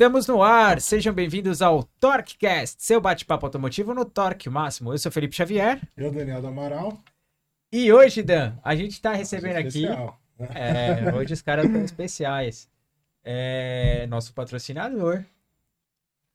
Estamos 0.00 0.26
no 0.26 0.42
ar, 0.42 0.80
sejam 0.80 1.12
bem-vindos 1.12 1.60
ao 1.60 1.82
TorqueCast, 1.82 2.82
seu 2.82 3.02
bate-papo 3.02 3.44
automotivo 3.44 3.92
no 3.92 4.06
Torque 4.06 4.48
Máximo. 4.48 4.94
Eu 4.94 4.98
sou 4.98 5.12
Felipe 5.12 5.36
Xavier. 5.36 5.78
Eu, 5.94 6.10
Daniel 6.10 6.40
do 6.40 6.46
Amaral. 6.46 6.98
E 7.70 7.92
hoje, 7.92 8.22
Dan, 8.22 8.54
a 8.64 8.74
gente 8.74 8.92
está 8.92 9.12
recebendo 9.12 9.56
aqui. 9.56 9.84
Especial. 9.84 10.18
É, 10.54 11.14
hoje 11.14 11.34
os 11.34 11.42
caras 11.42 11.66
estão 11.66 11.84
especiais. 11.84 12.66
É, 13.22 14.06
nosso 14.06 14.32
patrocinador, 14.32 15.22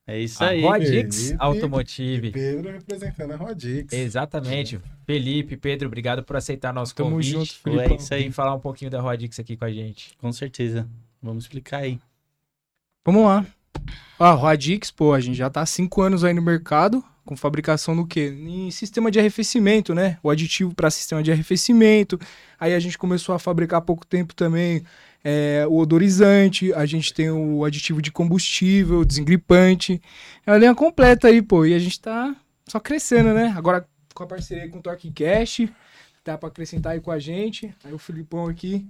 É 0.06 0.20
isso 0.20 0.44
a 0.44 0.50
aí. 0.50 0.62
Rodix. 0.62 1.34
Automotive. 1.40 2.34
Pedro 2.34 2.72
representando 2.72 3.32
a 3.32 3.36
Rodix. 3.36 3.92
Exatamente. 3.92 4.80
Felipe, 5.08 5.58
Pedro, 5.58 5.88
obrigado 5.88 6.24
por 6.24 6.36
aceitar 6.36 6.72
nosso 6.72 6.94
Tamo 6.94 7.10
convite. 7.10 7.32
junto, 7.32 7.56
Pô, 7.64 7.72
Felipe. 7.72 7.94
é 7.94 7.96
isso 7.96 8.14
aí. 8.14 8.22
Vem 8.22 8.32
falar 8.32 8.54
um 8.54 8.60
pouquinho 8.60 8.92
da 8.92 9.02
Rodix 9.02 9.40
aqui 9.40 9.58
com 9.58 9.66
a 9.66 9.72
gente. 9.72 10.16
Com 10.20 10.32
certeza. 10.32 10.88
Vamos 11.20 11.46
explicar 11.46 11.80
aí. 11.80 12.00
Vamos 13.04 13.24
lá. 13.24 13.46
Ah, 14.20 14.34
o 14.34 14.38
Radix, 14.40 14.92
pô, 14.92 15.14
a 15.14 15.20
gente 15.20 15.36
já 15.36 15.50
tá 15.50 15.62
há 15.62 15.66
cinco 15.66 16.02
anos 16.02 16.24
aí 16.24 16.34
no 16.34 16.42
mercado, 16.42 17.04
com 17.26 17.36
fabricação 17.36 17.94
no 17.94 18.08
quê? 18.08 18.34
Em 18.38 18.72
sistema 18.72 19.12
de 19.12 19.20
arrefecimento, 19.20 19.94
né? 19.94 20.18
O 20.24 20.30
aditivo 20.30 20.74
para 20.74 20.90
sistema 20.90 21.22
de 21.22 21.32
arrefecimento. 21.32 22.20
Aí 22.60 22.74
a 22.74 22.80
gente 22.80 22.98
começou 22.98 23.36
a 23.36 23.40
fabricar 23.40 23.80
há 23.80 23.82
pouco 23.82 24.06
tempo 24.06 24.34
também 24.34 24.84
é, 25.24 25.66
o 25.68 25.78
odorizante, 25.78 26.72
a 26.74 26.86
gente 26.86 27.14
tem 27.14 27.32
o 27.32 27.66
aditivo 27.66 28.00
de 28.02 28.12
combustível, 28.12 29.04
desengripante. 29.04 30.00
É 30.46 30.52
uma 30.52 30.58
linha 30.58 30.76
completa 30.76 31.28
aí, 31.28 31.42
pô, 31.42 31.66
e 31.66 31.74
a 31.74 31.80
gente 31.80 32.00
tá 32.00 32.36
só 32.68 32.80
crescendo, 32.80 33.34
né? 33.34 33.54
Agora 33.58 33.86
com 34.14 34.24
a 34.24 34.28
parceria 34.28 34.70
com 34.70 34.78
o 34.78 34.82
Torque 34.82 35.12
Cash, 35.12 35.68
dá 36.24 36.38
para 36.38 36.48
acrescentar 36.48 36.94
aí 36.94 37.02
com 37.02 37.12
a 37.12 37.20
gente. 37.20 37.74
Aí 37.84 37.92
o 37.92 37.98
Filipão 37.98 38.48
aqui, 38.48 38.86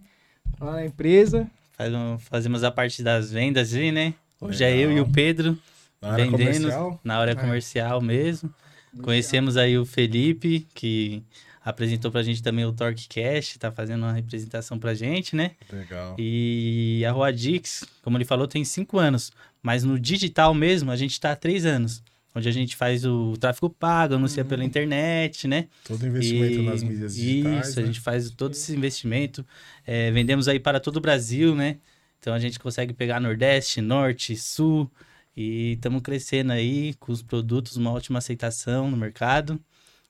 lá 0.59 0.73
na 0.73 0.85
empresa. 0.85 1.49
Faz 1.77 1.93
um- 1.93 2.19
fazemos 2.19 2.63
a 2.63 2.69
parte 2.71 3.01
das 3.01 3.31
vendas 3.31 3.73
aí, 3.73 3.91
né? 3.91 4.13
Hoje 4.39 4.63
é 4.63 4.71
eu 4.75 4.91
e 4.91 4.95
Legal. 4.95 5.05
o 5.05 5.11
Pedro 5.11 5.57
Na 6.01 6.11
área 6.11 6.25
vendendo 6.25 6.53
comercial. 6.53 6.99
na 7.03 7.19
hora 7.19 7.31
É. 7.31 7.35
comercial 7.35 8.01
mesmo. 8.01 8.53
Conhecemos 9.01 9.57
aí 9.57 9.77
o 9.77 9.85
Felipe, 9.85 10.65
que 10.73 11.21
apresentou 11.63 12.11
pra 12.11 12.21
gente 12.23 12.41
também 12.43 12.63
o 12.65 12.71
Torque 12.71 13.07
Cash, 13.09 13.57
tá 13.57 13.71
fazendo 13.71 14.03
uma 14.03 14.13
representação 14.13 14.77
pra 14.79 14.93
gente, 14.93 15.35
né? 15.35 15.51
Legal. 15.71 16.15
E 16.19 17.03
a 17.07 17.11
Rodix, 17.11 17.83
como 18.03 18.17
ele 18.17 18.25
falou, 18.25 18.47
tem 18.47 18.63
cinco 18.63 18.97
anos. 18.99 19.31
Mas 19.61 19.83
no 19.83 19.99
digital 19.99 20.53
mesmo, 20.53 20.91
a 20.91 20.95
gente 20.95 21.19
tá 21.19 21.31
há 21.31 21.35
três 21.35 21.65
anos. 21.65 22.03
Onde 22.37 22.47
a 22.49 22.51
gente 22.51 22.75
faz 22.75 23.05
o 23.05 23.33
tráfego 23.39 23.69
pago, 23.69 24.15
anuncia 24.15 24.43
Uhum. 24.43 24.49
pela 24.49 24.63
internet, 24.63 25.47
né? 25.47 25.67
Todo 25.85 26.05
investimento 26.05 26.59
E- 26.59 26.65
nas 26.65 26.83
mídias 26.83 27.15
digitais. 27.15 27.69
Isso, 27.69 27.79
a 27.79 27.81
né? 27.81 27.87
gente 27.87 27.99
faz 28.01 28.29
todo 28.29 28.51
esse 28.51 28.75
investimento. 28.75 29.45
É, 29.87 30.11
vendemos 30.11 30.47
aí 30.49 30.59
para 30.59 30.79
todo 30.79 30.97
o 30.97 31.01
Brasil, 31.01 31.55
né? 31.55 31.77
Então 32.25 32.33
a 32.33 32.39
gente 32.39 32.59
consegue 32.59 32.91
pegar 32.91 33.19
Nordeste, 33.19 33.81
Norte, 33.81 34.35
Sul. 34.35 34.89
E 35.37 35.73
estamos 35.73 36.01
crescendo 36.01 36.53
aí 36.53 36.95
com 36.95 37.11
os 37.11 37.21
produtos, 37.21 37.77
uma 37.77 37.91
ótima 37.91 38.17
aceitação 38.17 38.89
no 38.89 38.97
mercado. 38.97 39.59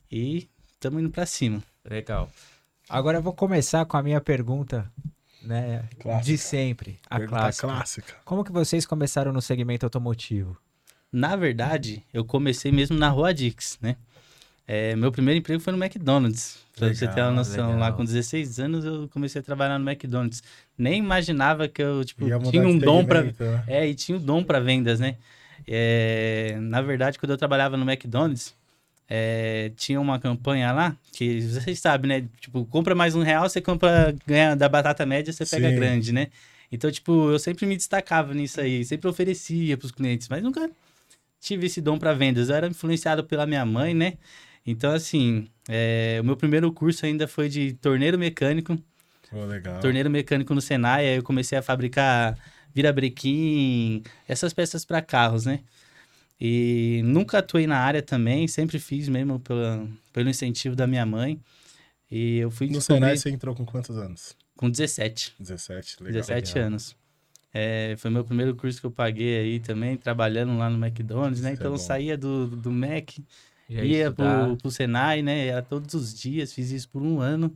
E 0.09 0.47
estamos 0.75 1.02
indo 1.02 1.09
para 1.09 1.25
cima. 1.25 1.62
Legal. 1.84 2.31
Agora 2.88 3.17
eu 3.17 3.22
vou 3.22 3.34
começar 3.34 3.84
com 3.85 3.97
a 3.97 4.01
minha 4.01 4.22
pergunta, 4.22 4.90
né? 5.41 5.90
Clássica. 6.00 6.23
De 6.23 6.38
sempre, 6.38 7.00
a 7.09 7.17
Pergunta 7.17 7.41
clássica. 7.41 7.67
clássica. 7.67 8.13
Como 8.23 8.45
que 8.45 8.51
vocês 8.53 8.85
começaram 8.85 9.34
no 9.34 9.41
segmento 9.41 9.85
automotivo? 9.85 10.57
Na 11.11 11.35
verdade, 11.35 12.01
eu 12.13 12.23
comecei 12.23 12.72
mesmo 12.72 12.97
na 12.97 13.09
Rua 13.09 13.34
Dix, 13.34 13.78
né? 13.81 13.97
É, 14.68 14.96
meu 14.96 15.12
primeiro 15.12 15.40
emprego 15.40 15.62
foi 15.62 15.74
no 15.74 15.84
McDonald's. 15.84 16.64
Pra 16.76 16.94
você 16.94 17.08
ter 17.08 17.22
uma 17.22 17.30
Legal, 17.30 17.34
noção, 17.34 17.70
lá 17.72 17.86
legal. 17.86 17.94
com 17.94 18.03
16 18.03 18.59
anos 18.59 18.84
eu 18.84 19.08
comecei 19.09 19.40
a 19.40 19.44
trabalhar 19.44 19.80
no 19.80 19.90
McDonald's. 19.90 20.44
Nem 20.78 21.00
imaginava 21.00 21.68
que 21.68 21.81
eu, 21.81 22.03
tipo, 22.03 22.26
tinha 22.50 22.68
um 22.68 22.78
dom 22.78 23.06
segmento, 23.06 23.44
né? 23.44 23.64
É, 23.68 23.88
e 23.88 23.96
tinha 23.96 24.18
o 24.18 24.20
dom 24.20 24.44
para 24.44 24.59
vendas, 24.59 25.00
né? 25.00 25.16
É, 25.68 26.58
na 26.59 26.81
verdade, 26.81 27.18
quando 27.18 27.31
eu 27.31 27.38
trabalhava 27.38 27.78
no 27.78 27.90
McDonald's, 27.90 28.53
é, 29.08 29.72
tinha 29.78 30.02
uma 30.02 30.20
campanha 30.20 30.72
lá, 30.72 30.97
que 31.14 31.42
vocês 31.42 31.80
sabem, 31.80 32.09
né? 32.09 32.28
Tipo, 32.42 32.66
compra 32.66 32.94
mais 32.94 33.16
um 33.16 33.22
real, 33.22 33.47
você 33.47 33.62
compra, 33.62 34.14
ganha 34.26 34.56
da 34.56 34.68
batata 34.68 35.06
média, 35.06 35.32
você 35.32 35.46
pega 35.46 35.70
Sim. 35.70 35.76
grande, 35.76 36.12
né? 36.12 36.28
Então, 36.72 36.92
tipo, 36.92 37.32
eu 37.32 37.40
sempre 37.40 37.66
me 37.66 37.78
destacava 37.78 38.34
nisso 38.34 38.59
aí, 38.59 38.84
sempre 38.84 39.08
oferecia 39.08 39.78
pros 39.78 39.92
clientes, 39.92 40.28
mas 40.28 40.44
nunca 40.44 40.70
tive 41.40 41.68
esse 41.68 41.80
dom 41.80 41.97
para 41.97 42.14
vendas. 42.14 42.50
Eu 42.50 42.56
era 42.56 42.68
influenciado 42.68 43.24
pela 43.24 43.46
minha 43.46 43.66
mãe, 43.66 43.94
né? 43.94 44.16
Então, 44.66 44.92
assim, 44.94 45.48
é, 45.68 46.18
o 46.22 46.26
meu 46.26 46.36
primeiro 46.36 46.72
curso 46.72 47.06
ainda 47.06 47.28
foi 47.28 47.50
de 47.50 47.74
torneiro 47.74 48.18
mecânico, 48.18 48.78
Pô, 49.30 49.46
legal. 49.46 49.80
torneiro 49.80 50.09
mecânico 50.09 50.53
no 50.53 50.62
Senai, 50.62 51.08
aí 51.08 51.18
eu 51.18 51.24
comecei 51.24 51.58
a 51.58 51.62
fabricar 51.62 52.38
virabrequim, 52.74 54.03
essas 54.28 54.53
peças 54.53 54.84
para 54.86 55.02
carros, 55.02 55.46
né? 55.46 55.62
E 56.40 57.02
nunca 57.06 57.40
atuei 57.40 57.66
na 57.66 57.78
área 57.80 58.02
também, 58.02 58.48
sempre 58.48 58.80
fiz 58.80 59.08
mesmo 59.08 59.40
pela, 59.40 59.88
pelo 60.12 60.30
incentivo 60.30 60.76
da 60.76 60.86
minha 60.86 61.06
mãe. 61.06 61.40
E 62.12 62.38
eu 62.38 62.52
fui 62.52 62.68
No 62.68 62.74
descobrir 62.74 63.02
Senai 63.02 63.18
você 63.18 63.30
entrou 63.30 63.56
com 63.56 63.66
quantos 63.66 63.97
anos? 63.97 64.36
com 64.58 64.70
17, 64.70 65.34
17, 65.40 65.97
legal. 66.03 66.14
17 66.22 66.53
legal. 66.53 66.68
anos. 66.68 66.96
É, 67.53 67.96
foi 67.97 68.12
meu 68.12 68.24
primeiro 68.24 68.56
curso 68.56 68.80
que 68.80 68.86
eu 68.86 68.92
paguei 68.92 69.40
aí 69.40 69.59
também, 69.59 69.96
trabalhando 69.97 70.58
lá 70.58 70.70
no 70.70 70.78
McDonald's, 70.86 71.42
né? 71.42 71.53
Isso 71.53 71.62
é 71.64 71.68
Então 71.68 71.72
eu 71.72 71.78
bom. 71.78 71.84
saía 71.84 72.18
do, 72.18 72.47
do 72.47 72.72
Mac, 72.72 73.12
Já 73.70 73.84
ia 73.84 74.08
estudar? 74.08 74.46
pro, 74.48 74.58
pro 74.58 74.72
Senai, 74.72 75.22
né? 75.22 75.48
Era 75.48 75.62
todos 75.62 75.94
os 75.94 76.14
dias, 76.14 76.53
fiz 76.53 76.72
isso 76.72 76.90
por 76.90 77.02
um 77.02 77.20
ano. 77.20 77.56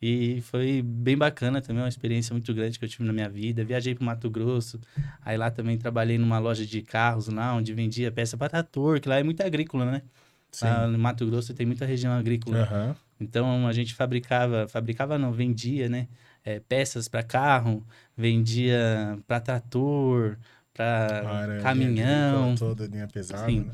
E 0.00 0.42
foi 0.42 0.82
bem 0.82 1.16
bacana 1.16 1.62
também, 1.62 1.82
uma 1.82 1.88
experiência 1.88 2.34
muito 2.34 2.52
grande 2.52 2.78
que 2.78 2.84
eu 2.84 2.88
tive 2.88 3.04
na 3.04 3.12
minha 3.12 3.28
vida. 3.28 3.64
Viajei 3.64 3.94
pro 3.94 4.04
Mato 4.04 4.28
Grosso, 4.28 4.78
aí 5.22 5.36
lá 5.36 5.50
também 5.50 5.78
trabalhei 5.78 6.18
numa 6.18 6.38
loja 6.38 6.66
de 6.66 6.82
carros 6.82 7.28
lá, 7.28 7.54
onde 7.54 7.72
vendia 7.72 8.12
peça 8.12 8.36
para 8.36 8.50
trator, 8.50 9.00
que 9.00 9.08
lá 9.08 9.16
é 9.16 9.22
muito 9.22 9.40
agrícola, 9.42 9.86
né? 9.86 10.02
Sim. 10.50 10.66
Lá 10.66 10.86
no 10.86 10.98
Mato 10.98 11.24
Grosso 11.26 11.54
tem 11.54 11.64
muita 11.64 11.86
região 11.86 12.12
agrícola. 12.12 12.62
Aham. 12.62 12.96
Então 13.18 13.66
a 13.66 13.72
gente 13.72 13.94
fabricava, 13.94 14.68
fabricava 14.68 15.16
não, 15.16 15.32
vendia, 15.32 15.88
né? 15.88 16.08
É, 16.44 16.60
peças 16.60 17.08
para 17.08 17.22
carro, 17.22 17.82
vendia 18.14 19.18
para 19.26 19.40
trator, 19.40 20.36
para 20.74 21.58
caminhão. 21.62 22.54
Toda 22.56 22.86
linha 22.86 23.08
pesada, 23.08 23.46
Sim. 23.46 23.60
né? 23.60 23.72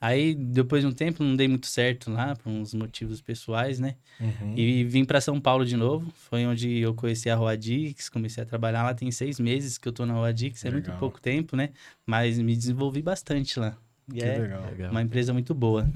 Aí 0.00 0.34
depois 0.34 0.82
de 0.82 0.86
um 0.88 0.92
tempo 0.92 1.24
não 1.24 1.34
dei 1.34 1.48
muito 1.48 1.66
certo 1.66 2.10
lá, 2.10 2.36
por 2.36 2.48
uns 2.48 2.72
motivos 2.72 3.20
pessoais, 3.20 3.80
né? 3.80 3.96
Uhum. 4.20 4.54
E 4.56 4.84
vim 4.84 5.04
para 5.04 5.20
São 5.20 5.40
Paulo 5.40 5.64
de 5.64 5.76
novo. 5.76 6.12
Foi 6.14 6.46
onde 6.46 6.78
eu 6.78 6.94
conheci 6.94 7.28
a 7.28 7.34
Roadix, 7.34 8.08
comecei 8.08 8.42
a 8.42 8.46
trabalhar 8.46 8.84
lá. 8.84 8.94
Tem 8.94 9.10
seis 9.10 9.40
meses 9.40 9.76
que 9.76 9.88
eu 9.88 9.92
tô 9.92 10.06
na 10.06 10.14
Roadix, 10.14 10.64
é 10.64 10.70
muito 10.70 10.92
pouco 10.92 11.20
tempo, 11.20 11.56
né? 11.56 11.70
Mas 12.06 12.38
me 12.38 12.54
desenvolvi 12.54 13.02
bastante 13.02 13.58
lá. 13.58 13.76
E 14.12 14.18
Que 14.18 14.24
é. 14.24 14.38
Legal. 14.38 14.90
uma 14.90 15.02
empresa 15.02 15.32
muito 15.32 15.52
boa. 15.52 15.90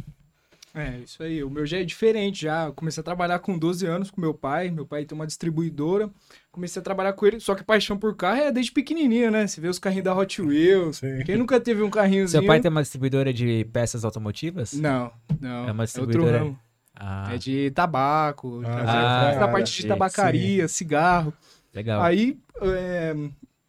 É, 0.74 0.98
isso 1.00 1.22
aí. 1.22 1.44
O 1.44 1.50
meu 1.50 1.66
já 1.66 1.78
é 1.78 1.84
diferente 1.84 2.42
já. 2.42 2.64
Eu 2.66 2.72
comecei 2.72 3.00
a 3.00 3.04
trabalhar 3.04 3.38
com 3.40 3.58
12 3.58 3.84
anos 3.86 4.10
com 4.10 4.20
meu 4.20 4.32
pai. 4.32 4.70
Meu 4.70 4.86
pai 4.86 5.04
tem 5.04 5.14
uma 5.14 5.26
distribuidora. 5.26 6.10
Comecei 6.50 6.80
a 6.80 6.82
trabalhar 6.82 7.12
com 7.12 7.26
ele. 7.26 7.40
Só 7.40 7.54
que 7.54 7.62
paixão 7.62 7.98
por 7.98 8.16
carro 8.16 8.40
é 8.40 8.50
desde 8.52 8.72
pequenininho, 8.72 9.30
né? 9.30 9.46
Você 9.46 9.60
vê 9.60 9.68
os 9.68 9.78
carrinhos 9.78 10.04
da 10.04 10.16
Hot 10.16 10.40
Wheels. 10.40 10.96
Sim. 10.98 11.22
Quem 11.24 11.36
nunca 11.36 11.60
teve 11.60 11.82
um 11.82 11.90
carrinhozinho? 11.90 12.40
Seu 12.40 12.46
pai 12.46 12.58
tem 12.60 12.70
uma 12.70 12.80
distribuidora 12.82 13.32
de 13.34 13.64
peças 13.72 14.04
automotivas? 14.04 14.72
Não, 14.72 15.12
não. 15.40 15.68
É 15.68 15.72
uma 15.72 15.82
outro 15.82 15.84
distribuidora- 15.84 16.38
ramo. 16.38 16.58
Ah, 16.94 17.34
É 17.34 17.38
de 17.38 17.70
tabaco. 17.72 18.60
Ah, 18.64 18.70
trazer- 18.70 18.86
já 18.86 19.28
essa 19.30 19.36
era, 19.38 19.48
parte 19.48 19.72
de 19.76 19.82
sim, 19.82 19.88
tabacaria, 19.88 20.68
cigarro. 20.68 21.32
legal. 21.74 22.02
Aí, 22.02 22.38
é, 22.60 23.14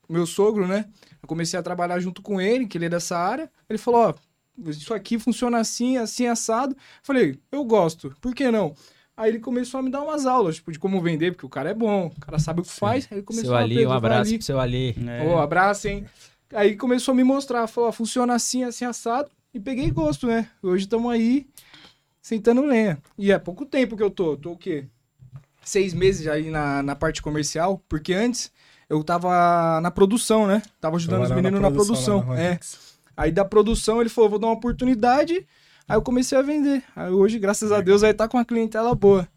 meu 0.09 0.25
sogro, 0.25 0.67
né? 0.67 0.85
Eu 1.21 1.27
comecei 1.27 1.57
a 1.57 1.63
trabalhar 1.63 1.99
junto 1.99 2.21
com 2.21 2.39
ele, 2.39 2.67
que 2.67 2.77
ele 2.77 2.85
é 2.85 2.89
dessa 2.89 3.17
área. 3.17 3.49
Ele 3.69 3.79
falou, 3.79 4.09
ó, 4.09 4.13
isso 4.57 4.93
aqui 4.93 5.17
funciona 5.17 5.59
assim, 5.59 5.97
assim, 5.97 6.27
assado. 6.27 6.75
Falei, 7.01 7.39
eu 7.51 7.63
gosto, 7.63 8.15
por 8.21 8.33
que 8.35 8.51
não? 8.51 8.75
Aí 9.15 9.29
ele 9.29 9.39
começou 9.39 9.79
a 9.79 9.83
me 9.83 9.91
dar 9.91 10.01
umas 10.01 10.25
aulas, 10.25 10.55
tipo, 10.55 10.71
de 10.71 10.79
como 10.79 10.99
vender, 11.01 11.31
porque 11.31 11.45
o 11.45 11.49
cara 11.49 11.69
é 11.69 11.73
bom, 11.73 12.07
o 12.07 12.19
cara 12.19 12.39
sabe 12.39 12.61
o 12.61 12.63
que 12.63 12.71
faz. 12.71 13.07
Aí 13.11 13.17
ele 13.19 13.23
começou 13.23 13.49
seu 13.49 13.55
a 13.55 13.59
Ali, 13.59 13.85
um 13.85 13.91
abraço 13.91 14.29
ali. 14.29 14.37
pro 14.37 14.45
seu 14.45 14.59
Ali. 14.59 14.95
É, 15.07 15.27
Ô, 15.27 15.37
abraço, 15.37 15.87
hein? 15.87 16.05
Aí 16.51 16.75
começou 16.75 17.11
a 17.11 17.15
me 17.15 17.23
mostrar, 17.23 17.67
falou, 17.67 17.91
funciona 17.91 18.33
assim, 18.33 18.63
assim, 18.63 18.85
assado. 18.85 19.29
E 19.53 19.59
peguei 19.59 19.91
gosto, 19.91 20.25
né? 20.25 20.49
Hoje 20.63 20.85
estamos 20.85 21.11
aí, 21.11 21.45
sentando 22.21 22.65
lenha. 22.65 22.97
E 23.17 23.31
é 23.31 23.37
pouco 23.37 23.65
tempo 23.67 23.95
que 23.95 24.01
eu 24.01 24.09
tô, 24.09 24.35
tô 24.35 24.53
o 24.53 24.57
quê? 24.57 24.85
Seis 25.63 25.93
meses 25.93 26.23
já 26.25 26.33
aí 26.33 26.49
na, 26.49 26.81
na 26.81 26.95
parte 26.95 27.21
comercial, 27.21 27.83
porque 27.87 28.13
antes 28.13 28.51
eu 28.89 29.03
tava 29.03 29.79
na 29.81 29.91
produção, 29.91 30.47
né? 30.47 30.61
Tava 30.81 30.95
ajudando 30.95 31.23
os 31.23 31.31
meninos 31.31 31.61
na 31.61 31.69
produção. 31.71 32.19
lá 32.27 32.35
na 32.35 32.39
é. 32.39 32.59
Aí 33.15 33.31
da 33.31 33.45
produção 33.45 33.99
ele 34.01 34.09
falou, 34.09 34.29
vou 34.31 34.39
dar 34.39 34.47
uma 34.47 34.53
oportunidade. 34.53 35.45
Aí 35.87 35.95
eu 35.97 36.01
comecei 36.01 36.37
a 36.37 36.41
vender. 36.41 36.83
Aí 36.95 37.11
hoje, 37.11 37.37
graças 37.39 37.71
a 37.71 37.81
Deus, 37.81 38.03
aí 38.03 38.13
tá 38.13 38.27
com 38.27 38.37
uma 38.37 38.45
clientela 38.45 38.93
boa. 38.95 39.27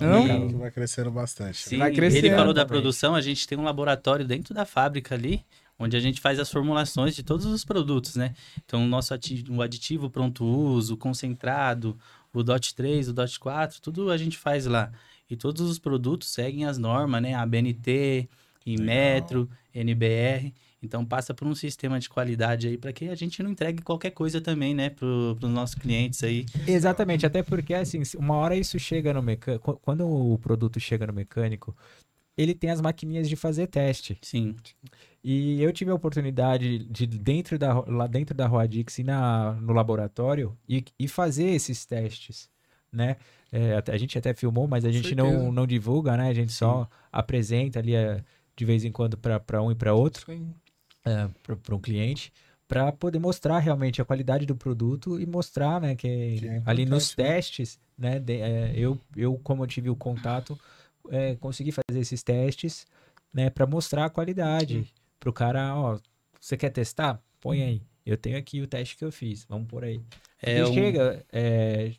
Não? 0.00 0.48
que 0.48 0.54
vai 0.54 0.70
crescendo 0.70 1.10
bastante. 1.10 1.58
Sim, 1.68 1.78
Vai 1.78 1.92
crescendo 1.92 2.26
ele 2.26 2.34
falou 2.36 2.54
da 2.54 2.64
produção, 2.64 3.14
a 3.14 3.20
gente 3.20 3.46
tem 3.46 3.58
um 3.58 3.64
laboratório 3.64 4.24
dentro 4.26 4.54
da 4.54 4.64
fábrica 4.64 5.14
ali, 5.14 5.44
onde 5.78 5.96
a 5.96 6.00
gente 6.00 6.20
faz 6.20 6.38
as 6.38 6.50
formulações 6.50 7.14
de 7.14 7.22
todos 7.22 7.44
os 7.44 7.64
produtos, 7.64 8.16
né? 8.16 8.34
Então, 8.64 8.84
o 8.84 8.86
nosso 8.86 9.12
ati- 9.12 9.44
o 9.50 9.60
aditivo 9.60 10.08
pronto 10.08 10.44
uso, 10.44 10.94
o 10.94 10.96
concentrado, 10.96 11.98
o 12.32 12.42
DOT 12.42 12.74
3, 12.74 13.08
o 13.08 13.12
DOT 13.12 13.38
4, 13.38 13.80
tudo 13.82 14.10
a 14.10 14.16
gente 14.16 14.38
faz 14.38 14.64
lá. 14.64 14.90
E 15.28 15.36
todos 15.36 15.60
os 15.68 15.78
produtos 15.78 16.28
seguem 16.30 16.64
as 16.64 16.78
normas, 16.78 17.20
né? 17.22 17.34
A 17.34 17.44
BNT, 17.44 18.26
Inmetro, 18.64 19.48
NBR. 19.74 20.52
Então 20.82 21.04
passa 21.04 21.34
por 21.34 21.46
um 21.46 21.54
sistema 21.54 22.00
de 22.00 22.08
qualidade 22.08 22.68
aí 22.68 22.78
para 22.78 22.92
que 22.92 23.08
a 23.08 23.14
gente 23.14 23.42
não 23.42 23.50
entregue 23.50 23.82
qualquer 23.82 24.10
coisa 24.10 24.40
também, 24.40 24.74
né, 24.74 24.88
para 24.90 25.06
os 25.06 25.38
nossos 25.42 25.74
clientes 25.74 26.22
aí. 26.24 26.46
Exatamente, 26.66 27.26
até 27.26 27.42
porque 27.42 27.74
assim, 27.74 28.02
uma 28.16 28.36
hora 28.36 28.56
isso 28.56 28.78
chega 28.78 29.12
no 29.12 29.22
mecânico, 29.22 29.78
quando 29.82 30.08
o 30.08 30.38
produto 30.38 30.80
chega 30.80 31.06
no 31.06 31.12
mecânico, 31.12 31.76
ele 32.36 32.54
tem 32.54 32.70
as 32.70 32.80
maquininhas 32.80 33.28
de 33.28 33.36
fazer 33.36 33.66
teste. 33.66 34.16
Sim, 34.22 34.56
E 35.22 35.62
eu 35.62 35.70
tive 35.72 35.90
a 35.90 35.94
oportunidade 35.94 36.78
de 36.86 37.06
dentro 37.06 37.58
da 37.58 37.78
lá 37.80 38.06
dentro 38.06 38.34
da 38.34 38.46
Roadix 38.46 38.98
ir 38.98 39.04
na, 39.04 39.52
no 39.60 39.74
laboratório 39.74 40.56
e, 40.66 40.82
e 40.98 41.06
fazer 41.06 41.48
esses 41.48 41.84
testes, 41.84 42.48
né? 42.90 43.16
É, 43.52 43.76
até- 43.76 43.92
a 43.92 43.98
gente 43.98 44.16
até 44.16 44.32
filmou, 44.32 44.66
mas 44.66 44.84
a 44.86 44.90
gente 44.90 45.14
não, 45.14 45.26
certeza. 45.26 45.52
não 45.52 45.66
divulga, 45.66 46.16
né? 46.16 46.28
A 46.28 46.34
gente 46.34 46.52
só 46.52 46.88
apresenta 47.12 47.78
ali 47.80 47.94
é, 47.94 48.24
de 48.56 48.64
vez 48.64 48.84
em 48.84 48.92
quando 48.92 49.18
para 49.18 49.62
um 49.62 49.70
e 49.70 49.74
para 49.74 49.92
outro. 49.92 50.22
Isso 50.32 50.46
aí. 51.04 51.28
para 51.62 51.74
um 51.74 51.80
cliente 51.80 52.32
para 52.68 52.92
poder 52.92 53.18
mostrar 53.18 53.58
realmente 53.58 54.00
a 54.00 54.04
qualidade 54.04 54.46
do 54.46 54.54
produto 54.54 55.20
e 55.20 55.26
mostrar 55.26 55.80
né 55.80 55.94
que, 55.96 56.36
Que 56.38 56.46
é 56.48 56.62
ali 56.64 56.86
nos 56.86 57.10
né? 57.16 57.24
testes 57.24 57.78
né 57.98 58.18
de- 58.18 58.40
é, 58.40 58.72
eu 58.76 58.98
eu 59.16 59.38
como 59.42 59.62
eu 59.62 59.66
tive 59.66 59.90
o 59.90 59.96
contato 59.96 60.58
é, 61.10 61.34
consegui 61.36 61.72
fazer 61.72 61.98
esses 62.00 62.22
testes 62.22 62.86
né 63.32 63.50
para 63.50 63.66
mostrar 63.66 64.04
a 64.04 64.10
qualidade 64.10 64.86
pro 65.18 65.32
cara 65.32 65.74
ó 65.76 65.98
você 66.40 66.56
quer 66.56 66.70
testar 66.70 67.20
põe 67.40 67.62
aí 67.62 67.82
eu 68.06 68.16
tenho 68.16 68.38
aqui 68.38 68.60
o 68.60 68.66
teste 68.66 68.96
que 68.96 69.04
eu 69.04 69.10
fiz 69.12 69.44
vamos 69.48 69.66
por 69.68 69.82
aí 69.84 70.00
é 70.42 70.58
e 70.58 70.62
um- 70.62 70.72
chega 70.72 71.24
é, 71.32 71.92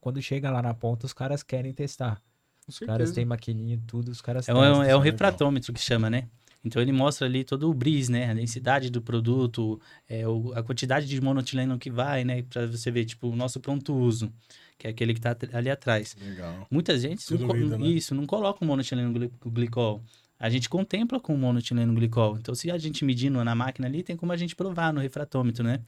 quando 0.00 0.22
chega 0.22 0.50
lá 0.50 0.62
na 0.62 0.72
ponta 0.74 1.04
os 1.06 1.12
caras 1.12 1.42
querem 1.42 1.72
testar 1.72 2.22
os 2.68 2.78
caras 2.78 3.10
têm 3.10 3.24
maquininha 3.24 3.74
e 3.74 3.78
tudo 3.78 4.10
os 4.12 4.20
caras 4.20 4.48
É 4.48 4.54
um, 4.54 4.58
testam. 4.60 4.82
é 4.84 4.96
um 4.96 5.00
é 5.00 5.04
refratômetro 5.04 5.72
que 5.72 5.80
chama, 5.80 6.08
né? 6.08 6.28
Então 6.64 6.80
ele 6.80 6.92
mostra 6.92 7.26
ali 7.26 7.42
todo 7.44 7.68
o 7.68 7.74
bris, 7.74 8.08
né? 8.08 8.30
A 8.30 8.34
densidade 8.34 8.88
do 8.90 9.02
produto, 9.02 9.80
é, 10.08 10.26
o- 10.28 10.52
a 10.54 10.62
quantidade 10.62 11.06
de 11.06 11.20
monotileno 11.20 11.78
que 11.78 11.90
vai, 11.90 12.24
né? 12.24 12.42
Pra 12.42 12.66
você 12.66 12.90
ver, 12.90 13.04
tipo, 13.04 13.28
o 13.28 13.34
nosso 13.36 13.58
pronto 13.60 13.92
uso, 13.94 14.32
que 14.78 14.86
é 14.86 14.90
aquele 14.90 15.12
que 15.14 15.20
tá 15.20 15.32
at- 15.32 15.52
ali 15.54 15.68
atrás. 15.70 16.16
Legal. 16.20 16.66
Muita 16.70 16.96
gente 16.98 17.28
não, 17.32 17.38
Tudo 17.38 17.52
vida, 17.54 17.78
né? 17.78 17.86
isso, 17.88 18.14
não 18.14 18.26
coloca 18.26 18.64
o 18.64 18.66
monotileno 18.66 19.12
gli- 19.18 19.30
glicol. 19.46 20.02
A 20.38 20.48
gente 20.50 20.68
contempla 20.68 21.18
com 21.20 21.34
o 21.34 21.38
monotileno 21.38 21.92
glicol. 21.94 22.36
Então, 22.38 22.54
se 22.54 22.70
a 22.70 22.78
gente 22.78 23.04
medindo 23.04 23.42
na 23.44 23.54
máquina 23.54 23.86
ali, 23.86 24.02
tem 24.02 24.16
como 24.16 24.32
a 24.32 24.36
gente 24.36 24.54
provar 24.56 24.92
no 24.92 25.00
refratômetro, 25.00 25.64
né? 25.64 25.80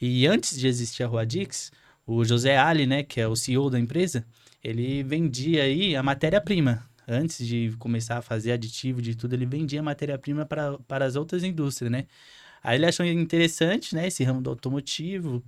E 0.00 0.26
antes 0.26 0.58
de 0.58 0.66
existir 0.66 1.02
a 1.02 1.06
Ruadix, 1.06 1.70
o 2.06 2.24
José 2.24 2.56
Ali, 2.58 2.86
né, 2.86 3.02
que 3.02 3.20
é 3.20 3.28
o 3.28 3.36
CEO 3.36 3.70
da 3.70 3.78
empresa, 3.78 4.26
ele 4.62 5.02
vendia 5.02 5.62
aí 5.62 5.94
a 5.96 6.02
matéria-prima. 6.02 6.82
Antes 7.06 7.46
de 7.46 7.74
começar 7.78 8.18
a 8.18 8.22
fazer 8.22 8.52
aditivo 8.52 9.02
de 9.02 9.14
tudo, 9.14 9.34
ele 9.34 9.46
vendia 9.46 9.82
matéria-prima 9.82 10.44
para, 10.46 10.78
para 10.88 11.04
as 11.04 11.16
outras 11.16 11.44
indústrias, 11.44 11.90
né? 11.90 12.06
Aí 12.62 12.78
ele 12.78 12.86
achou 12.86 13.04
interessante, 13.04 13.94
né, 13.94 14.06
esse 14.06 14.24
ramo 14.24 14.40
do 14.40 14.48
automotivo. 14.48 15.42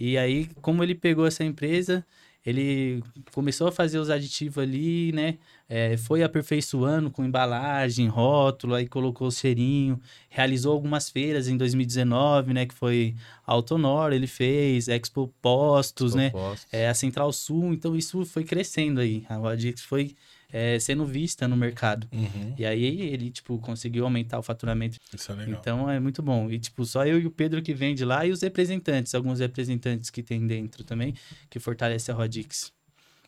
E 0.00 0.16
aí, 0.16 0.48
como 0.62 0.82
ele 0.82 0.94
pegou 0.94 1.26
essa 1.26 1.44
empresa, 1.44 2.04
ele 2.44 3.02
começou 3.32 3.68
a 3.68 3.72
fazer 3.72 3.98
os 3.98 4.10
aditivos 4.10 4.58
ali, 4.58 5.12
né? 5.12 5.38
É, 5.66 5.96
foi 5.96 6.22
aperfeiçoando 6.22 7.10
com 7.10 7.24
embalagem, 7.24 8.06
rótulo, 8.06 8.74
aí 8.74 8.86
colocou 8.86 9.28
o 9.28 9.32
cheirinho, 9.32 9.98
realizou 10.28 10.72
algumas 10.72 11.08
feiras 11.08 11.48
em 11.48 11.56
2019, 11.56 12.52
né? 12.52 12.66
Que 12.66 12.74
foi 12.74 13.14
Autonor, 13.46 14.12
ele 14.12 14.26
fez, 14.26 14.88
Expo 14.88 15.32
Postos, 15.40 16.14
né? 16.14 16.30
Propostos. 16.30 16.68
É, 16.70 16.88
a 16.88 16.94
Central 16.94 17.32
Sul, 17.32 17.72
então 17.72 17.96
isso 17.96 18.26
foi 18.26 18.44
crescendo 18.44 19.00
aí. 19.00 19.24
A 19.28 19.36
Rodix 19.36 19.80
foi 19.80 20.14
é, 20.56 20.78
sendo 20.78 21.04
vista 21.04 21.48
no 21.48 21.56
mercado. 21.56 22.06
Uhum. 22.12 22.54
E 22.56 22.64
aí 22.64 23.00
ele, 23.02 23.28
tipo, 23.28 23.58
conseguiu 23.58 24.04
aumentar 24.04 24.38
o 24.38 24.42
faturamento. 24.42 24.98
Isso 25.12 25.32
é 25.32 25.34
legal. 25.34 25.58
Então 25.60 25.90
é 25.90 25.98
muito 25.98 26.22
bom. 26.22 26.48
E, 26.48 26.60
tipo, 26.60 26.84
só 26.84 27.04
eu 27.04 27.18
e 27.20 27.26
o 27.26 27.30
Pedro 27.30 27.60
que 27.60 27.74
vende 27.74 28.04
lá 28.04 28.24
e 28.24 28.30
os 28.30 28.40
representantes, 28.40 29.16
alguns 29.16 29.40
representantes 29.40 30.10
que 30.10 30.22
tem 30.22 30.46
dentro 30.46 30.84
também, 30.84 31.12
que 31.50 31.58
fortalece 31.58 32.08
a 32.12 32.14
Rodix. 32.14 32.72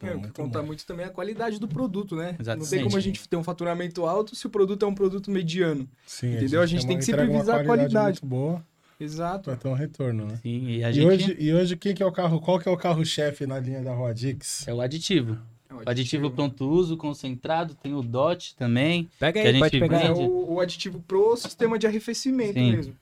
É, 0.00 0.14
o 0.14 0.20
que 0.20 0.28
conta 0.30 0.60
bom. 0.60 0.66
muito 0.66 0.86
também 0.86 1.04
é 1.04 1.08
a 1.08 1.12
qualidade 1.12 1.58
do 1.58 1.66
produto, 1.66 2.14
né? 2.14 2.26
Não 2.26 2.32
tem 2.36 2.42
Exatamente. 2.42 2.82
como 2.84 2.96
a 2.96 3.00
gente 3.00 3.28
ter 3.28 3.36
um 3.36 3.42
faturamento 3.42 4.04
alto 4.06 4.36
se 4.36 4.46
o 4.46 4.50
produto 4.50 4.84
é 4.84 4.88
um 4.88 4.94
produto 4.94 5.28
mediano. 5.30 5.88
Sim, 6.06 6.36
Entendeu? 6.36 6.60
A 6.60 6.66
gente 6.66 6.82
uma- 6.82 6.88
tem 6.88 6.98
que 6.98 7.04
sempre 7.04 7.26
visar 7.26 7.60
a 7.60 7.64
qualidade. 7.64 8.20
muito 8.22 8.26
boa 8.26 8.64
Exato. 9.00 9.44
para 9.44 9.56
ter 9.56 9.68
um 9.68 9.72
retorno, 9.72 10.26
né? 10.26 10.38
Sim, 10.42 10.68
e 10.68 10.84
a 10.84 10.90
E 10.90 10.92
gente 10.92 11.06
hoje, 11.06 11.36
e 11.40 11.52
hoje 11.52 11.76
quem 11.76 11.92
que 11.94 12.02
é 12.02 12.06
o 12.06 12.12
carro? 12.12 12.40
Qual 12.40 12.60
que 12.60 12.68
é 12.68 12.70
o 12.72 12.76
carro-chefe 12.76 13.46
na 13.46 13.58
linha 13.58 13.82
da 13.82 13.94
Rodix? 13.94 14.68
é 14.68 14.72
o 14.74 14.80
aditivo. 14.80 15.38
O 15.84 15.90
aditivo 15.90 16.30
pronto 16.30 16.68
uso, 16.68 16.96
concentrado, 16.96 17.74
tem 17.74 17.94
o 17.94 18.02
DOT 18.02 18.54
também. 18.56 19.08
pega 19.18 19.40
que 19.40 19.46
a 19.46 19.50
aí 19.50 19.58
pode 19.58 19.78
gente 19.78 19.80
pegar 19.80 20.00
É 20.04 20.08
vende. 20.08 20.20
o, 20.20 20.54
o 20.54 20.60
aditivo 20.60 21.00
pro 21.06 21.36
sistema 21.36 21.78
de 21.78 21.86
arrefecimento 21.86 22.54
Sim. 22.54 22.72
mesmo. 22.72 22.96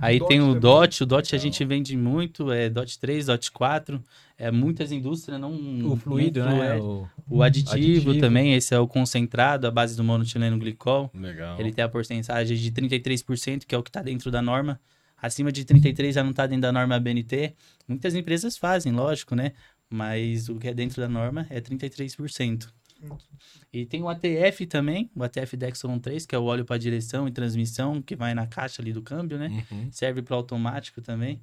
Aí 0.00 0.18
DOT 0.18 0.28
tem 0.28 0.40
o 0.40 0.46
também. 0.46 0.60
DOT, 0.60 1.02
o 1.02 1.06
DOT 1.06 1.34
a 1.34 1.38
gente 1.38 1.64
vende 1.64 1.96
muito, 1.96 2.50
é 2.50 2.68
DOT 2.68 2.98
3, 2.98 3.26
DOT 3.26 3.52
4, 3.52 4.04
é 4.36 4.50
muitas 4.50 4.90
indústrias 4.90 5.40
não 5.40 5.52
o 5.92 5.96
fluido 5.96 6.40
não 6.44 6.58
né 6.58 6.76
o... 6.76 7.06
O 7.28 7.42
aditivo, 7.42 8.10
Aditivo. 8.10 8.18
também, 8.18 8.54
esse 8.54 8.74
é 8.74 8.78
o 8.80 8.88
concentrado, 8.88 9.68
a 9.68 9.70
base 9.70 9.96
do 9.96 10.02
monotileno 10.02 10.58
glicol. 10.58 11.08
Legal. 11.14 11.60
Ele 11.60 11.72
tem 11.72 11.84
a 11.84 11.88
porcentagem 11.88 12.56
de 12.56 12.72
33%, 12.72 13.64
que 13.64 13.72
é 13.72 13.78
o 13.78 13.82
que 13.84 13.90
está 13.90 14.02
dentro 14.02 14.30
da 14.30 14.42
norma. 14.42 14.80
Acima 15.22 15.52
de 15.52 15.64
33 15.64 16.14
já 16.14 16.24
não 16.24 16.30
está 16.30 16.46
dentro 16.46 16.62
da 16.62 16.72
norma 16.72 16.98
BNT. 16.98 17.54
Muitas 17.86 18.14
empresas 18.14 18.56
fazem, 18.56 18.90
lógico, 18.92 19.36
né? 19.36 19.52
Mas 19.92 20.48
o 20.48 20.56
que 20.56 20.68
é 20.68 20.74
dentro 20.74 21.00
da 21.02 21.08
norma 21.08 21.46
é 21.50 21.60
33%. 21.60 22.68
E 23.72 23.86
tem 23.86 24.02
o 24.02 24.08
ATF 24.08 24.66
também, 24.66 25.10
o 25.16 25.22
ATF 25.24 25.56
Dextron 25.56 25.98
3, 25.98 26.26
que 26.26 26.34
é 26.34 26.38
o 26.38 26.44
óleo 26.44 26.64
para 26.66 26.76
direção 26.76 27.26
e 27.26 27.30
transmissão, 27.30 28.02
que 28.02 28.14
vai 28.14 28.34
na 28.34 28.46
caixa 28.46 28.82
ali 28.82 28.92
do 28.92 29.00
câmbio, 29.02 29.38
né? 29.38 29.64
Uhum. 29.70 29.88
Serve 29.90 30.20
para 30.22 30.36
automático 30.36 31.00
também. 31.00 31.40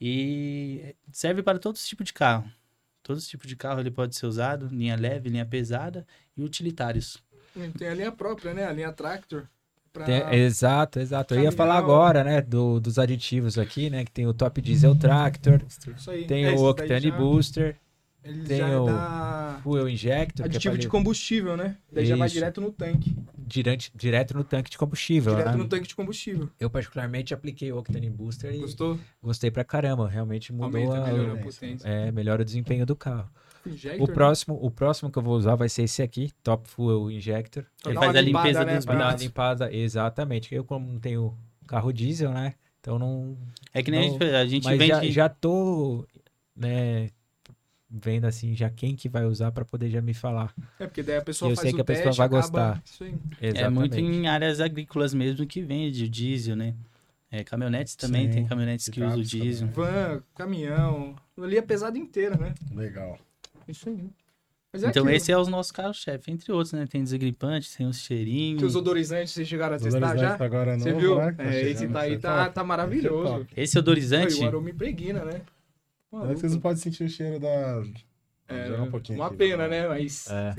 E 0.00 0.94
serve 1.12 1.42
para 1.42 1.58
todos 1.58 1.80
os 1.82 1.86
tipos 1.88 2.06
de 2.06 2.12
carro. 2.12 2.50
Todos 3.02 3.24
os 3.24 3.28
tipos 3.28 3.48
de 3.48 3.56
carro 3.56 3.80
ele 3.80 3.90
pode 3.90 4.14
ser 4.16 4.26
usado, 4.26 4.68
linha 4.68 4.94
leve, 4.96 5.28
linha 5.28 5.44
pesada 5.44 6.06
e 6.36 6.42
utilitários. 6.42 7.18
Tem 7.76 7.88
a 7.88 7.94
linha 7.94 8.12
própria, 8.12 8.54
né? 8.54 8.64
A 8.64 8.72
linha 8.72 8.92
Tractor. 8.92 9.46
Pra... 9.92 10.04
Tem- 10.04 10.34
exato, 10.34 11.00
exato. 11.00 11.34
Eu 11.34 11.42
ia 11.42 11.50
falar 11.52 11.76
agora, 11.76 12.22
né, 12.22 12.40
do, 12.40 12.78
dos 12.78 12.96
aditivos 12.98 13.58
aqui, 13.58 13.90
né, 13.90 14.04
que 14.04 14.12
tem 14.12 14.24
o 14.26 14.32
Top 14.32 14.60
Diesel 14.62 14.94
Tractor, 14.96 15.60
Isso 15.96 16.10
aí. 16.12 16.26
tem 16.26 16.44
É, 16.44 16.52
o 16.52 16.68
Octane 16.70 17.08
já- 17.08 17.16
Booster, 17.16 17.76
Ele 18.22 18.42
tem 18.44 18.58
já 18.58 18.68
é 18.68 18.76
o 18.76 18.84
da 18.86 19.60
Fuel 19.62 19.88
Injector, 19.88 20.34
que 20.36 20.42
é 20.42 20.44
aditivo 20.44 20.74
pra 20.74 20.80
de 20.80 20.88
combustível, 20.88 21.56
né? 21.56 21.76
Daí 21.92 22.04
já 22.04 22.16
vai 22.16 22.28
direto 22.28 22.60
no 22.60 22.70
tanque. 22.70 23.16
direto, 23.38 23.90
direto 23.94 24.34
no 24.36 24.44
tanque 24.44 24.70
de 24.70 24.76
combustível, 24.78 25.34
Direto 25.34 25.52
né? 25.52 25.56
no 25.62 25.68
tanque 25.68 25.88
de 25.88 25.94
combustível. 25.96 26.48
Eu 26.60 26.68
particularmente 26.70 27.32
apliquei 27.32 27.72
o 27.72 27.78
Octane 27.78 28.10
Booster 28.10 28.54
e 28.54 28.58
Gostou? 28.58 28.98
gostei 29.22 29.50
pra 29.50 29.64
caramba, 29.64 30.08
realmente 30.08 30.52
mudou 30.52 30.66
Aumenta, 30.92 30.98
a, 30.98 31.12
melhora 31.12 31.32
a 31.32 31.34
a- 31.34 31.38
potência. 31.38 31.88
é, 31.88 32.12
melhora 32.12 32.42
o 32.42 32.44
desempenho 32.44 32.84
do 32.84 32.94
carro. 32.94 33.30
Injector, 33.66 34.04
O 34.04 34.08
né? 34.08 34.14
próximo, 34.14 34.58
o 34.62 34.70
próximo 34.70 35.10
que 35.10 35.18
eu 35.18 35.22
vou 35.22 35.36
usar 35.36 35.54
vai 35.54 35.68
ser 35.68 35.82
esse 35.82 36.02
aqui, 36.02 36.30
Top 36.42 36.66
Fuel 36.68 37.10
Injector. 37.10 37.64
Ele 37.84 37.94
faz 37.94 38.16
a 38.16 38.20
limpeza 38.20 38.48
limpada, 38.48 38.64
né, 38.64 38.76
dos 38.76 38.84
dar 38.86 38.94
braços. 38.94 39.20
limpada, 39.22 39.74
exatamente. 39.74 40.54
Eu 40.54 40.64
como 40.64 40.90
não 40.90 40.98
tenho 40.98 41.36
carro 41.66 41.92
diesel, 41.92 42.32
né? 42.32 42.54
Então 42.80 42.98
não, 42.98 43.36
É 43.74 43.82
que 43.82 43.90
nem 43.90 44.00
a 44.00 44.02
Não, 44.04 44.18
gente, 44.18 44.24
a 44.34 44.46
gente 44.46 44.64
Mas 44.64 44.78
vende. 44.78 44.88
já, 44.88 45.10
já 45.10 45.28
tô, 45.28 46.06
né, 46.56 47.10
vendo 47.90 48.24
assim, 48.26 48.54
já 48.54 48.70
quem 48.70 48.94
que 48.94 49.08
vai 49.08 49.24
usar 49.26 49.50
pra 49.50 49.64
poder 49.64 49.90
já 49.90 50.00
me 50.00 50.14
falar. 50.14 50.54
É, 50.78 50.86
porque 50.86 51.02
daí 51.02 51.16
a 51.16 51.22
pessoa 51.22 51.50
Eu 51.50 51.56
faz 51.56 51.62
sei 51.64 51.72
o 51.72 51.74
que 51.76 51.80
a 51.80 51.84
pessoa 51.84 52.04
teste, 52.04 52.18
vai 52.18 52.28
gostar. 52.28 52.82
Isso 52.84 53.02
aí. 53.04 53.14
Exatamente. 53.40 53.58
É 53.58 53.68
muito 53.68 53.98
em 53.98 54.28
áreas 54.28 54.60
agrícolas 54.60 55.12
mesmo 55.12 55.44
que 55.46 55.60
vende 55.60 56.04
o 56.04 56.08
diesel, 56.08 56.54
né? 56.54 56.74
É, 57.32 57.44
caminhonetes 57.44 57.94
também, 57.94 58.26
Sim, 58.26 58.34
tem 58.34 58.46
caminhonetes 58.46 58.88
que 58.88 59.02
usam 59.02 59.18
o 59.20 59.22
diesel. 59.24 59.68
Van, 59.68 60.22
caminhão. 60.34 61.14
Ali 61.40 61.56
é 61.58 61.62
pesado 61.62 61.96
inteira, 61.96 62.36
né? 62.36 62.54
Legal. 62.74 63.18
Isso 63.68 63.88
aí. 63.88 64.10
Mas 64.72 64.84
é 64.84 64.88
Então 64.88 65.02
aquilo. 65.02 65.16
esse 65.16 65.32
é 65.32 65.36
os 65.38 65.48
nossos 65.48 65.72
carros-chefe, 65.72 66.30
entre 66.30 66.52
outros, 66.52 66.72
né? 66.72 66.86
Tem 66.88 67.02
desigripantes, 67.02 67.74
tem 67.74 67.86
os 67.88 67.96
Tem 67.98 68.06
cheirinhos. 68.18 68.62
os 68.62 68.76
odorizantes, 68.76 69.32
vocês 69.32 69.48
chegaram 69.48 69.74
a 69.76 69.78
testar 69.78 70.16
já? 70.16 70.34
agora 70.44 70.78
Você 70.78 70.88
novo, 70.92 71.00
viu? 71.00 71.16
né? 71.18 71.32
Tá 71.32 71.42
É, 71.44 71.60
esse 71.62 71.80
chegando, 71.80 71.92
tá 71.92 72.00
aí 72.00 72.14
é 72.14 72.18
tá, 72.18 72.48
tá 72.50 72.64
maravilhoso. 72.64 73.46
Esse 73.56 73.78
odorizante, 73.78 74.34
Oi, 74.34 74.44
o 74.44 74.46
aroma 74.46 74.70
impregna, 74.70 75.24
né? 75.24 75.42
É 76.12 76.34
que 76.34 76.40
vocês 76.40 76.52
não 76.52 76.60
podem 76.60 76.76
sentir 76.76 77.04
o 77.04 77.08
cheiro 77.08 77.38
da... 77.38 77.82
É, 78.48 78.66
Jogar 78.66 78.82
um 78.82 78.90
pouquinho 78.90 79.18
uma 79.18 79.28
aqui, 79.28 79.36
pena, 79.36 79.68
vai. 79.68 79.68
né? 79.68 79.88
Mas 79.88 80.26
É. 80.28 80.54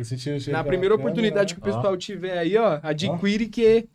Na 0.50 0.60
da 0.60 0.64
primeira 0.64 0.96
câmera, 0.96 0.96
oportunidade 0.96 1.54
que 1.56 1.60
o 1.60 1.66
né? 1.66 1.74
pessoal 1.74 1.98
tiver 1.98 2.38
aí, 2.38 2.56
ó, 2.56 2.80
adquire 2.82 3.48
que 3.48 3.90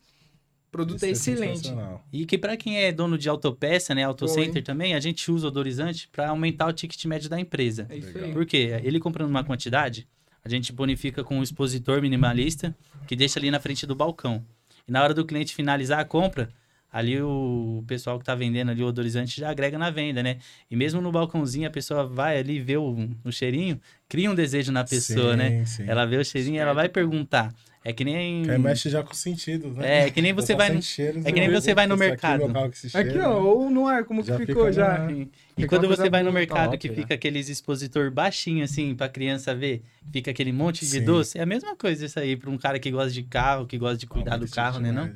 o 0.69 0.71
produto 0.71 1.03
é 1.03 1.09
Esse 1.09 1.31
excelente. 1.31 1.73
E 2.13 2.27
que 2.27 2.37
para 2.37 2.59
quem 2.59 2.79
é 2.83 2.93
dono 2.93 3.17
de 3.17 3.27
autopeça, 3.27 3.95
né, 3.95 4.05
auto 4.05 4.27
Bom, 4.27 4.33
center 4.33 4.59
hein? 4.59 4.63
também, 4.63 4.95
a 4.95 5.01
gente 5.01 5.31
usa 5.33 5.49
odorizante 5.49 6.09
para 6.09 6.29
aumentar 6.29 6.67
o 6.67 6.73
ticket 6.75 7.03
médio 7.07 7.31
da 7.31 7.41
empresa. 7.41 7.87
É 7.89 7.97
isso 7.97 8.19
aí. 8.19 8.33
Por 8.35 8.45
quê? 8.45 8.79
Ele 8.85 9.01
comprando 9.01 9.31
uma 9.31 9.43
quantidade, 9.43 10.07
a 10.45 10.49
gente 10.51 10.73
bonifica 10.75 11.25
com 11.25 11.39
um 11.39 11.43
expositor 11.43 12.03
minimalista 12.03 12.77
que 13.07 13.17
deixa 13.17 13.39
ali 13.39 13.51
na 13.51 13.59
frente 13.59 13.87
do 13.87 13.95
balcão. 13.95 14.45
E 14.87 14.93
na 14.93 15.03
hora 15.03 15.15
do 15.15 15.25
cliente 15.25 15.55
finalizar 15.55 16.01
a 16.01 16.05
compra, 16.05 16.51
ali 16.99 17.21
o 17.21 17.85
pessoal 17.87 18.19
que 18.19 18.25
tá 18.25 18.35
vendendo 18.35 18.71
ali 18.71 18.83
o 18.83 18.87
odorizante 18.87 19.39
já 19.41 19.51
agrega 19.51 19.79
na 19.79 19.91
venda, 19.91 20.23
né? 20.23 20.39
E 20.71 20.75
mesmo 20.77 21.01
no 21.01 21.13
balcãozinho 21.13 21.69
a 21.69 21.71
pessoa 21.71 22.07
vai 22.07 22.39
ali 22.39 22.59
ver 22.59 22.79
o, 22.79 23.09
o 23.25 23.31
cheirinho, 23.31 23.79
cria 24.09 24.31
um 24.31 24.35
desejo 24.35 24.73
na 24.73 24.83
pessoa, 24.83 25.33
Sim, 25.33 25.37
né? 25.39 25.65
sim. 25.67 25.85
Ela 25.87 26.07
vê 26.07 26.17
o 26.17 26.25
cheirinho, 26.25 26.61
ela 26.61 26.73
vai 26.73 26.89
perguntar. 26.89 27.53
É 27.85 27.93
que 27.93 28.03
nem. 28.03 28.43
Que 28.43 28.59
mexe 28.59 28.91
já 28.91 29.01
com 29.03 29.13
os 29.13 29.19
sentidos, 29.19 29.77
né? 29.77 30.07
É, 30.07 30.11
que 30.11 30.21
nem 30.21 30.33
você 30.33 30.55
Vou 30.55 30.59
vai. 30.59 30.71
no- 30.71 30.81
é 31.25 31.33
que 31.33 31.39
nem 31.39 31.51
você 31.51 31.73
vai 31.73 31.87
no 31.87 31.95
aqui, 31.95 32.01
mercado. 32.01 32.45
Aqui, 32.59 32.89
cheira, 32.89 33.29
ó, 33.29 33.35
né? 33.35 33.47
ou 33.47 33.71
no 33.71 33.87
ar, 33.87 34.05
como 34.05 34.25
que 34.25 34.33
ficou 34.39 34.47
fica 34.47 34.73
já. 34.73 34.99
na- 34.99 35.27
E 35.57 35.67
quando 35.69 35.87
você 35.87 36.11
vai 36.11 36.23
no 36.25 36.33
mercado 36.33 36.71
top, 36.71 36.79
que 36.79 36.89
né? 36.89 36.95
fica 36.97 37.15
aqueles 37.15 37.49
expositor 37.49 38.11
baixinho 38.11 38.65
assim 38.65 38.93
pra 38.95 39.09
criança 39.09 39.55
ver, 39.55 39.83
fica 40.11 40.33
aquele 40.33 40.51
monte 40.51 40.81
de 40.81 40.87
Sim. 40.87 41.05
doce, 41.05 41.39
é 41.39 41.43
a 41.43 41.47
mesma 41.47 41.77
coisa 41.77 42.07
isso 42.07 42.19
aí 42.19 42.37
pra 42.37 42.51
um 42.51 42.59
cara 42.59 42.79
que 42.81 42.91
gosta 42.91 43.13
de 43.13 43.23
carro, 43.23 43.67
que 43.67 43.79
gosta 43.79 43.99
de 43.99 44.07
cuidar 44.07 44.35
Ah, 44.35 44.39
do 44.39 44.49
carro, 44.49 44.81
né, 44.81 44.91
não? 44.91 45.13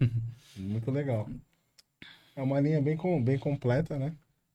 Muito 0.58 0.90
legal. 0.90 1.28
É 2.36 2.42
uma 2.42 2.60
linha 2.60 2.80
bem, 2.80 2.96
com, 2.96 3.22
bem 3.22 3.38
completa, 3.38 3.98
né? 3.98 4.12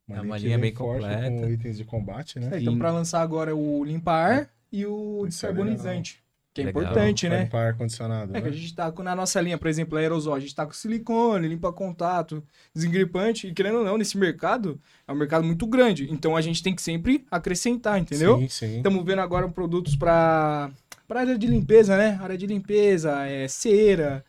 É 0.10 0.22
uma 0.22 0.38
que 0.38 0.44
linha 0.44 0.58
vem 0.58 0.72
bem 0.72 0.76
forte 0.76 1.02
completa. 1.02 1.30
Com 1.30 1.50
itens 1.50 1.78
de 1.78 1.86
combate, 1.86 2.40
né? 2.40 2.50
É, 2.54 2.60
então, 2.60 2.78
pra 2.78 2.92
lançar 2.92 3.22
agora 3.22 3.56
o 3.56 3.84
limpa-ar 3.84 4.50
e 4.72 4.86
o 4.86 5.24
é 5.26 5.28
descarbonizante. 5.28 6.24
Que 6.54 6.62
é 6.62 6.66
Legal. 6.66 6.84
importante, 6.84 7.28
né? 7.28 7.44
limpar 7.44 7.70
ar-condicionado, 7.70 8.38
É 8.38 8.40
que 8.40 8.48
né? 8.48 8.54
a 8.54 8.56
gente 8.56 8.76
tá 8.76 8.92
com, 8.92 9.02
na 9.02 9.16
nossa 9.16 9.42
linha, 9.42 9.58
por 9.58 9.68
exemplo, 9.68 9.98
aerosol, 9.98 10.36
a 10.36 10.40
gente 10.40 10.54
tá 10.54 10.68
com 10.68 10.72
silicone, 10.72 11.48
limpa 11.48 11.74
contato, 11.74 12.44
desengripante, 12.76 13.48
e 13.48 13.54
querendo 13.54 13.80
ou 13.80 13.84
não, 13.84 13.98
nesse 13.98 14.16
mercado, 14.20 14.80
é 15.08 15.12
um 15.12 15.16
mercado 15.16 15.44
muito 15.44 15.66
grande. 15.66 16.08
Então 16.12 16.38
a 16.38 16.42
gente 16.42 16.62
tem 16.62 16.76
que 16.76 16.82
sempre 16.82 17.26
acrescentar, 17.32 18.00
entendeu? 18.00 18.38
Sim, 18.38 18.50
sim. 18.50 18.78
Estamos 18.78 19.04
vendo 19.04 19.20
agora 19.20 19.50
produtos 19.50 19.96
pra, 19.96 20.70
pra 21.08 21.22
área 21.22 21.38
de 21.40 21.48
limpeza, 21.48 21.98
né? 21.98 22.20
Área 22.22 22.38
de 22.38 22.46
limpeza, 22.46 23.26
é, 23.26 23.48
cera, 23.48 24.24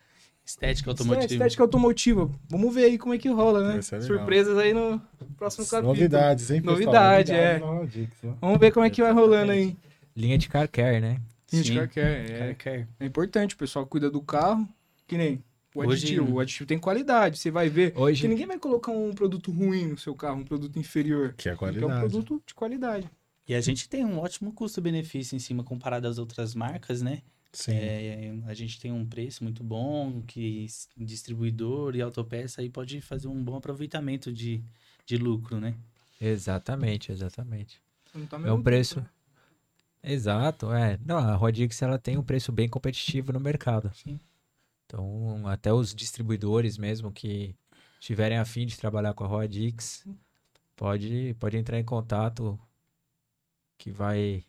Estética 0.44 0.90
automotiva. 0.90 1.32
estética 1.32 1.62
automotiva. 1.62 2.30
Vamos 2.48 2.74
ver 2.74 2.84
aí 2.84 2.98
como 2.98 3.14
é 3.14 3.18
que 3.18 3.28
rola, 3.28 3.74
né? 3.74 3.80
Surpresas 3.82 4.58
aí 4.58 4.74
no 4.74 5.00
próximo 5.36 5.64
capítulo. 5.66 5.94
Novidades, 5.94 6.50
hein, 6.50 6.60
pessoal? 6.60 6.78
Novidade, 6.78 7.32
é. 7.32 7.56
Rodix, 7.56 8.22
né? 8.22 8.34
Vamos 8.40 8.58
ver 8.58 8.70
como 8.72 8.84
é 8.84 8.90
que 8.90 9.00
vai 9.02 9.12
rolando 9.12 9.52
aí. 9.52 9.76
Linha 10.14 10.36
de 10.36 10.48
car 10.48 10.68
care, 10.68 11.00
né? 11.00 11.18
Gente, 11.50 11.68
Sim. 11.68 11.74
quer, 11.74 11.88
quer, 11.88 12.26
Cara, 12.38 12.50
é, 12.50 12.54
quer. 12.54 12.88
é 13.00 13.06
importante, 13.06 13.54
o 13.54 13.58
pessoal 13.58 13.86
cuida 13.86 14.10
do 14.10 14.20
carro, 14.20 14.68
que 15.06 15.16
nem 15.16 15.42
o 15.74 15.80
Hoje- 15.80 16.04
aditivo. 16.04 16.34
O 16.34 16.40
aditivo 16.40 16.66
tem 16.66 16.78
qualidade, 16.78 17.38
você 17.38 17.50
vai 17.50 17.68
ver. 17.68 17.92
Hoje, 17.96 18.20
Que 18.22 18.28
ninguém 18.28 18.46
vai 18.46 18.58
colocar 18.58 18.92
um 18.92 19.12
produto 19.14 19.50
ruim 19.50 19.86
no 19.86 19.98
seu 19.98 20.14
carro, 20.14 20.40
um 20.40 20.44
produto 20.44 20.78
inferior. 20.78 21.32
Que 21.36 21.48
é 21.48 21.52
Porque 21.54 21.64
é 21.66 21.68
um 21.70 21.80
qualidade. 21.88 22.00
produto 22.00 22.42
de 22.46 22.54
qualidade. 22.54 23.10
E 23.48 23.54
a 23.54 23.60
gente 23.60 23.88
tem 23.88 24.04
um 24.04 24.18
ótimo 24.18 24.52
custo-benefício 24.52 25.36
em 25.36 25.38
cima 25.38 25.62
comparado 25.64 26.06
às 26.08 26.18
outras 26.18 26.54
marcas, 26.54 27.02
né? 27.02 27.22
Sim. 27.54 27.72
É, 27.72 28.34
a 28.46 28.52
gente 28.52 28.80
tem 28.80 28.90
um 28.90 29.06
preço 29.06 29.44
muito 29.44 29.62
bom, 29.62 30.20
que 30.22 30.66
distribuidor 30.96 31.94
e 31.94 32.02
autopeça 32.02 32.60
aí 32.60 32.68
pode 32.68 33.00
fazer 33.00 33.28
um 33.28 33.42
bom 33.42 33.56
aproveitamento 33.56 34.32
de, 34.32 34.62
de 35.06 35.16
lucro, 35.16 35.60
né? 35.60 35.74
exatamente, 36.20 37.12
exatamente. 37.12 37.80
Tá 38.28 38.38
É 38.44 38.52
um 38.52 38.62
preço. 38.62 39.04
Exato, 40.02 40.72
é. 40.72 40.98
Não, 41.04 41.16
a 41.16 41.34
Rodix 41.34 41.80
ela 41.80 41.98
tem 41.98 42.18
um 42.18 42.22
preço 42.22 42.52
bem 42.52 42.68
competitivo 42.68 43.32
no 43.32 43.40
mercado. 43.40 43.90
Sim. 43.94 44.18
Então, 44.84 45.46
até 45.46 45.72
os 45.72 45.94
distribuidores 45.94 46.76
mesmo 46.76 47.10
que 47.10 47.54
tiverem 48.00 48.36
a 48.36 48.44
fim 48.44 48.66
de 48.66 48.76
trabalhar 48.76 49.14
com 49.14 49.24
a 49.24 49.26
Rodix, 49.26 50.04
pode, 50.76 51.34
pode 51.38 51.56
entrar 51.56 51.78
em 51.78 51.84
contato 51.84 52.58
que 53.78 53.90
vai. 53.90 54.44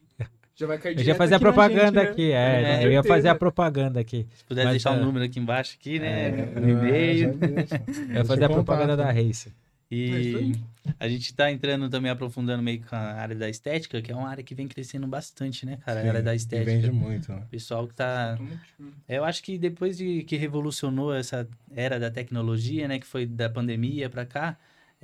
Já 0.56 0.66
vai 0.68 0.78
cair 0.78 0.94
Eu 0.94 0.98
direto 1.00 1.18
fazer 1.18 1.36
a 1.36 1.40
propaganda 1.40 1.86
gente, 1.86 1.96
né? 1.96 2.02
aqui, 2.12 2.32
é. 2.32 2.82
É, 2.82 2.86
eu 2.86 2.92
ia 2.92 3.04
fazer 3.04 3.28
a 3.28 3.36
propaganda 3.36 4.00
aqui. 4.00 4.26
Se 4.36 4.44
puder 4.46 4.64
Mas, 4.64 4.74
deixar 4.74 4.92
o 4.92 4.96
é, 4.96 5.02
número 5.02 5.26
aqui 5.26 5.38
embaixo 5.38 5.76
aqui, 5.80 6.00
né? 6.00 6.30
É, 6.30 6.60
no 6.60 6.70
e-mail. 6.70 7.38
Eu 8.10 8.16
ia 8.16 8.26
fazer 8.26 8.46
a 8.46 8.50
propaganda 8.50 8.96
da 8.96 9.12
Race. 9.12 9.52
É 9.92 9.96
isso 9.96 10.30
E 10.32 10.36
aí. 10.36 10.56
a 11.00 11.08
gente 11.08 11.34
tá 11.34 11.52
entrando 11.52 11.90
também, 11.90 12.10
aprofundando 12.10 12.64
meio 12.64 12.82
com 12.82 12.96
a 12.96 13.00
área 13.00 13.36
da 13.36 13.50
estética, 13.50 14.02
que 14.02 14.12
é 14.12 14.16
uma 14.16 14.30
área 14.30 14.44
que 14.44 14.56
vem 14.56 14.68
crescendo 14.68 15.06
bastante, 15.06 15.66
né, 15.66 15.78
cara? 15.86 16.02
Sim, 16.02 16.08
a 16.08 16.10
área 16.10 16.24
da 16.24 16.34
estética. 16.34 16.72
Vende 16.72 16.92
muito, 16.92 17.32
né? 17.32 17.42
O 17.46 17.50
pessoal 17.50 17.88
que 17.88 17.94
tá. 17.94 18.32
Automotivo. 18.32 18.94
Eu 19.08 19.26
acho 19.26 19.44
que 19.44 19.58
depois 19.58 19.98
de 19.98 20.24
que 20.24 20.38
revolucionou 20.38 21.14
essa 21.14 21.48
era 21.76 22.00
da 22.00 22.10
tecnologia, 22.10 22.88
né, 22.88 22.98
que 22.98 23.06
foi 23.06 23.26
da 23.26 23.50
pandemia 23.50 24.10
pra 24.10 24.26
cá, 24.26 24.58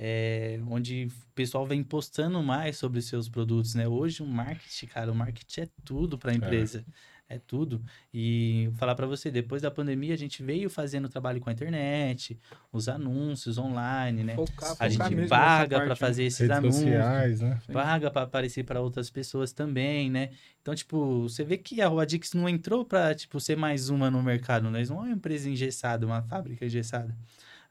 é, 0.04 0.58
onde 0.68 1.06
o 1.06 1.32
pessoal 1.32 1.64
vem 1.64 1.80
postando 1.84 2.42
mais 2.42 2.76
sobre 2.76 2.98
os 2.98 3.04
seus 3.04 3.28
produtos, 3.28 3.76
né? 3.76 3.86
Hoje 3.86 4.20
o 4.20 4.26
marketing, 4.26 4.86
cara, 4.86 5.12
o 5.12 5.14
marketing 5.14 5.60
é 5.60 5.68
tudo 5.84 6.18
pra 6.18 6.34
empresa. 6.34 6.84
É 7.28 7.38
tudo. 7.38 7.80
E 8.12 8.66
vou 8.70 8.76
falar 8.78 8.96
pra 8.96 9.06
você, 9.06 9.30
depois 9.30 9.62
da 9.62 9.70
pandemia 9.70 10.12
a 10.12 10.18
gente 10.18 10.42
veio 10.42 10.68
fazendo 10.68 11.08
trabalho 11.08 11.40
com 11.40 11.48
a 11.48 11.52
internet, 11.52 12.36
os 12.72 12.88
anúncios 12.88 13.58
online, 13.58 14.24
né? 14.24 14.34
Focar, 14.34 14.74
A 14.80 14.88
gente 14.88 14.98
paga 14.98 15.28
parte, 15.28 15.68
pra 15.68 15.86
né? 15.86 15.94
fazer 15.94 16.24
esses 16.24 16.40
Redes 16.40 16.56
anúncios 16.56 16.82
sociais, 16.82 17.40
né? 17.40 17.60
paga 17.72 18.10
para 18.10 18.22
aparecer 18.22 18.64
para 18.64 18.80
outras 18.80 19.08
pessoas 19.08 19.52
também, 19.52 20.10
né? 20.10 20.30
Então, 20.60 20.74
tipo, 20.74 21.22
você 21.22 21.44
vê 21.44 21.56
que 21.56 21.80
a 21.80 21.86
Rodix 21.86 22.34
não 22.34 22.48
entrou 22.48 22.84
para 22.84 23.14
tipo 23.14 23.38
ser 23.38 23.56
mais 23.56 23.88
uma 23.88 24.10
no 24.10 24.20
mercado, 24.20 24.68
nós 24.68 24.90
não 24.90 24.98
é 24.98 25.06
uma 25.06 25.12
empresa 25.12 25.48
engessada, 25.48 26.04
uma 26.04 26.22
fábrica 26.22 26.66
engessada. 26.66 27.16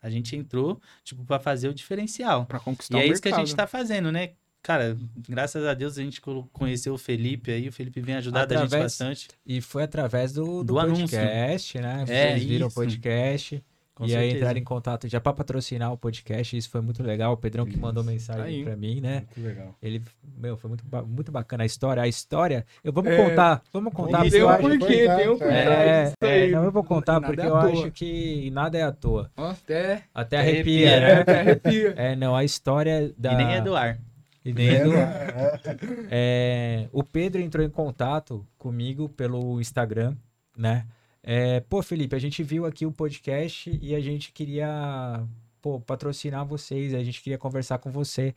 A 0.01 0.09
gente 0.09 0.35
entrou, 0.35 0.81
tipo, 1.03 1.23
para 1.23 1.39
fazer 1.39 1.67
o 1.69 1.73
diferencial. 1.73 2.45
Pra 2.45 2.59
conquistar 2.59 2.97
E 2.97 3.01
o 3.01 3.03
é 3.03 3.07
isso 3.07 3.21
que 3.21 3.27
a 3.27 3.31
mercado. 3.31 3.45
gente 3.47 3.55
tá 3.55 3.67
fazendo, 3.67 4.11
né? 4.11 4.31
Cara, 4.63 4.95
graças 5.27 5.65
a 5.65 5.73
Deus 5.73 5.97
a 5.97 6.03
gente 6.03 6.21
conheceu 6.51 6.93
o 6.93 6.97
Felipe 6.97 7.51
aí, 7.51 7.67
o 7.67 7.71
Felipe 7.71 7.99
vem 7.99 8.15
ajudar 8.15 8.51
a 8.51 8.57
gente 8.57 8.69
bastante. 8.69 9.27
E 9.45 9.59
foi 9.59 9.83
através 9.83 10.33
do, 10.33 10.63
do, 10.63 10.63
Do 10.65 10.79
anúncio. 10.79 11.09
podcast, 11.17 11.79
né? 11.79 12.03
É, 12.03 12.05
Vocês 12.33 12.43
viram 12.43 12.67
o 12.67 12.71
podcast. 12.71 13.63
Com 13.93 14.05
e 14.05 14.07
aí 14.07 14.11
certeza. 14.21 14.37
entraram 14.37 14.59
em 14.59 14.63
contato 14.63 15.07
já 15.07 15.19
para 15.19 15.33
patrocinar 15.33 15.91
o 15.91 15.97
podcast. 15.97 16.55
Isso 16.57 16.69
foi 16.69 16.79
muito 16.81 17.03
legal. 17.03 17.33
O 17.33 17.37
Pedrão 17.37 17.65
que 17.65 17.71
Isso. 17.73 17.81
mandou 17.81 18.03
mensagem 18.03 18.43
Aí. 18.43 18.63
para 18.63 18.75
mim, 18.77 19.01
né? 19.01 19.25
Muito 19.35 19.41
legal. 19.47 19.75
Ele, 19.81 20.01
meu, 20.37 20.55
foi 20.57 20.69
muito, 20.69 20.83
muito 21.07 21.31
bacana 21.31 21.63
a 21.63 21.65
história. 21.65 22.01
A 22.01 22.07
história, 22.07 22.65
eu 22.83 22.93
vamos 22.93 23.11
É, 23.11 23.17
contar, 23.17 23.61
vamos 23.71 23.93
contar. 23.93 24.21
Tem 24.29 24.39
eu 24.39 24.49
um 24.49 24.57
porquê, 24.57 25.07
tem 25.15 25.29
um 25.29 25.37
por 25.37 25.47
É, 25.51 25.63
trás 25.65 25.79
é, 25.89 26.03
disso 26.05 26.15
é, 26.21 26.33
aí. 26.43 26.51
não, 26.51 26.63
eu 26.63 26.71
vou 26.71 26.83
contar 26.83 27.13
Nada 27.19 27.27
porque 27.27 27.41
é 27.41 27.45
eu 27.45 27.49
toa. 27.51 27.71
acho 27.71 27.91
que 27.91 28.49
nada 28.51 28.77
é 28.77 28.81
à 28.83 28.91
toa. 28.93 29.29
Até, 29.35 30.03
Até 30.13 30.37
arrepia, 30.37 30.89
arrepia, 30.95 30.99
né? 30.99 31.21
até 31.21 31.39
arrepia. 31.41 31.93
É, 31.97 32.15
não, 32.15 32.33
a 32.35 32.43
história 32.45 33.13
da. 33.17 33.33
E 33.33 33.35
nem 33.35 33.55
é 33.55 33.61
do 33.61 33.75
ar. 33.75 33.99
E 34.43 34.53
nem 34.53 34.69
é 34.69 34.83
do- 34.83 34.93
É, 34.95 36.07
É, 36.09 36.87
o 36.91 37.03
Pedro 37.03 37.41
entrou 37.41 37.63
em 37.65 37.69
contato 37.69 38.45
comigo 38.57 39.09
pelo 39.09 39.59
Instagram, 39.61 40.15
né? 40.57 40.85
É, 41.23 41.59
pô, 41.61 41.81
Felipe, 41.81 42.15
a 42.15 42.19
gente 42.19 42.41
viu 42.43 42.65
aqui 42.65 42.85
o 42.85 42.91
podcast 42.91 43.77
e 43.81 43.93
a 43.93 43.99
gente 43.99 44.31
queria, 44.31 45.23
pô, 45.61 45.79
patrocinar 45.79 46.45
vocês, 46.45 46.93
a 46.93 47.03
gente 47.03 47.21
queria 47.21 47.37
conversar 47.37 47.77
com 47.77 47.91
você. 47.91 48.33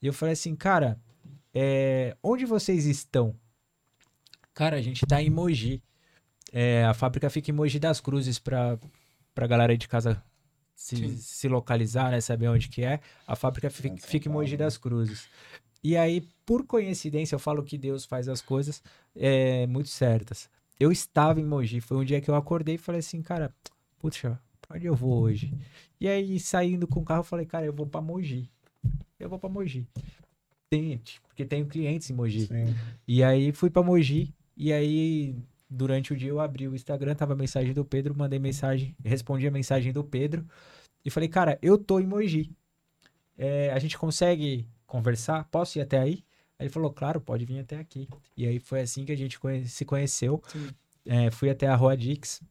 E 0.00 0.06
eu 0.06 0.12
falei 0.12 0.32
assim, 0.32 0.54
cara, 0.54 0.98
é, 1.52 2.16
onde 2.22 2.46
vocês 2.46 2.86
estão? 2.86 3.34
Cara, 4.54 4.76
a 4.76 4.82
gente 4.82 5.04
tá 5.06 5.20
em 5.20 5.30
Mogi. 5.30 5.82
É, 6.52 6.84
a 6.84 6.94
fábrica 6.94 7.30
fica 7.30 7.50
em 7.50 7.54
Mogi 7.54 7.78
das 7.78 8.00
Cruzes 8.00 8.38
pra, 8.38 8.78
pra 9.34 9.46
galera 9.46 9.72
aí 9.72 9.78
de 9.78 9.88
casa 9.88 10.22
se, 10.74 11.16
se 11.18 11.48
localizar, 11.48 12.10
né? 12.10 12.20
Saber 12.20 12.48
onde 12.48 12.68
que 12.68 12.82
é. 12.82 13.00
A 13.26 13.36
fábrica 13.36 13.68
fica, 13.70 13.96
fica 13.96 14.28
em 14.28 14.32
Mogi 14.32 14.50
Paulo, 14.50 14.50
né? 14.50 14.56
das 14.56 14.78
Cruzes. 14.78 15.28
E 15.82 15.96
aí, 15.96 16.22
por 16.44 16.66
coincidência, 16.66 17.34
eu 17.34 17.38
falo 17.38 17.62
que 17.62 17.76
Deus 17.78 18.04
faz 18.04 18.28
as 18.28 18.40
coisas 18.40 18.82
é, 19.14 19.66
muito 19.66 19.88
certas. 19.88 20.48
Eu 20.80 20.90
estava 20.90 21.38
em 21.38 21.44
Mogi, 21.44 21.78
foi 21.78 21.98
um 21.98 22.04
dia 22.04 22.22
que 22.22 22.30
eu 22.30 22.34
acordei 22.34 22.76
e 22.76 22.78
falei 22.78 23.00
assim, 23.00 23.20
cara, 23.20 23.54
puxa, 23.98 24.40
pra 24.62 24.78
onde 24.78 24.86
eu 24.86 24.94
vou 24.94 25.20
hoje? 25.20 25.52
E 26.00 26.08
aí, 26.08 26.40
saindo 26.40 26.88
com 26.88 27.00
o 27.00 27.04
carro, 27.04 27.20
eu 27.20 27.24
falei, 27.24 27.44
cara, 27.44 27.66
eu 27.66 27.72
vou 27.72 27.86
pra 27.86 28.00
Mogi. 28.00 28.48
Eu 29.18 29.28
vou 29.28 29.38
pra 29.38 29.50
Mogi. 29.50 29.86
Tem, 30.70 30.98
porque 31.28 31.44
tenho 31.44 31.66
clientes 31.66 32.08
em 32.08 32.14
Mogi. 32.14 32.46
sim. 32.46 32.74
E 33.06 33.22
aí 33.22 33.52
fui 33.52 33.68
pra 33.68 33.82
Mogi. 33.82 34.34
E 34.56 34.72
aí, 34.72 35.36
durante 35.68 36.14
o 36.14 36.16
dia, 36.16 36.30
eu 36.30 36.40
abri 36.40 36.66
o 36.66 36.74
Instagram, 36.74 37.14
tava 37.14 37.34
a 37.34 37.36
mensagem 37.36 37.74
do 37.74 37.84
Pedro, 37.84 38.16
mandei 38.16 38.38
mensagem, 38.38 38.96
respondi 39.04 39.46
a 39.46 39.50
mensagem 39.50 39.92
do 39.92 40.02
Pedro. 40.02 40.46
E 41.04 41.10
falei, 41.10 41.28
cara, 41.28 41.58
eu 41.60 41.76
tô 41.76 42.00
em 42.00 42.06
Mogi. 42.06 42.50
É, 43.36 43.70
a 43.70 43.78
gente 43.78 43.98
consegue 43.98 44.66
conversar? 44.86 45.44
Posso 45.50 45.78
ir 45.78 45.82
até 45.82 45.98
aí? 45.98 46.24
Aí 46.60 46.66
ele 46.66 46.72
falou, 46.72 46.90
claro, 46.92 47.20
pode 47.22 47.46
vir 47.46 47.58
até 47.60 47.78
aqui. 47.78 48.06
E 48.36 48.46
aí 48.46 48.58
foi 48.60 48.82
assim 48.82 49.06
que 49.06 49.12
a 49.12 49.16
gente 49.16 49.40
conhe- 49.40 49.64
se 49.66 49.82
conheceu. 49.84 50.42
É, 51.06 51.30
fui 51.30 51.48
até 51.48 51.66
a 51.66 51.74
Rua 51.74 51.96
Dix. 51.96 52.42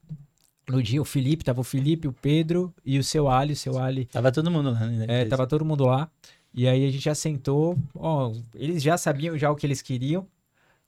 No 0.68 0.82
dia, 0.82 1.00
o 1.00 1.06
Felipe, 1.06 1.44
tava 1.44 1.62
o 1.62 1.64
Felipe, 1.64 2.08
o 2.08 2.12
Pedro 2.14 2.74
e 2.84 2.98
o 2.98 3.04
seu 3.04 3.30
Ali. 3.30 3.54
O 3.54 3.56
seu 3.56 3.78
Ali 3.80 4.06
Tava 4.06 4.32
todo 4.32 4.50
mundo 4.50 4.72
lá, 4.72 4.80
né? 4.88 5.06
é, 5.08 5.26
tava 5.26 5.46
todo 5.46 5.64
mundo 5.64 5.86
lá. 5.86 6.10
E 6.54 6.68
aí 6.68 6.88
a 6.88 6.92
gente 6.92 7.04
já 7.04 7.14
sentou. 7.14 7.78
Ó, 7.94 8.34
eles 8.56 8.82
já 8.82 8.98
sabiam 8.98 9.38
já 9.38 9.52
o 9.52 9.56
que 9.56 9.66
eles 9.68 9.82
queriam. 9.84 10.28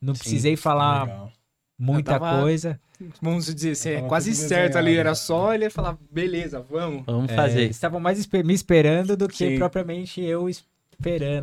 Não 0.01 0.15
Sim, 0.15 0.19
precisei 0.21 0.55
falar 0.57 1.03
Legal. 1.05 1.31
muita 1.77 2.19
tava- 2.19 2.41
coisa. 2.41 2.79
Vamos 3.21 3.45
dizer, 3.53 3.75
você 3.75 3.89
é 3.93 4.01
quase 4.01 4.33
certo 4.35 4.75
ali. 4.77 4.85
desenhado, 4.87 4.99
Era 4.99 5.09
né? 5.09 5.15
só 5.15 5.53
ele 5.53 5.69
falar, 5.71 5.97
beleza, 6.11 6.59
vamos. 6.61 7.03
Vamos 7.05 7.31
É, 7.31 7.35
fazer. 7.35 7.61
eles 7.61 7.75
estavam 7.75 7.99
mais 7.99 8.27
me 8.27 8.53
esperando 8.53 9.15
do 9.17 9.27
que 9.27 9.49
Sim. 9.49 9.57
propriamente 9.57 10.21
eu 10.21 10.47
esperando 10.49 10.70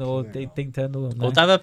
ou 0.06 0.24
te- 0.24 0.46
tentando. 0.46 1.08
né? 1.08 1.24
Ou 1.24 1.32
tava 1.32 1.60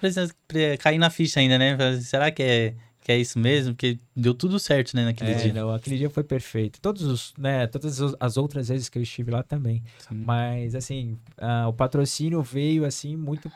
cair 0.80 0.98
na 0.98 1.10
ficha 1.10 1.40
ainda, 1.40 1.58
né? 1.58 1.76
Será 2.00 2.30
que 2.30 2.42
é, 2.42 2.74
que 3.00 3.12
é 3.12 3.18
isso 3.18 3.38
mesmo? 3.38 3.74
Porque 3.74 3.98
deu 4.14 4.34
tudo 4.34 4.58
certo, 4.58 4.94
né, 4.96 5.04
naquele 5.04 5.30
É, 5.32 5.34
dia. 5.36 5.52
não, 5.52 5.70
aquele 5.72 5.96
dia 5.96 6.10
foi 6.10 6.24
perfeito. 6.24 6.80
Todos 6.80 7.02
os, 7.02 7.34
né, 7.38 7.66
todas 7.66 8.00
as 8.18 8.36
outras 8.36 8.68
vezes 8.68 8.88
que 8.88 8.98
eu 8.98 9.02
estive 9.02 9.30
lá 9.30 9.42
também. 9.42 9.82
Sim. 10.08 10.22
Mas 10.24 10.74
assim, 10.74 11.18
ah, 11.38 11.68
o 11.68 11.72
patrocínio 11.72 12.42
veio 12.42 12.84
assim 12.84 13.16
muito 13.16 13.50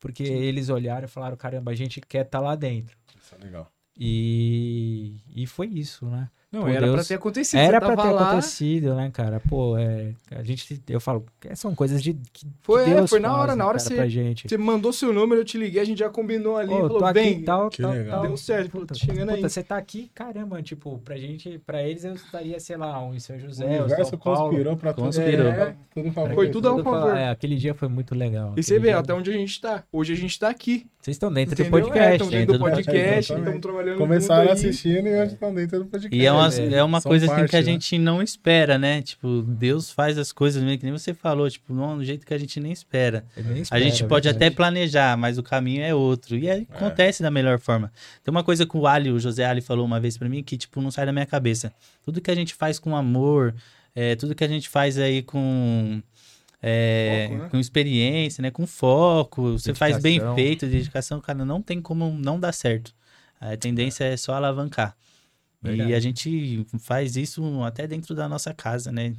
porque 0.00 0.22
eles 0.24 0.68
olharam 0.68 1.06
e 1.06 1.08
falaram, 1.08 1.36
caramba, 1.36 1.70
a 1.72 1.74
gente 1.74 2.00
quer 2.00 2.24
estar 2.26 2.40
lá 2.40 2.54
dentro. 2.54 2.96
Isso 3.20 3.34
é 3.34 3.44
legal. 3.44 3.70
E, 3.98 5.16
e 5.34 5.46
foi 5.46 5.68
isso, 5.68 6.06
né? 6.06 6.28
Não, 6.56 6.62
Pô, 6.62 6.68
era 6.68 6.86
pra 6.86 6.94
Deus- 6.96 7.08
ter 7.08 7.14
acontecido. 7.14 7.60
Era 7.60 7.80
pra 7.80 7.96
ter 7.96 8.10
lá, 8.10 8.30
acontecido, 8.30 8.94
né, 8.94 9.10
cara? 9.12 9.40
Pô, 9.48 9.76
é, 9.76 10.12
a 10.30 10.42
gente, 10.42 10.80
eu 10.88 10.98
falo, 11.00 11.24
é, 11.44 11.54
são 11.54 11.74
coisas 11.74 12.02
de 12.02 12.14
que 12.32 12.46
Foi, 12.62 12.84
que 12.84 12.90
é, 12.90 12.94
Deus 12.94 13.10
foi 13.10 13.20
na 13.20 13.28
faz, 13.28 13.40
hora, 13.40 13.52
né, 13.52 13.58
na 13.58 13.64
hora 13.66 13.78
cara, 13.78 13.88
você- 13.88 13.94
pra 13.94 14.08
gente. 14.08 14.48
Você 14.48 14.56
mandou 14.56 14.92
seu 14.92 15.12
número, 15.12 15.40
eu 15.40 15.44
te 15.44 15.58
liguei, 15.58 15.80
a 15.80 15.84
gente 15.84 15.98
já 15.98 16.08
combinou 16.08 16.56
ali. 16.56 16.72
Ô, 16.72 16.76
falou, 16.82 16.98
tô 16.98 17.04
aqui, 17.04 17.20
vem, 17.20 17.42
tal, 17.42 17.68
Que 17.68 17.82
tal, 17.82 17.92
legal. 17.92 18.18
tal. 18.20 18.26
deu 18.28 18.36
certo. 18.36 18.70
Falou, 18.70 18.86
Puta, 18.86 18.94
tô 18.94 19.00
chegando 19.06 19.28
aí. 19.30 19.36
puta, 19.36 19.48
você 19.48 19.62
tá 19.62 19.76
aqui, 19.76 20.10
caramba, 20.14 20.62
tipo, 20.62 20.98
pra 21.04 21.16
gente, 21.16 21.58
pra 21.66 21.82
eles 21.82 22.04
eu 22.04 22.14
estaria, 22.14 22.58
sei 22.58 22.76
lá, 22.76 23.02
um 23.04 23.14
em 23.14 23.18
São 23.20 23.36
O 23.36 23.40
José, 23.40 23.64
ou 23.64 23.84
universo 23.86 24.10
São 24.10 24.18
Paulo. 24.18 24.48
conspirou 24.50 24.76
pra 24.76 24.92
tudo. 24.92 25.04
Conspirou. 25.04 25.46
É, 25.48 25.74
tudo 25.94 26.12
favoreceu. 26.12 26.34
Foi 26.34 26.50
tudo 26.50 26.68
ao 26.68 26.74
pra- 26.82 26.84
favor. 26.92 27.16
É, 27.16 27.28
aquele 27.28 27.56
dia 27.56 27.74
foi 27.74 27.88
muito 27.88 28.14
legal. 28.14 28.54
E 28.56 28.62
você 28.62 28.78
vê 28.78 28.92
até 28.92 29.12
onde 29.12 29.30
a 29.30 29.34
gente 29.34 29.60
tá. 29.60 29.84
Hoje 29.92 30.12
a 30.12 30.16
gente 30.16 30.38
tá 30.38 30.48
aqui. 30.48 30.86
Vocês 31.00 31.14
estão 31.16 31.32
dentro 31.32 31.54
do 31.54 31.62
É, 31.62 31.70
podcast. 31.70 32.12
estamos 32.14 32.32
dentro 32.32 32.46
do 32.46 32.52
dentro 32.58 32.68
do 32.68 32.74
podcast, 32.74 33.32
estamos 33.32 33.60
trabalhando 33.60 33.98
Começaram 33.98 34.42
aí. 34.42 34.48
assistindo 34.50 35.06
e 35.06 35.20
hoje 35.20 35.34
estão 35.34 35.54
dentro 35.54 35.78
do 35.78 35.84
podcast. 35.86 36.16
E 36.16 36.26
é 36.26 36.32
uma, 36.32 36.45
É, 36.48 36.74
é 36.74 36.84
uma 36.84 37.00
coisa 37.00 37.26
assim 37.26 37.34
parte, 37.34 37.50
que 37.50 37.56
a 37.56 37.60
né? 37.60 37.64
gente 37.64 37.98
não 37.98 38.22
espera, 38.22 38.78
né? 38.78 39.02
Tipo, 39.02 39.42
Deus 39.42 39.90
faz 39.90 40.18
as 40.18 40.32
coisas 40.32 40.62
mesmo, 40.62 40.78
que 40.78 40.84
nem 40.84 40.92
você 40.92 41.12
falou, 41.14 41.48
tipo, 41.50 41.74
não, 41.74 41.98
do 41.98 42.04
jeito 42.04 42.26
que 42.26 42.32
a 42.34 42.38
gente 42.38 42.58
nem 42.60 42.72
espera. 42.72 43.24
Nem 43.36 43.58
A 43.58 43.60
espero, 43.60 43.82
gente 43.84 44.04
é 44.04 44.06
pode 44.06 44.28
até 44.28 44.50
planejar, 44.50 45.16
mas 45.16 45.38
o 45.38 45.42
caminho 45.42 45.82
é 45.82 45.94
outro. 45.94 46.36
E 46.36 46.50
aí 46.50 46.66
acontece 46.70 47.22
da 47.22 47.30
melhor 47.30 47.58
forma. 47.58 47.92
Tem 48.24 48.30
uma 48.30 48.44
coisa 48.44 48.66
que 48.66 48.76
o 48.76 48.86
Ali, 48.86 49.10
o 49.10 49.18
José 49.18 49.44
Ali 49.44 49.60
falou 49.60 49.84
uma 49.84 50.00
vez 50.00 50.16
pra 50.16 50.28
mim 50.28 50.42
que, 50.42 50.56
tipo, 50.56 50.80
não 50.80 50.90
sai 50.90 51.06
da 51.06 51.12
minha 51.12 51.26
cabeça. 51.26 51.72
Tudo 52.04 52.20
que 52.20 52.30
a 52.30 52.34
gente 52.34 52.54
faz 52.54 52.78
com 52.78 52.96
amor, 52.96 53.54
é, 53.94 54.14
tudo 54.14 54.34
que 54.34 54.44
a 54.44 54.48
gente 54.48 54.68
faz 54.68 54.98
aí 54.98 55.22
com. 55.22 56.02
é, 56.62 57.26
Foco, 57.28 57.42
né? 57.42 57.48
com 57.50 57.58
experiência, 57.58 58.42
né? 58.42 58.50
Com 58.50 58.66
foco, 58.66 59.52
você 59.52 59.74
faz 59.74 59.98
bem 59.98 60.20
feito, 60.34 60.66
dedicação, 60.66 61.20
cara, 61.20 61.44
não 61.44 61.62
tem 61.62 61.80
como 61.80 62.10
não 62.10 62.38
dar 62.38 62.52
certo. 62.52 62.94
A 63.40 63.56
tendência 63.56 64.04
é 64.04 64.16
só 64.16 64.34
alavancar. 64.34 64.96
Verdade. 65.68 65.90
E 65.90 65.94
a 65.94 66.00
gente 66.00 66.66
faz 66.78 67.16
isso 67.16 67.62
até 67.62 67.86
dentro 67.86 68.14
da 68.14 68.28
nossa 68.28 68.52
casa, 68.54 68.90
né? 68.92 69.14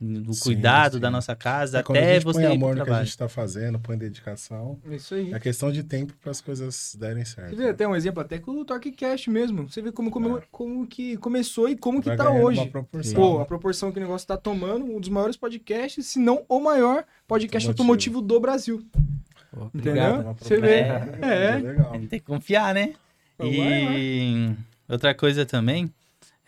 No 0.00 0.34
Sim, 0.34 0.42
cuidado 0.42 0.94
sim. 0.94 1.00
da 1.00 1.08
nossa 1.08 1.36
casa, 1.36 1.78
É, 1.78 1.80
até 1.80 2.14
gente 2.14 2.24
você 2.24 2.40
põe 2.42 2.50
ir 2.50 2.56
amor 2.56 2.74
no 2.74 2.84
que 2.84 2.90
a 2.90 3.04
gente 3.04 3.16
tá 3.16 3.28
fazendo, 3.28 3.78
põe 3.78 3.96
dedicação, 3.96 4.76
É 4.90 4.96
Isso 4.96 5.14
aí. 5.14 5.32
é 5.32 5.38
questão 5.38 5.70
de 5.70 5.84
tempo 5.84 6.12
para 6.20 6.32
as 6.32 6.40
coisas 6.40 6.96
derem 6.98 7.24
certo. 7.24 7.50
Você 7.50 7.56
vê 7.56 7.68
até 7.68 7.86
um 7.86 7.94
exemplo 7.94 8.20
até 8.20 8.38
com 8.40 8.50
o 8.50 8.64
TorqueCast 8.64 9.30
mesmo. 9.30 9.70
Você 9.70 9.80
vê 9.80 9.92
como, 9.92 10.10
como, 10.10 10.42
como 10.50 10.86
que 10.86 11.16
começou 11.18 11.68
e 11.68 11.76
como 11.76 12.00
que 12.02 12.08
Vai 12.08 12.16
tá 12.16 12.24
ganhando 12.24 12.44
hoje. 12.44 12.60
Uma 12.60 12.66
proporção. 12.66 13.14
Pô, 13.14 13.38
a 13.38 13.46
proporção 13.46 13.92
que 13.92 13.98
o 13.98 14.02
negócio 14.02 14.26
tá 14.26 14.36
tomando, 14.36 14.84
um 14.84 14.98
dos 14.98 15.08
maiores 15.08 15.36
podcasts, 15.36 16.04
se 16.06 16.18
não 16.18 16.44
o 16.48 16.58
maior 16.60 17.04
podcast 17.28 17.68
Automotivo. 17.68 18.16
automotivo 18.18 18.20
do 18.20 18.40
Brasil. 18.40 18.84
Pô, 19.52 19.70
Entendeu? 19.72 20.34
Você 20.40 20.60
vê. 20.60 20.84
proporção. 20.84 21.30
É. 21.30 21.56
Legal. 21.56 21.92
Tem 21.92 22.18
que 22.18 22.20
confiar, 22.20 22.74
né? 22.74 22.94
Vai, 23.38 23.48
E 23.48 24.56
outra 24.88 25.14
coisa 25.14 25.44
também, 25.46 25.92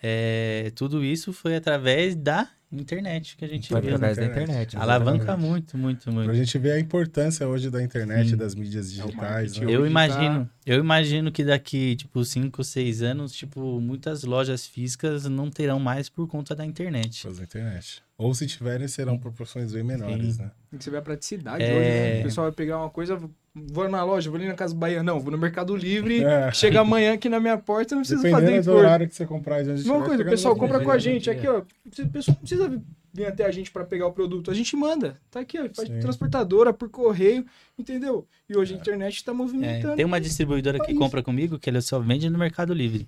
é, 0.03 0.71
tudo 0.75 1.05
isso 1.05 1.33
foi 1.33 1.57
através 1.57 2.15
da 2.15 2.49
internet 2.71 3.37
que 3.37 3.45
a 3.45 3.49
gente 3.49 3.69
Foi 3.69 3.81
viu. 3.81 3.95
através 3.95 4.19
Né? 4.19 4.25
da 4.27 4.31
internet. 4.31 4.77
Alavanca 4.77 5.23
exatamente. 5.23 5.49
muito, 5.51 5.79
muito, 5.79 6.03
Pra 6.05 6.13
muito. 6.13 6.35
gente 6.35 6.59
ver 6.59 6.73
a 6.73 6.81
importância 6.81 7.47
hoje 7.47 7.71
da 7.71 7.83
internet, 7.83 8.31
Sim. 8.31 8.37
das 8.37 8.55
mídias 8.55 8.91
digitais. 8.93 9.15
marketing. 9.53 9.61
né? 9.65 9.73
Eu 9.75 9.81
Hoje 9.83 9.91
imagino, 9.91 10.51
eu 10.67 10.79
imagino 10.81 11.33
que 11.33 11.45
daqui, 11.45 11.95
tipo, 11.97 12.25
5, 12.25 12.63
6 12.65 13.03
anos, 13.03 13.33
tipo, 13.33 13.81
muitas 13.81 14.25
lojas 14.25 14.67
físicas 14.67 15.25
não 15.27 15.49
terão 15.49 15.79
mais 15.79 16.09
por 16.09 16.27
conta 16.27 16.55
da 16.57 16.67
internet. 16.67 17.23
Coisa 17.23 17.39
da 17.39 17.45
internet. 17.45 18.03
Ou 18.19 18.33
se 18.35 18.47
tiverem, 18.47 18.89
serão 18.89 19.19
proporções 19.19 19.73
bem 19.73 19.83
menores, 19.83 20.37
Sim. 20.37 20.43
né? 20.45 20.51
Tem 20.71 20.79
que 20.79 20.85
você 20.85 20.91
vê 20.91 20.97
a 20.97 21.03
praticidade 21.03 21.63
É. 21.63 21.67
hoje, 21.71 21.89
né? 21.89 22.21
O 22.21 22.23
pessoal 22.25 22.47
vai 22.47 22.53
pegar 22.55 22.79
uma 22.79 22.89
coisa, 22.89 23.21
vou 23.55 23.89
na 23.91 24.03
loja, 24.05 24.31
vou 24.31 24.39
ali 24.39 24.49
na 24.49 24.55
Casa 24.55 24.75
Bahia. 24.75 25.03
Não, 25.03 25.21
vou 25.21 25.31
no 25.31 25.37
Mercado 25.37 25.77
Livre, 25.77 26.25
É. 26.25 26.51
chega 26.51 26.81
amanhã 26.81 27.13
aqui 27.13 27.29
na 27.29 27.39
minha 27.39 27.59
porta, 27.59 27.95
não 27.95 28.01
precisa 28.03 28.23
Dependendo 28.23 28.41
fazer 28.47 28.55
do 28.57 28.61
esforço. 28.61 28.79
horário 28.81 29.09
que 29.09 29.15
você 29.15 29.27
comprar 29.27 29.63
de 29.63 29.71
onde 29.71 29.81
estiver, 29.81 30.03
coisa, 30.03 30.23
o 30.23 30.27
pessoal 30.27 30.57
compra 30.57 30.81
com 30.81 30.91
a 30.91 30.99
gente 30.99 31.29
aqui, 31.29 31.47
ó. 31.47 31.59
O 31.59 32.09
pessoal 32.11 32.35
não 32.35 32.41
precisa 32.41 32.83
vir 33.13 33.27
até 33.27 33.45
a 33.45 33.51
gente 33.51 33.71
pra 33.71 33.85
pegar 33.85 34.07
o 34.07 34.13
produto. 34.13 34.51
A 34.51 34.55
gente 34.55 34.75
manda. 34.77 35.17
Tá 35.31 35.41
aqui, 35.41 35.59
ó. 35.59 35.69
Faz 35.75 35.87
Sim. 35.89 36.01
transportadora, 36.01 36.73
por 36.73 36.89
correio, 36.89 37.45
entendeu? 37.79 38.27
E 38.49 38.57
hoje 38.57 38.73
É. 38.73 38.77
a 38.77 38.81
internet 38.81 39.23
tá 39.25 39.33
É, 39.33 39.35
movimentando. 39.35 39.97
tem 39.97 40.05
uma 40.07 40.21
distribuidora 40.21 40.79
que 40.79 40.87
país. 40.87 40.99
compra 40.99 41.23
comigo 41.23 41.59
que 41.59 41.69
ele 41.69 41.81
só 41.83 41.99
vende 41.99 42.29
no 42.31 42.39
Mercado 42.39 42.73
Livre. 42.73 43.07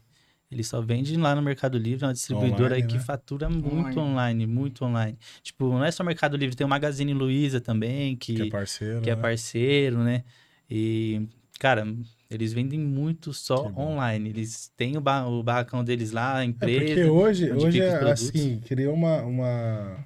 Ele 0.50 0.64
só 0.64 0.80
vende 0.80 1.14
lá 1.16 1.34
no 1.34 1.42
Mercado 1.42 1.76
Livre, 1.76 2.04
é 2.04 2.08
uma 2.08 2.14
distribuidora 2.14 2.74
aí 2.74 2.80
Online, 2.80 2.92
que 2.92 2.98
né? 2.98 3.04
fatura 3.04 3.50
muito 3.50 3.68
Online. 3.68 3.98
online, 3.98 4.46
muito 4.46 4.84
online. 4.84 5.18
Tipo, 5.42 5.68
não 5.70 5.84
é 5.84 5.90
só 5.90 6.02
Mercado 6.02 6.36
Livre, 6.36 6.56
tem 6.56 6.66
o 6.66 6.70
Magazine 6.70 7.12
Luiza 7.12 7.60
também, 7.60 8.16
que, 8.16 8.34
Que 8.34 8.42
é 8.42 8.46
parceiro. 8.50 9.00
que 9.02 9.10
é 9.10 9.16
né? 9.16 9.22
parceiro, 9.22 10.02
né? 10.02 10.24
E, 10.70 11.28
cara, 11.60 11.86
eles 12.30 12.52
vendem 12.54 12.78
muito 12.80 13.32
só 13.34 13.70
online. 13.76 14.30
Eles 14.30 14.72
têm 14.76 14.96
o, 14.96 15.00
ba- 15.00 15.26
o 15.26 15.42
barracão 15.42 15.84
deles 15.84 16.12
lá, 16.12 16.36
a 16.38 16.42
É 16.42 16.46
empresa. 16.46 16.86
porque 16.86 17.04
hoje, 17.04 17.52
hoje 17.52 17.80
é 17.82 18.10
assim, 18.10 18.60
criou 18.60 18.94
uma, 18.94 19.22
uma, 19.22 20.04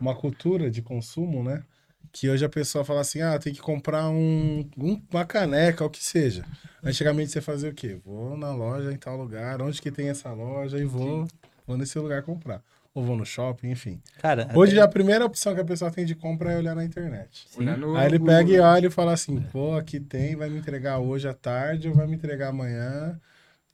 uma 0.00 0.14
cultura 0.14 0.70
de 0.70 0.80
consumo, 0.80 1.42
né? 1.42 1.62
Que 2.12 2.28
hoje 2.28 2.44
a 2.44 2.48
pessoa 2.48 2.84
fala 2.84 3.00
assim, 3.00 3.20
ah, 3.22 3.38
tem 3.38 3.52
que 3.52 3.60
comprar 3.60 4.08
um, 4.08 4.68
um- 4.76 5.02
uma 5.10 5.24
caneca, 5.24 5.84
ou 5.84 5.88
o 5.88 5.92
que 5.92 6.02
seja. 6.02 6.44
Antigamente 6.82 7.30
você 7.30 7.40
fazia 7.40 7.70
o 7.70 7.74
quê? 7.74 7.98
Vou 8.04 8.36
na 8.36 8.52
loja 8.52 8.92
em 8.92 8.96
tal 8.96 9.16
lugar, 9.16 9.60
onde 9.62 9.80
que 9.82 9.90
tem 9.90 10.08
essa 10.08 10.30
loja 10.32 10.78
e 10.78 10.84
vou, 10.84 11.26
vou 11.66 11.76
nesse 11.76 11.98
lugar 11.98 12.22
comprar. 12.22 12.62
Ou 12.94 13.04
vou 13.04 13.16
no 13.16 13.24
shopping, 13.24 13.70
enfim. 13.70 14.00
Cara, 14.18 14.48
Hoje 14.54 14.72
até- 14.72 14.82
a 14.84 14.88
primeira 14.88 15.24
opção 15.24 15.54
que 15.54 15.60
a 15.60 15.64
pessoa 15.64 15.90
tem 15.90 16.04
de 16.04 16.14
compra 16.14 16.52
é 16.52 16.56
olhar 16.56 16.74
na 16.74 16.84
internet. 16.84 17.46
Olhar 17.56 17.76
no 17.76 17.94
Aí 17.96 18.06
ele 18.06 18.18
pega 18.18 18.50
e 18.50 18.58
olha 18.58 18.86
e 18.86 18.90
fala 18.90 19.12
assim, 19.12 19.40
pô, 19.52 19.76
aqui 19.76 20.00
tem, 20.00 20.34
vai 20.34 20.48
me 20.48 20.58
entregar 20.58 20.98
hoje 20.98 21.28
à 21.28 21.34
tarde 21.34 21.88
ou 21.88 21.94
vai 21.94 22.06
me 22.06 22.16
entregar 22.16 22.48
amanhã. 22.48 23.20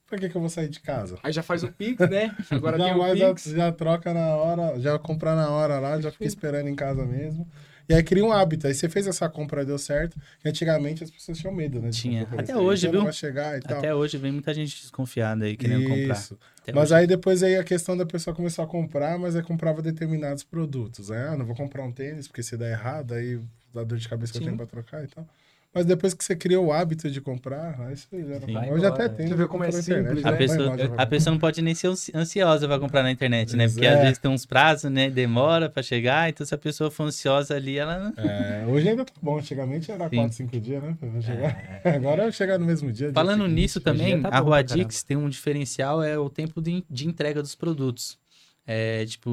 Pra 0.07 0.19
que, 0.19 0.29
que 0.29 0.35
eu 0.37 0.41
vou 0.41 0.49
sair 0.51 0.69
de 0.69 0.79
casa? 0.79 1.17
Aí 1.23 1.31
já 1.33 1.41
faz 1.41 1.63
o 1.63 1.71
Pix, 1.71 2.07
né? 2.07 2.35
Agora 2.51 2.77
já, 2.77 2.83
tem 2.83 2.93
o 2.93 3.15
já, 3.15 3.27
Pix. 3.29 3.43
já 3.45 3.71
troca 3.71 4.13
na 4.13 4.35
hora, 4.35 4.79
já 4.79 4.99
compra 4.99 5.33
na 5.33 5.49
hora 5.49 5.79
lá, 5.79 5.99
já 5.99 6.11
fica 6.11 6.25
esperando 6.25 6.67
em 6.67 6.75
casa 6.75 7.03
mesmo. 7.05 7.49
E 7.87 7.93
aí 7.93 8.03
cria 8.03 8.25
um 8.25 8.31
hábito. 8.31 8.67
Aí 8.67 8.73
você 8.73 8.89
fez 8.89 9.07
essa 9.07 9.29
compra, 9.29 9.65
deu 9.65 9.77
certo. 9.77 10.19
Que 10.39 10.49
antigamente 10.49 11.03
as 11.03 11.11
pessoas 11.11 11.37
tinham 11.37 11.53
medo, 11.53 11.79
né? 11.79 11.89
Tinha. 11.89 12.25
comprar 12.25 12.43
Até 12.43 12.57
hoje, 12.57 12.87
viu? 12.87 13.03
E 13.03 13.73
até 13.73 13.93
hoje 13.93 14.17
vem 14.17 14.31
muita 14.31 14.53
gente 14.53 14.81
desconfiada 14.81 15.45
aí 15.45 15.55
querendo 15.55 15.87
comprar. 15.87 16.15
Isso. 16.17 16.37
Até 16.61 16.73
Mas 16.73 16.85
hoje. 16.85 16.95
aí 16.95 17.07
depois 17.07 17.43
aí 17.43 17.55
a 17.55 17.63
questão 17.63 17.95
da 17.95 18.05
pessoa 18.05 18.35
começou 18.35 18.65
a 18.65 18.67
comprar, 18.67 19.19
mas 19.19 19.35
aí 19.35 19.43
comprava 19.43 19.81
determinados 19.81 20.43
produtos. 20.43 21.11
Aí, 21.11 21.19
ah, 21.19 21.37
não 21.37 21.45
vou 21.45 21.55
comprar 21.55 21.83
um 21.83 21.91
tênis, 21.91 22.27
porque 22.27 22.41
se 22.41 22.57
dá 22.57 22.67
errado, 22.67 23.13
aí 23.13 23.39
dá 23.73 23.83
dor 23.83 23.97
de 23.97 24.09
cabeça 24.09 24.33
que 24.33 24.37
eu 24.37 24.41
Sim. 24.41 24.45
tenho 24.45 24.57
pra 24.57 24.65
trocar 24.65 25.03
e 25.03 25.07
tal. 25.07 25.27
Mas 25.75 25.85
depois 25.85 26.13
que 26.13 26.23
você 26.23 26.37
criou 26.37 26.67
o 26.67 26.71
hábito 26.71 27.11
de 27.11 27.19
comprar, 27.19 27.77
aí 27.81 27.97
você 27.97 28.23
já 28.23 28.39
Sim. 28.39 28.53
não 28.53 28.69
Hoje 28.71 28.85
até 28.85 29.09
tem. 29.09 29.27
Você 29.27 29.35
vê 29.35 29.45
como 29.45 29.65
é 29.65 29.67
compra 29.67 29.81
na 29.81 29.83
internet, 29.83 30.07
simples, 30.07 30.25
A 30.25 30.29
vai 30.29 30.31
né? 30.31 30.37
em 30.37 30.47
pessoa, 30.47 30.69
loja, 30.69 30.93
a 30.97 31.05
pessoa 31.05 31.31
não 31.33 31.39
pode 31.39 31.61
nem 31.61 31.75
ser 31.75 31.87
ansi- 31.87 32.11
ansiosa 32.15 32.65
pra 32.65 32.79
comprar 32.79 33.03
na 33.03 33.11
internet, 33.11 33.57
né? 33.57 33.67
Porque 33.67 33.85
É. 33.85 33.93
às 33.93 33.99
vezes 34.01 34.17
tem 34.17 34.31
uns 34.31 34.45
prazos, 34.45 34.89
né? 34.89 35.09
Demora 35.09 35.69
pra 35.69 35.83
chegar, 35.83 36.29
então 36.29 36.45
se 36.47 36.55
a 36.55 36.57
pessoa 36.57 36.89
for 36.89 37.03
ansiosa 37.03 37.53
ali, 37.55 37.77
ela 37.77 37.99
não. 37.99 38.23
É, 38.23 38.65
hoje 38.69 38.87
ainda 38.87 39.03
tá 39.03 39.11
bom. 39.21 39.37
Antigamente 39.37 39.91
era 39.91 40.07
Sim. 40.09 40.15
4, 40.15 40.33
5 40.37 40.59
dias, 40.61 40.81
né? 40.81 40.95
Pra 40.97 41.21
chegar. 41.21 41.81
Agora 41.93 42.23
é 42.23 42.31
chegar 42.31 42.57
no 42.57 42.65
mesmo 42.65 42.89
dia. 42.89 43.07
dia 43.07 43.13
Falando 43.13 43.41
seguinte. 43.43 43.61
nisso 43.61 43.81
também, 43.81 44.13
dia 44.21 44.29
tá 44.29 44.37
a 44.37 44.39
Ruadix 44.39 45.03
tem 45.03 45.17
um 45.17 45.27
diferencial, 45.27 46.01
é 46.01 46.17
o 46.17 46.29
tempo 46.29 46.61
de, 46.61 46.85
de 46.89 47.05
entrega 47.05 47.41
dos 47.41 47.53
produtos. 47.53 48.17
É, 48.65 49.05
tipo, 49.05 49.29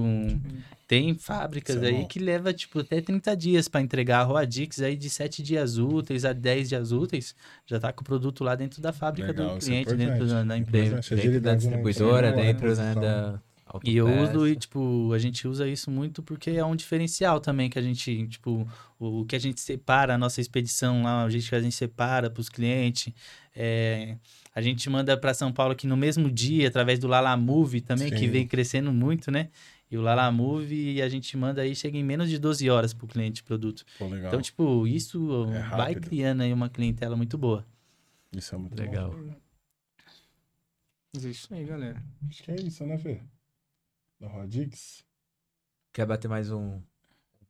tem 0.92 1.14
fábricas 1.14 1.76
Isso 1.76 1.84
é 1.86 1.88
aí 1.88 2.04
que 2.04 2.18
leva, 2.18 2.52
tipo, 2.52 2.80
até 2.80 3.00
30 3.00 3.34
dias 3.34 3.66
para 3.66 3.80
entregar 3.80 4.20
a 4.20 4.24
Ruadix 4.24 4.82
aí 4.82 4.94
de 4.94 5.08
7 5.08 5.42
dias 5.42 5.78
úteis 5.78 6.22
a 6.22 6.34
10 6.34 6.68
dias 6.68 6.92
úteis, 6.92 7.34
já 7.64 7.80
tá 7.80 7.90
com 7.90 8.02
o 8.02 8.04
produto 8.04 8.44
lá 8.44 8.54
dentro 8.54 8.82
da 8.82 8.92
fábrica 8.92 9.28
Legal, 9.28 9.52
do 9.52 9.56
é 9.56 9.58
cliente, 9.58 9.94
dentro 9.94 10.16
importante. 10.16 10.28
da, 10.28 10.44
da 10.44 10.58
empresa. 10.58 11.00
Dentro 11.16 11.40
da 11.40 11.54
distribuidora, 11.54 12.32
dentro 12.32 12.42
né, 12.42 12.52
reposição. 12.52 13.00
da. 13.00 13.40
E 13.84 13.96
eu 13.96 14.06
uso, 14.06 14.46
e, 14.46 14.54
tipo, 14.54 15.10
a 15.14 15.18
gente 15.18 15.48
usa 15.48 15.66
isso 15.66 15.90
muito 15.90 16.22
porque 16.22 16.50
é 16.50 16.64
um 16.64 16.76
diferencial 16.76 17.40
também 17.40 17.70
que 17.70 17.78
a 17.78 17.82
gente, 17.82 18.26
tipo, 18.26 18.68
o, 18.98 19.20
o 19.20 19.24
que 19.24 19.34
a 19.34 19.38
gente 19.38 19.62
separa, 19.62 20.14
a 20.14 20.18
nossa 20.18 20.42
expedição 20.42 21.02
lá, 21.02 21.24
o 21.24 21.30
jeito 21.30 21.48
que 21.48 21.54
a 21.54 21.60
gente 21.60 21.74
separa 21.74 22.28
para 22.28 22.40
os 22.42 22.50
clientes. 22.50 23.14
é, 23.56 24.16
a 24.54 24.60
gente 24.60 24.90
manda 24.90 25.16
para 25.16 25.32
São 25.32 25.50
Paulo 25.50 25.72
aqui 25.72 25.86
no 25.86 25.96
mesmo 25.96 26.30
dia, 26.30 26.68
através 26.68 26.98
do 26.98 27.08
Lala 27.08 27.34
Move 27.34 27.80
também, 27.80 28.10
que 28.10 28.18
Sim. 28.18 28.28
vem 28.28 28.46
crescendo 28.46 28.92
muito, 28.92 29.30
né? 29.30 29.48
E 29.92 29.96
o 29.98 30.00
Lala 30.00 30.30
Move 30.32 31.02
a 31.02 31.08
gente 31.10 31.36
manda 31.36 31.60
aí, 31.60 31.76
chega 31.76 31.98
em 31.98 32.02
menos 32.02 32.30
de 32.30 32.38
12 32.38 32.70
horas 32.70 32.94
pro 32.94 33.06
cliente 33.06 33.42
produto. 33.42 33.84
Pô, 33.98 34.06
legal. 34.08 34.28
Então, 34.28 34.40
tipo, 34.40 34.86
isso 34.86 35.44
É 35.52 35.58
vai 35.68 35.92
rápido. 35.92 36.08
criando 36.08 36.40
aí 36.42 36.50
uma 36.50 36.70
clientela 36.70 37.14
muito 37.14 37.36
boa. 37.36 37.66
Isso 38.34 38.54
é 38.54 38.58
muito 38.58 38.74
Legal. 38.80 39.10
bom. 39.10 39.34
Mas 41.12 41.26
é 41.26 41.28
isso 41.28 41.52
aí, 41.52 41.64
galera. 41.66 42.02
Acho 42.26 42.42
que 42.42 42.50
é 42.52 42.56
isso, 42.56 42.86
né, 42.86 42.96
Fê? 42.96 43.20
Da 44.18 44.28
Rodix. 44.28 45.04
Quer 45.92 46.06
bater 46.06 46.26
mais 46.26 46.50
um, 46.50 46.80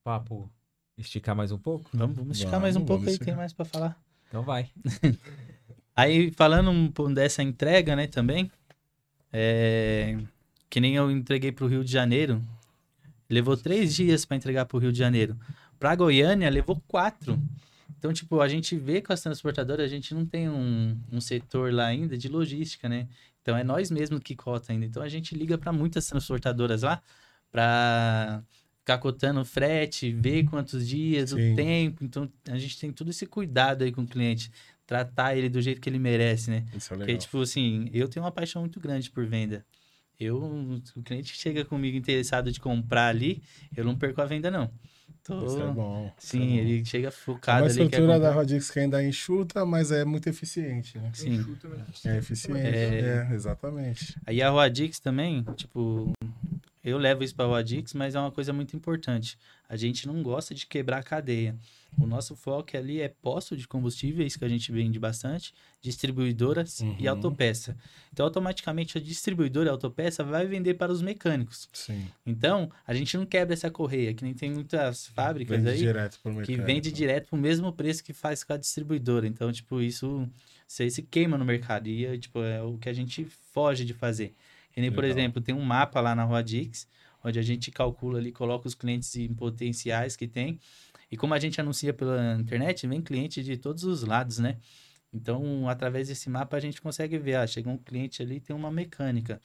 papo? 0.03 0.51
Esticar 0.99 1.37
mais 1.37 1.53
um 1.53 1.59
pouco? 1.59 1.89
Vamos, 1.95 2.17
vamos 2.17 2.33
esticar 2.33 2.55
Vamos, 2.61 2.63
mais 2.65 2.77
um 2.77 2.85
pouco 2.85 3.05
aí, 3.05 3.11
esticar. 3.11 3.27
tem 3.27 3.37
mais 3.37 3.53
para 3.53 3.65
falar. 3.65 4.03
Então 4.29 4.43
vai. 4.43 4.69
Aí, 5.95 6.31
falando 6.33 6.71
um 6.71 6.91
pouco 6.91 7.13
dessa 7.15 7.43
entrega, 7.43 7.95
né, 7.95 8.07
também, 8.07 8.51
é, 9.33 10.19
que 10.73 10.81
nem 10.81 10.95
eu 10.95 11.11
entreguei 11.11 11.53
pro 11.53 11.67
Rio 11.67 11.85
de 11.85 11.93
Janeiro, 11.93 12.43
levou 13.29 13.59
três 13.59 13.95
dias 13.95 14.25
para 14.25 14.39
entregar 14.39 14.65
pro 14.65 14.79
Rio 14.79 14.91
de 14.91 14.99
Janeiro. 14.99 15.39
Pra 15.79 15.95
Goiânia, 15.95 16.49
levou 16.49 16.83
quatro. 16.89 17.39
Então, 17.99 18.11
tipo, 18.11 18.41
a 18.41 18.49
gente 18.49 18.75
vê 18.75 19.03
com 19.03 19.13
as 19.13 19.21
transportadoras, 19.21 19.85
a 19.85 19.89
gente 19.89 20.15
não 20.15 20.25
tem 20.25 20.49
um, 20.49 20.99
um 21.13 21.21
setor 21.21 21.75
lá 21.75 21.85
ainda 21.85 22.17
de 22.17 22.27
logística, 22.27 22.89
né? 22.89 23.07
Então 23.43 23.55
é 23.55 23.63
nós 23.63 23.91
mesmos 23.91 24.21
que 24.21 24.35
cota 24.35 24.73
ainda. 24.73 24.87
Então 24.87 25.03
a 25.03 25.11
gente 25.11 25.35
liga 25.35 25.59
para 25.59 25.75
muitas 25.75 26.07
transportadoras 26.07 26.81
lá 26.81 27.03
para 27.51 28.43
ficar 28.79 28.97
cotando 28.97 29.45
frete, 29.45 30.11
ver 30.11 30.45
quantos 30.45 30.89
dias, 30.89 31.31
Sim. 31.31 31.53
o 31.53 31.55
tempo. 31.55 32.03
Então 32.03 32.33
a 32.49 32.57
gente 32.57 32.81
tem 32.81 32.91
todo 32.91 33.11
esse 33.11 33.27
cuidado 33.27 33.85
aí 33.85 33.93
com 33.93 34.05
o 34.05 34.09
cliente, 34.09 34.51
tratar 34.87 35.37
ele 35.37 35.51
do 35.51 35.61
jeito 35.61 35.83
que 35.83 35.91
ele 35.91 35.99
merece, 35.99 36.51
né? 36.51 36.65
Isso 36.75 36.95
é 36.95 36.97
Porque, 36.97 37.13
legal. 37.13 37.21
tipo 37.21 37.43
assim, 37.43 37.91
eu 37.93 38.09
tenho 38.09 38.25
uma 38.25 38.33
paixão 38.33 38.63
muito 38.63 38.81
grande 38.81 39.11
por 39.11 39.27
venda. 39.27 39.67
Eu, 40.23 40.39
o 40.97 41.03
cliente 41.03 41.33
que 41.33 41.39
chega 41.39 41.65
comigo 41.65 41.97
interessado 41.97 42.51
de 42.53 42.61
comprar 42.61 43.09
ali, 43.09 43.43
eu 43.77 43.85
não 43.85 43.97
perco 43.97 44.21
a 44.21 44.25
venda, 44.25 44.51
não. 44.51 44.71
Tô, 45.25 45.47
Isso 45.47 45.61
é 45.63 45.67
bom. 45.71 46.13
Sim, 46.19 46.59
é 46.59 46.63
bom. 46.63 46.69
ele 46.69 46.85
chega 46.85 47.09
É 47.09 47.11
focado 47.13 47.65
ali. 47.65 47.75
quer 47.75 47.83
estrutura 47.85 48.19
da. 48.19 48.33
Rodix 48.33 48.71
que 48.71 48.81
ainda 48.81 49.01
é 49.01 49.07
enxuta, 49.09 49.65
mas 49.65 49.93
é 49.93 50.05
muito 50.05 50.29
eficiente, 50.29 50.99
né? 50.99 51.11
Sim. 51.15 51.39
Né? 51.39 51.87
É 52.07 52.19
eficiente. 52.19 52.59
É. 52.59 53.27
É, 53.31 53.35
exatamente. 53.35 54.17
Aí 54.27 54.43
a 54.43 54.51
Roadix 54.51 54.99
também, 54.99 55.45
tipo, 55.55 56.13
eu 56.85 56.99
levo 56.99 57.23
isso 57.23 57.35
pra 57.35 57.45
Roadix, 57.47 57.95
mas 57.95 58.15
é 58.15 58.21
uma 58.21 58.31
coisa 58.33 58.53
muito 58.53 58.75
importante. 58.77 59.39
A 59.69 59.77
gente 59.77 60.07
não 60.07 60.23
gosta 60.23 60.55
de 60.55 60.67
quebrar 60.67 60.99
a 60.99 61.03
cadeia. 61.03 61.57
O 61.99 62.07
nosso 62.07 62.35
foco 62.37 62.77
ali 62.77 63.01
é 63.01 63.09
posto 63.09 63.57
de 63.57 63.67
combustíveis, 63.69 64.37
que 64.37 64.45
a 64.45 64.49
gente 64.49 64.71
vende 64.73 64.99
bastante, 64.99 65.55
distribuidoras 65.81 66.81
e 66.81 66.85
Uhum. 66.85 67.11
autopeça. 67.11 67.77
Então, 68.13 68.25
automaticamente, 68.27 68.99
a 68.99 69.01
distribuidora 69.01 69.67
e 69.67 69.71
a 69.71 69.73
autopeça 69.73 70.25
vai 70.25 70.47
vender 70.47 70.75
para 70.75 70.91
os 70.93 71.01
mecânicos. 71.03 71.69
Sim. 71.73 72.07
Então, 72.27 72.71
a 72.87 72.95
gente 72.95 73.17
não 73.17 73.25
quebra 73.25 73.55
essa 73.55 73.71
correia, 73.71 74.13
que 74.15 74.25
nem 74.25 74.35
tem 74.35 74.51
muitas 74.51 75.07
fábricas 75.09 75.57
Vende 75.59 75.71
aí 75.71 75.79
direto 75.79 76.19
pro 76.23 76.33
que 76.33 76.39
mercado. 76.53 76.67
vende 76.67 76.93
direto 76.93 77.29
pro 77.29 77.39
mesmo 77.39 77.73
preço 77.73 78.03
que 78.03 78.13
faz 78.13 78.43
com 78.43 78.53
a 78.53 78.57
distribuidora. 78.57 79.27
Então, 79.27 79.51
tipo, 79.53 79.81
isso 79.81 80.29
se 80.67 81.03
queima 81.03 81.37
no 81.39 81.45
mercado. 81.45 81.89
E, 81.89 82.05
é, 82.07 82.17
tipo, 82.19 82.41
é 82.43 82.63
o 82.63 82.77
que 82.79 82.89
a 82.89 82.93
gente 82.93 83.25
foge 83.53 83.85
de 83.85 83.93
fazer. 83.95 84.35
E 84.77 84.81
nem, 84.81 84.91
por 84.91 85.05
exemplo, 85.05 85.43
tem 85.43 85.55
um 85.55 85.63
mapa 85.63 86.01
lá 86.01 86.15
na 86.15 86.25
Rua 86.25 86.43
Dix, 86.43 86.89
onde 87.23 87.39
a 87.39 87.43
gente 87.43 87.71
calcula 87.71 88.19
ali, 88.19 88.33
coloca 88.33 88.67
os 88.67 88.75
clientes 88.75 89.15
em 89.17 89.33
potenciais 89.35 90.17
que 90.17 90.27
tem. 90.27 90.59
E 91.11 91.17
como 91.17 91.35
a 91.35 91.39
gente 91.39 91.61
anuncia 91.61 91.93
pela 91.93 92.37
internet, 92.41 92.87
vem 92.87 93.03
cliente 93.03 93.43
de 93.43 93.57
todos 93.57 93.85
os 93.85 94.03
lados, 94.03 94.39
né? 94.39 94.57
Então, 95.13 95.69
através 95.69 96.09
desse 96.09 96.31
mapa, 96.31 96.57
a 96.57 96.61
gente 96.61 96.81
consegue 96.81 97.19
ver, 97.19 97.35
ah, 97.35 97.47
chegou 97.47 97.75
um 97.75 97.79
cliente 97.79 98.23
ali, 98.23 98.41
tem 98.41 98.57
uma 98.57 98.71
mecânica. 98.71 99.39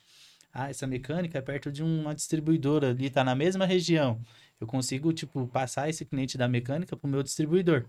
Ah, 0.53 0.69
essa 0.69 0.87
mecânica 0.87 1.37
é 1.37 1.41
perto 1.41 1.71
de 1.71 1.83
uma 1.83 2.15
distribuidora 2.15 2.91
ali, 2.91 3.09
tá 3.09 3.23
na 3.23 3.35
mesma 3.35 3.65
região. 3.65 4.19
Eu 4.59 4.65
consigo, 4.65 5.11
tipo, 5.11 5.45
passar 5.47 5.89
esse 5.89 6.05
cliente 6.05 6.37
da 6.37 6.47
mecânica 6.47 6.95
pro 6.95 7.09
meu 7.09 7.21
distribuidor. 7.21 7.85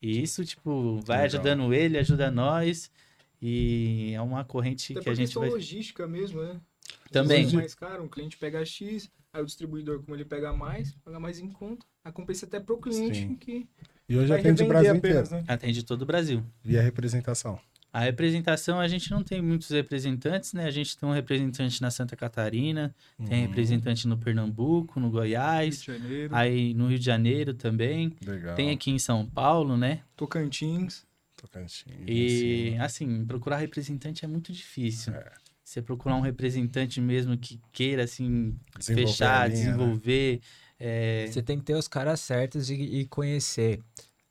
E 0.00 0.22
isso, 0.22 0.44
tipo, 0.44 0.98
vai 1.04 1.18
Legal. 1.18 1.26
ajudando 1.26 1.74
ele, 1.74 1.98
ajuda 1.98 2.30
nós. 2.30 2.90
E 3.40 4.12
é 4.14 4.20
uma 4.20 4.44
corrente 4.44 4.92
Até 4.92 5.02
que 5.02 5.10
a 5.10 5.14
gente 5.14 5.34
vai. 5.34 5.50
logística 5.50 6.06
mesmo, 6.06 6.42
né? 6.42 6.60
Também. 7.10 7.38
Vezes 7.42 7.52
é 7.54 7.56
mais 7.56 7.74
caro, 7.74 8.02
um 8.04 8.08
cliente 8.08 8.36
pega 8.36 8.64
X, 8.64 9.10
aí 9.32 9.42
o 9.42 9.46
distribuidor, 9.46 10.00
como 10.02 10.14
ele 10.16 10.24
pega 10.24 10.52
mais, 10.52 10.94
paga 11.04 11.18
mais 11.18 11.38
em 11.40 11.50
conta. 11.50 11.84
A 12.04 12.10
compensa 12.12 12.46
até 12.46 12.58
pro 12.60 12.78
cliente 12.78 13.18
Sim. 13.20 13.34
que 13.36 13.68
E 14.08 14.16
hoje 14.16 14.32
atende 14.32 14.62
o 14.62 14.68
Brasil 14.68 14.92
apenas, 14.94 15.28
inteiro. 15.28 15.44
né? 15.46 15.52
Atende 15.52 15.84
todo 15.84 16.02
o 16.02 16.06
Brasil. 16.06 16.42
Via 16.64 16.80
representação. 16.80 17.58
A 17.92 17.98
representação, 18.00 18.78
a 18.78 18.86
gente 18.86 19.10
não 19.10 19.20
tem 19.24 19.42
muitos 19.42 19.68
representantes, 19.70 20.52
né? 20.52 20.64
A 20.64 20.70
gente 20.70 20.96
tem 20.96 21.08
um 21.08 21.12
representante 21.12 21.82
na 21.82 21.90
Santa 21.90 22.14
Catarina, 22.14 22.94
tem 23.26 23.40
Uhum. 23.42 23.48
representante 23.48 24.06
no 24.06 24.16
Pernambuco, 24.16 25.00
no 25.00 25.06
Rio 25.06 25.12
Goiás, 25.18 25.82
Janeiro, 25.82 26.32
aí 26.34 26.72
no 26.72 26.86
Rio 26.86 26.98
de 27.00 27.04
Janeiro 27.04 27.52
também. 27.52 28.12
Legal. 28.24 28.54
Tem 28.54 28.70
aqui 28.70 28.92
em 28.92 28.98
São 29.00 29.26
Paulo, 29.26 29.76
né? 29.76 30.02
Tocantins. 30.16 31.04
Tocantins, 31.36 31.84
E, 32.06 32.76
assim. 32.78 33.06
assim, 33.08 33.24
procurar 33.26 33.56
representante 33.56 34.24
é 34.24 34.28
muito 34.28 34.52
difícil. 34.52 35.12
É. 35.12 35.32
Você 35.70 35.80
procurar 35.80 36.16
um 36.16 36.20
representante 36.20 37.00
mesmo 37.00 37.38
que 37.38 37.60
queira, 37.70 38.02
assim, 38.02 38.58
Desenvolver 38.76 39.04
a 39.04 39.06
fechar, 39.06 39.48
linha, 39.48 39.58
né? 39.60 39.64
desenvolver. 39.70 40.40
é, 40.80 41.26
Você 41.28 41.40
tem 41.40 41.58
que 41.60 41.64
ter 41.64 41.74
os 41.74 41.86
caras 41.86 42.18
certos 42.18 42.70
e, 42.70 42.74
e 42.74 43.06
conhecer. 43.06 43.80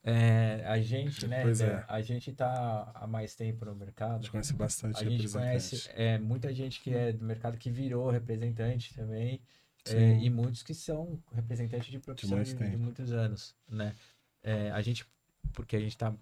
É, 0.04 0.62
a 0.66 0.82
gente, 0.82 1.26
né? 1.28 1.44
É. 1.44 1.86
A 1.88 2.02
gente 2.02 2.34
tá 2.34 2.92
há 2.94 3.08
mais 3.08 3.36
tempo 3.36 3.64
no 3.64 3.72
A 3.72 3.76
mercado. 3.76 4.18
gente 4.18 4.32
conhece 4.32 4.52
bastante 4.54 5.02
A 5.02 5.10
gente 5.10 5.30
conhece 5.30 5.90
é, 5.94 6.18
muita 6.18 6.54
gente 6.54 6.82
que 6.82 6.94
é 6.94 7.14
do 7.14 7.24
mercado 7.24 7.58
que 7.58 7.72
virou 7.72 8.10
representante 8.10 8.94
também. 8.94 9.40
é, 9.88 10.18
e 10.20 10.30
muitos 10.30 10.62
que 10.62 10.74
são 10.74 11.24
representantes 11.34 11.90
de 11.90 12.00
profissão 12.00 12.36
muito 12.36 12.54
de, 12.54 12.70
de 12.70 12.76
muitos 12.78 13.14
anos, 13.14 13.56
né? 13.70 13.96
É, 14.44 14.72
a 14.72 14.82
gente, 14.82 15.06
porque 15.54 15.78
a 15.78 15.80
gente 15.80 15.98
tá 15.98 16.14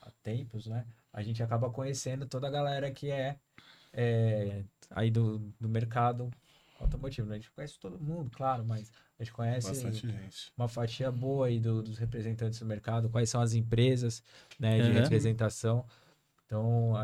há 0.00 0.10
tempos, 0.20 0.66
né? 0.66 0.84
A 1.12 1.22
gente 1.22 1.40
acaba 1.44 1.70
conhecendo 1.70 2.26
toda 2.26 2.48
a 2.48 2.50
galera 2.50 2.90
que 2.90 3.08
é, 3.08 3.36
é, 3.92 4.64
aí 4.90 5.10
do, 5.10 5.38
do 5.60 5.68
mercado 5.68 6.30
automotivo. 6.80 7.28
né? 7.28 7.34
A 7.34 7.38
gente 7.38 7.50
conhece 7.52 7.78
todo 7.78 7.98
mundo, 7.98 8.30
claro, 8.30 8.64
mas 8.64 8.90
a 9.18 9.22
gente 9.22 9.32
conhece 9.32 9.68
Bastante 9.68 10.08
gente. 10.08 10.52
uma 10.56 10.66
fatia 10.68 11.10
boa 11.12 11.46
aí 11.46 11.60
do- 11.60 11.82
dos 11.82 11.98
representantes 11.98 12.58
do 12.58 12.66
mercado, 12.66 13.08
quais 13.08 13.30
são 13.30 13.40
as 13.40 13.54
empresas 13.54 14.22
né, 14.58 14.80
de 14.80 14.90
Aham. 14.90 15.00
representação. 15.02 15.84
Então, 16.46 16.94
a, 16.96 17.02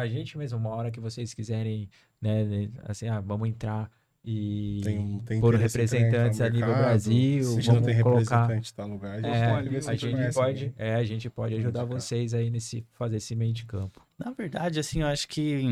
a 0.00 0.06
gente 0.08 0.36
mesmo, 0.36 0.58
uma 0.58 0.70
hora 0.70 0.90
que 0.90 1.00
vocês 1.00 1.32
quiserem, 1.32 1.88
né, 2.20 2.44
né, 2.44 2.68
assim, 2.84 3.08
ah, 3.08 3.20
vamos 3.20 3.48
entrar 3.48 3.90
e 4.22 4.82
Tem, 4.84 5.18
tem 5.20 5.40
pôr 5.40 5.54
representantes 5.54 6.38
no 6.40 6.44
a 6.44 6.48
nível 6.50 6.66
mercado. 6.66 6.84
Brasil, 6.86 7.42
Se 7.44 7.48
a 7.50 7.54
gente 7.54 7.66
não 7.68 7.74
vamos 7.76 7.86
tem 7.86 8.02
colocar... 8.02 8.18
representante 8.42 8.72
em 8.72 8.74
tal 8.74 8.88
lugar, 8.88 9.12
a 9.18 9.22
gente 9.22 9.34
É, 9.36 9.48
pode 9.54 9.68
ver 9.70 9.82
se 9.82 9.90
a 9.90 9.94
gente 9.96 10.34
pode, 10.34 10.74
é, 10.76 10.94
a 10.96 11.04
gente 11.04 11.30
pode 11.30 11.54
ajudar 11.54 11.80
Indicar. 11.84 12.00
vocês 12.00 12.34
aí 12.34 12.50
nesse 12.50 12.84
fazer 12.92 13.16
esse 13.16 13.34
meio 13.34 13.54
de 13.54 13.64
campo. 13.64 14.06
Na 14.18 14.32
verdade, 14.32 14.78
assim, 14.78 15.00
eu 15.00 15.06
acho 15.06 15.26
que 15.28 15.62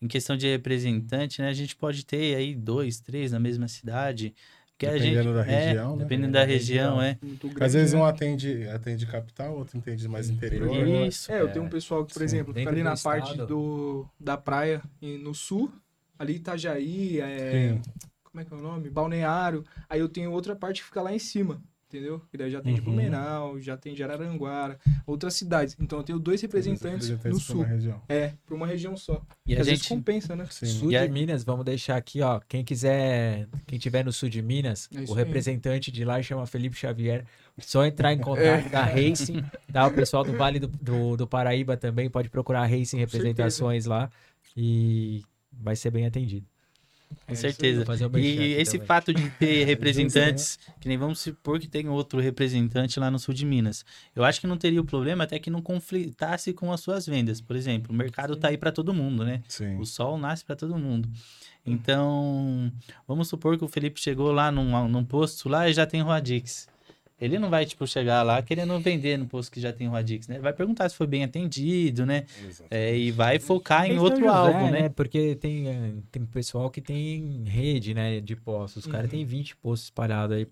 em, 0.00 0.08
questão 0.08 0.36
de 0.36 0.46
representante, 0.46 1.40
né, 1.40 1.48
a 1.48 1.52
gente 1.52 1.76
pode 1.76 2.04
ter 2.04 2.36
aí 2.36 2.54
dois, 2.54 3.00
três 3.00 3.32
na 3.32 3.38
mesma 3.38 3.68
cidade. 3.68 4.34
Porque 4.70 4.86
a 4.86 4.96
gente, 4.96 5.16
Dependendo 5.16 5.34
da 5.34 5.44
é, 5.44 5.66
região, 5.66 5.96
né? 5.96 6.04
Dependendo 6.04 6.32
da 6.32 6.44
região, 6.44 7.02
é. 7.02 7.18
Muito 7.20 7.48
Às 7.48 7.54
grande, 7.54 7.72
vezes 7.72 7.92
né? 7.94 7.98
um 7.98 8.04
atende, 8.04 8.68
atende 8.68 9.06
capital, 9.06 9.56
outro 9.56 9.76
entende 9.76 10.06
mais 10.06 10.30
interior. 10.30 10.86
né? 10.86 11.08
Isso. 11.08 11.32
É, 11.32 11.40
eu 11.40 11.50
tenho 11.50 11.64
um 11.64 11.68
pessoal 11.68 12.04
que, 12.04 12.12
por 12.12 12.20
Sim. 12.20 12.24
exemplo, 12.24 12.54
fica 12.54 12.70
ali 12.70 12.78
do 12.78 12.84
na 12.84 12.96
parte 12.96 13.32
estado. 13.32 13.48
do, 13.48 14.06
da 14.20 14.36
praia 14.36 14.80
e 15.02 15.18
no 15.18 15.34
sul, 15.34 15.72
ali 16.16 16.36
Itajaí, 16.36 17.20
é, 17.20 17.76
como 18.22 18.40
é 18.40 18.44
que 18.44 18.54
é 18.54 18.56
o 18.56 18.60
nome? 18.60 18.88
Balneário. 18.88 19.64
Aí 19.90 19.98
eu 19.98 20.08
tenho 20.08 20.30
outra 20.30 20.54
parte 20.54 20.80
que 20.80 20.86
fica 20.86 21.02
lá 21.02 21.12
em 21.12 21.18
cima, 21.18 21.60
entendeu? 21.88 22.22
E 22.32 22.36
daí 22.36 22.50
já 22.50 22.60
tem 22.60 22.74
de 22.74 22.80
Uhum. 22.80 22.84
Blumenau, 22.86 23.58
já 23.60 23.76
tem 23.76 23.94
de 23.94 24.02
Araranguara, 24.04 24.78
outras 25.06 25.34
cidades. 25.34 25.74
Então 25.80 25.98
eu 25.98 26.04
tenho 26.04 26.18
dois 26.18 26.40
representantes 26.42 27.08
no 27.08 27.16
Representantes 27.16 27.46
pra 27.46 27.54
sul. 27.54 27.64
uma 27.64 27.66
região. 27.66 28.02
É, 28.08 28.34
para 28.46 28.54
uma 28.54 28.66
região 28.66 28.96
só. 28.96 29.22
E 29.46 29.56
a 29.56 29.60
às 29.60 29.66
vezes 29.66 29.80
gente. 29.82 29.88
compensa, 29.88 30.36
né? 30.36 30.46
Sim. 30.50 30.66
Sul 30.66 30.92
E 30.92 30.98
de 30.98 31.08
Minas, 31.12 31.42
vamos 31.44 31.64
deixar 31.64 31.96
aqui, 31.96 32.20
ó. 32.20 32.40
Quem 32.46 32.62
quiser, 32.62 33.48
quem 33.66 33.78
tiver 33.78 34.04
no 34.04 34.12
sul 34.12 34.28
de 34.28 34.42
Minas, 34.42 34.88
É 34.94 34.98
o 35.00 35.00
aí. 35.00 35.14
representante 35.24 35.90
de 35.90 36.04
lá 36.04 36.20
chama 36.22 36.46
Felipe 36.46 36.76
Xavier. 36.76 37.24
Só 37.58 37.84
entrar 37.84 38.12
em 38.12 38.18
contato 38.18 38.68
da 38.70 38.84
Racing, 38.84 39.42
tá? 39.72 39.86
O 39.86 39.92
pessoal 39.92 40.22
do 40.22 40.32
Vale 40.36 40.60
do, 40.60 40.68
do, 40.68 41.16
do 41.16 41.26
Paraíba 41.26 41.76
também 41.76 42.08
pode 42.10 42.28
procurar 42.28 42.62
a 42.62 42.66
Racing 42.66 42.98
Representações 42.98 43.84
lá 43.86 44.10
e 44.56 45.22
vai 45.52 45.74
ser 45.74 45.90
bem 45.90 46.06
atendido. 46.06 46.46
Com 47.26 47.32
É 47.32 47.36
certeza. 47.36 47.84
E 48.16 48.52
esse 48.54 48.72
também. 48.72 48.86
fato 48.86 49.12
de 49.12 49.28
ter 49.30 49.64
representantes, 49.66 50.58
que 50.80 50.88
nem 50.88 50.96
vamos 50.96 51.20
supor 51.20 51.58
que 51.58 51.68
tem 51.68 51.88
outro 51.88 52.20
representante 52.20 52.98
lá 52.98 53.10
no 53.10 53.18
sul 53.18 53.34
de 53.34 53.44
Minas. 53.44 53.84
Eu 54.16 54.24
acho 54.24 54.40
que 54.40 54.46
não 54.46 54.56
teria 54.56 54.80
o 54.80 54.84
problema 54.84 55.24
até 55.24 55.38
que 55.38 55.50
não 55.50 55.60
conflitasse 55.60 56.52
com 56.52 56.72
as 56.72 56.80
suas 56.80 57.06
vendas. 57.06 57.40
Por 57.40 57.56
exemplo, 57.56 57.92
o 57.92 57.94
mercado 57.96 58.36
tá 58.36 58.48
aí 58.48 58.56
para 58.56 58.72
todo 58.72 58.94
mundo, 58.94 59.24
né? 59.24 59.42
Sim. 59.48 59.78
O 59.78 59.84
sol 59.84 60.16
nasce 60.18 60.44
para 60.44 60.56
todo 60.56 60.76
mundo. 60.78 61.08
Então, 61.66 62.72
vamos 63.06 63.28
supor 63.28 63.58
que 63.58 63.64
o 63.64 63.68
Felipe 63.68 64.00
chegou 64.00 64.32
lá 64.32 64.50
num, 64.50 64.88
num 64.88 65.04
posto 65.04 65.48
lá 65.48 65.68
e 65.68 65.72
já 65.74 65.86
tem 65.86 66.00
Roadix. 66.00 66.66
Ele 67.20 67.38
não 67.38 67.50
vai, 67.50 67.66
tipo, 67.66 67.86
chegar 67.86 68.22
lá 68.22 68.40
querendo 68.42 68.78
vender 68.78 69.16
no 69.18 69.26
posto 69.26 69.50
que 69.50 69.60
já 69.60 69.72
tem 69.72 69.88
Roadix, 69.88 70.28
né? 70.28 70.36
Ele 70.36 70.42
vai 70.42 70.52
perguntar 70.52 70.88
se 70.88 70.94
foi 70.94 71.06
bem 71.06 71.24
atendido, 71.24 72.06
né? 72.06 72.24
Exato. 72.46 72.68
É, 72.70 72.96
e 72.96 73.10
vai 73.10 73.38
focar 73.40 73.86
em 73.90 73.98
outro 73.98 74.20
José, 74.20 74.30
alvo, 74.32 74.70
né? 74.70 74.88
Porque 74.88 75.34
tem, 75.34 75.68
eh, 75.68 75.92
tem 76.12 76.24
pessoal 76.24 76.70
que 76.70 76.80
tem 76.80 77.42
rede, 77.44 77.92
né, 77.92 78.20
de 78.20 78.36
postos. 78.36 78.84
Os 78.86 78.90
caras 78.90 79.06
Uhum. 79.06 79.10
têm 79.18 79.24
20 79.24 79.56
postos 79.56 79.86
espalhados 79.86 80.36
aí. 80.36 80.46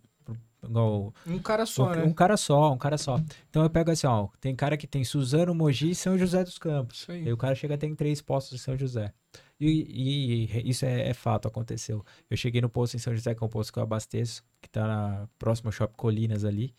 Igual 0.68 1.14
Um 1.24 1.38
cara 1.38 1.64
só, 1.64 1.84
um, 1.86 1.94
né? 1.94 2.02
um 2.02 2.12
cara 2.12 2.36
só, 2.36 2.72
um 2.72 2.78
cara 2.78 2.98
só. 2.98 3.20
Então 3.48 3.62
eu 3.62 3.70
pego 3.70 3.90
assim, 3.92 4.06
ó, 4.08 4.26
tem 4.40 4.54
cara 4.54 4.76
que 4.76 4.86
tem 4.86 5.04
Suzano, 5.04 5.54
Mogi 5.54 5.90
e 5.90 5.94
São 5.94 6.18
José 6.18 6.42
dos 6.42 6.58
Campos. 6.58 7.02
Isso 7.02 7.12
aí. 7.12 7.24
Aí 7.26 7.32
o 7.32 7.36
cara 7.36 7.54
chega 7.54 7.78
tem 7.78 7.94
três 7.94 8.20
postos 8.20 8.58
em 8.58 8.62
São 8.62 8.76
José. 8.76 9.12
E, 9.58 10.48
e 10.58 10.68
isso 10.70 10.84
é, 10.84 11.08
é 11.08 11.14
fato, 11.14 11.48
aconteceu. 11.48 12.04
Eu 12.30 12.36
cheguei 12.36 12.60
no 12.60 12.68
posto 12.68 12.94
em 12.94 12.98
São 12.98 13.14
José, 13.14 13.34
que 13.34 13.42
é 13.42 13.46
um 13.46 13.50
posto 13.50 13.72
que 13.72 13.78
eu 13.78 13.82
abasteço, 13.82 14.44
que 14.60 14.68
tá 14.68 14.86
na 14.86 15.28
próxima 15.38 15.70
Shop 15.72 15.94
Colinas 15.96 16.44
ali. 16.44 16.74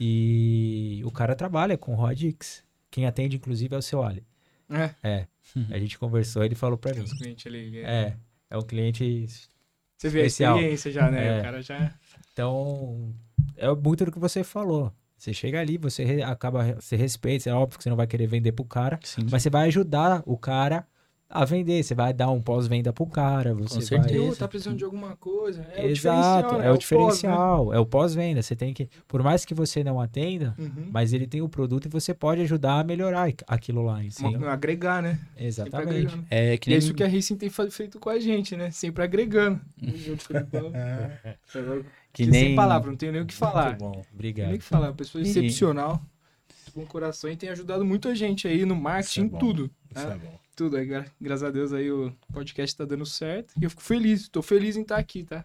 E 0.00 1.00
o 1.04 1.10
cara 1.10 1.34
trabalha 1.34 1.76
com 1.76 1.94
Rodix. 1.94 2.64
Quem 2.90 3.06
atende, 3.06 3.36
inclusive, 3.36 3.74
é 3.74 3.78
o 3.78 3.82
seu 3.82 4.02
Ali. 4.02 4.24
É, 5.02 5.26
A 5.70 5.78
gente 5.78 5.98
conversou, 5.98 6.44
ele 6.44 6.54
falou 6.54 6.76
pra 6.76 6.94
mim. 6.94 7.00
os 7.02 7.12
clientes 7.12 7.46
ali. 7.46 7.78
é. 7.78 7.82
É, 7.82 8.16
é 8.50 8.58
um 8.58 8.62
cliente. 8.62 9.28
Você 9.96 10.08
vê 10.08 10.22
a 10.22 10.26
experiência 10.26 10.92
já, 10.92 11.10
né? 11.10 11.36
É. 11.36 11.40
O 11.40 11.42
cara 11.42 11.62
já. 11.62 11.94
Então, 12.32 13.14
é 13.56 13.68
muito 13.74 14.04
do 14.04 14.12
que 14.12 14.18
você 14.18 14.44
falou. 14.44 14.92
Você 15.16 15.32
chega 15.34 15.60
ali, 15.60 15.76
você 15.78 16.22
acaba, 16.22 16.74
você 16.74 16.94
respeita, 16.94 17.50
é 17.50 17.52
óbvio 17.52 17.76
que 17.78 17.82
você 17.82 17.90
não 17.90 17.96
vai 17.96 18.06
querer 18.06 18.28
vender 18.28 18.52
pro 18.52 18.64
cara, 18.64 19.00
Sim. 19.02 19.26
mas 19.28 19.42
você 19.42 19.50
vai 19.50 19.66
ajudar 19.66 20.22
o 20.24 20.38
cara 20.38 20.86
a 21.30 21.44
vender. 21.44 21.82
Você 21.82 21.94
vai 21.94 22.12
dar 22.12 22.30
um 22.30 22.40
pós-venda 22.40 22.92
pro 22.92 23.06
cara, 23.06 23.54
você 23.54 23.80
certeza. 23.82 24.26
vai... 24.26 24.36
Tá 24.36 24.48
precisando 24.48 24.76
de 24.76 24.84
alguma 24.84 25.16
coisa. 25.16 25.62
É 25.74 25.84
o 25.84 25.88
Exato, 25.88 26.48
diferencial, 26.54 26.58
né? 26.58 26.66
é 26.66 26.70
o 26.70 26.72
pós, 26.72 26.72
né? 26.72 26.78
diferencial, 26.78 27.74
é 27.74 27.78
o 27.80 27.86
pós-venda. 27.86 28.42
Você 28.42 28.56
tem 28.56 28.72
que, 28.72 28.88
por 29.06 29.22
mais 29.22 29.44
que 29.44 29.54
você 29.54 29.84
não 29.84 30.00
atenda, 30.00 30.54
Uhum. 30.58 30.88
mas 30.90 31.12
ele 31.12 31.26
tem 31.26 31.42
o 31.42 31.48
produto 31.48 31.86
e 31.86 31.88
você 31.88 32.14
pode 32.14 32.40
ajudar 32.42 32.80
a 32.80 32.84
melhorar 32.84 33.28
aquilo 33.46 33.82
lá, 33.82 34.02
entendeu? 34.02 34.48
Agregar, 34.48 35.02
né? 35.02 35.18
Sempre 35.34 35.46
Exatamente. 35.46 36.18
É 36.30 36.56
que 36.56 36.70
é 36.70 36.72
nem... 36.72 36.78
isso 36.78 36.94
que 36.94 37.02
a 37.02 37.08
Racing 37.08 37.36
tem 37.36 37.50
feito 37.50 37.98
com 37.98 38.08
a 38.10 38.18
gente, 38.18 38.56
né? 38.56 38.70
Sempre 38.70 39.04
agregando. 39.04 39.60
Com 39.78 40.58
o. 40.68 40.74
É, 40.74 41.36
Que 42.12 42.24
Sem 42.24 42.30
nem... 42.32 42.54
palavra, 42.56 42.90
não 42.90 42.96
tenho 42.96 43.12
nem 43.12 43.20
o 43.22 43.26
que 43.26 43.34
falar. 43.34 43.70
muito 43.70 43.78
bom. 43.80 43.86
Não 43.86 43.92
tenho 43.92 44.04
nem 44.04 44.14
Obrigado. 44.14 44.54
o 44.54 44.58
que 44.58 44.64
falar. 44.64 44.92
Pessoa 44.92 45.22
excepcional, 45.22 46.02
com 46.74 46.84
coração 46.86 47.30
e 47.30 47.36
tem 47.36 47.48
ajudado 47.50 47.84
muita 47.84 48.14
gente 48.14 48.48
aí 48.48 48.64
no 48.64 48.74
marketing, 48.74 49.20
Isso 49.26 49.26
é 49.26 49.30
bom. 49.30 49.38
tudo. 49.38 49.70
Isso 49.94 50.08
né? 50.08 50.14
é 50.14 50.18
bom. 50.26 50.38
Tudo. 50.58 50.76
Aí, 50.76 50.84
gra- 50.86 51.06
graças 51.20 51.44
a 51.44 51.50
Deus 51.52 51.72
aí 51.72 51.88
o 51.90 52.12
podcast 52.32 52.76
tá 52.76 52.84
dando 52.84 53.06
certo. 53.06 53.54
E 53.60 53.62
eu 53.64 53.70
fico 53.70 53.80
feliz, 53.82 54.28
tô 54.28 54.42
feliz 54.42 54.76
em 54.76 54.82
estar 54.82 54.96
aqui, 54.96 55.22
tá? 55.22 55.44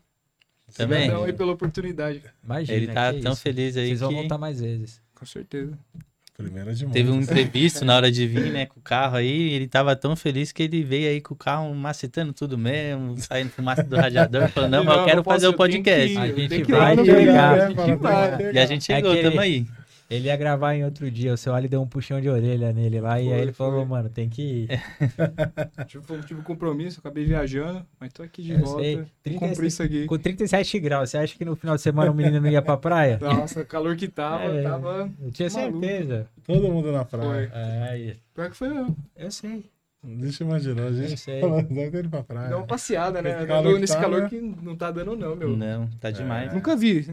Também. 0.76 1.02
Obrigadão 1.02 1.24
aí 1.26 1.34
pela 1.34 1.52
oportunidade. 1.52 2.24
Imagina, 2.44 2.76
Ele 2.78 2.88
tá 2.88 3.14
que 3.14 3.20
tão 3.22 3.34
isso. 3.34 3.42
feliz 3.44 3.78
aí 3.78 3.88
Vocês 3.90 4.00
vão 4.00 4.10
que 4.10 4.16
voltar 4.16 4.38
mais 4.40 4.60
vezes. 4.60 5.00
Com 5.14 5.24
certeza. 5.26 5.78
Primeiro 6.36 6.74
de 6.74 6.88
teve 6.88 7.12
um 7.12 7.16
muitos. 7.18 7.30
imprevisto 7.30 7.86
na 7.86 7.96
hora 7.96 8.12
de 8.12 8.26
vir, 8.26 8.52
né, 8.52 8.66
com 8.74 8.80
o 8.80 8.82
carro 8.84 9.18
aí. 9.18 9.52
Ele 9.54 9.68
tava 9.68 9.96
tão 9.96 10.16
feliz 10.16 10.52
que 10.52 10.64
ele 10.64 10.84
veio 10.84 11.10
aí 11.12 11.22
com 11.22 11.36
o 11.36 11.38
carro 11.38 11.72
macetando 11.76 12.34
tudo 12.34 12.58
mesmo, 12.58 13.16
saindo 13.20 13.52
fumaça 13.52 13.84
do 13.84 13.96
radiador, 13.96 14.50
falando, 14.50 14.72
não, 14.72 14.84
mas 14.84 14.98
eu 14.98 15.06
quero 15.06 15.24
posso, 15.24 15.36
fazer 15.36 15.48
o 15.48 15.54
podcast. 15.54 16.08
que 16.08 16.14
ir, 16.14 16.18
A 16.18 16.28
gente 16.28 16.64
vai 16.72 17.06
chegar, 17.06 17.70
né, 17.70 18.52
E 18.52 18.58
a 18.58 18.66
gente 18.66 18.84
chegou, 18.84 19.14
É 19.14 19.22
tamo 19.22 19.40
aí. 19.40 19.68
Ele 20.14 20.28
ia 20.28 20.36
gravar 20.38 20.76
em 20.76 20.84
outro 20.86 21.10
dia, 21.10 21.34
o 21.34 21.38
seu 21.38 21.54
Ali 21.54 21.68
deu 21.68 21.82
um 21.82 21.88
puxão 21.88 22.20
de 22.22 22.30
orelha 22.30 22.72
nele 22.72 23.00
lá, 23.02 23.20
e 23.20 23.26
Foi, 23.26 23.34
aí 23.34 23.42
ele 23.42 23.52
falou, 23.54 23.80
foi. 23.82 23.86
mano, 23.86 24.10
tem 24.10 24.30
que 24.30 24.42
ir. 24.42 24.68
Tive, 25.88 26.04
tive 26.26 26.40
um 26.40 26.44
compromisso, 26.44 27.00
acabei 27.00 27.26
viajando, 27.26 27.86
mas 28.00 28.12
tô 28.14 28.24
aqui 28.24 28.42
de 28.44 28.52
Eu 28.54 28.60
volta. 28.60 28.82
sei. 28.84 28.94
E 28.94 29.06
36 29.24 29.40
comprei 29.50 29.68
isso 29.68 29.84
aqui. 29.84 30.06
Com 30.06 30.18
37 30.18 30.80
graus, 30.80 31.10
você 31.10 31.18
acha 31.18 31.38
que 31.38 31.44
no 31.46 31.56
final 31.56 31.76
de 31.76 31.82
semana 31.82 32.12
o 32.12 32.14
menino 32.14 32.40
não 32.40 32.50
ia 32.50 32.62
pra 32.62 32.78
praia? 32.78 33.18
Nossa, 33.22 33.62
o 33.62 33.66
calor 33.66 33.96
que 33.96 34.08
tava, 34.08 34.44
É. 34.46 34.62
tava. 34.64 35.10
Eu 35.22 35.32
tinha 35.32 35.50
Maluco. 35.50 35.80
certeza. 35.80 36.28
Todo 36.46 36.72
mundo 36.72 36.92
na 36.92 37.06
praia. 37.06 37.52
É, 37.54 37.90
aí. 37.90 38.16
Pior 38.34 38.50
que 38.50 38.56
foi 38.58 38.70
mesmo. 38.70 38.96
eu 39.18 39.32
sei. 39.32 39.66
Deixa 40.06 40.44
eu 40.44 40.48
imaginar, 40.50 40.82
a 40.84 40.86
Eu 40.88 40.94
gente 40.94 41.18
sei. 41.18 41.40
falando, 41.40 41.68
deve 41.70 41.90
ter 41.92 42.00
ido 42.00 42.10
pra 42.10 42.24
praia. 42.24 42.50
Deu 42.50 42.58
uma 42.58 42.68
passeada, 42.68 43.22
né? 43.22 43.46
Calor 43.46 43.74
que 43.76 43.80
Nesse 43.80 43.94
tá, 43.94 44.02
calor 44.02 44.22
né? 44.24 44.30
que 44.30 44.42
não 44.42 44.76
tá 44.76 44.92
dando, 44.92 45.16
não, 45.16 45.34
meu. 45.34 45.56
Não, 45.56 45.88
tá 46.02 46.12
demais. 46.12 46.54
Nunca 46.54 46.76
vi. 46.76 47.08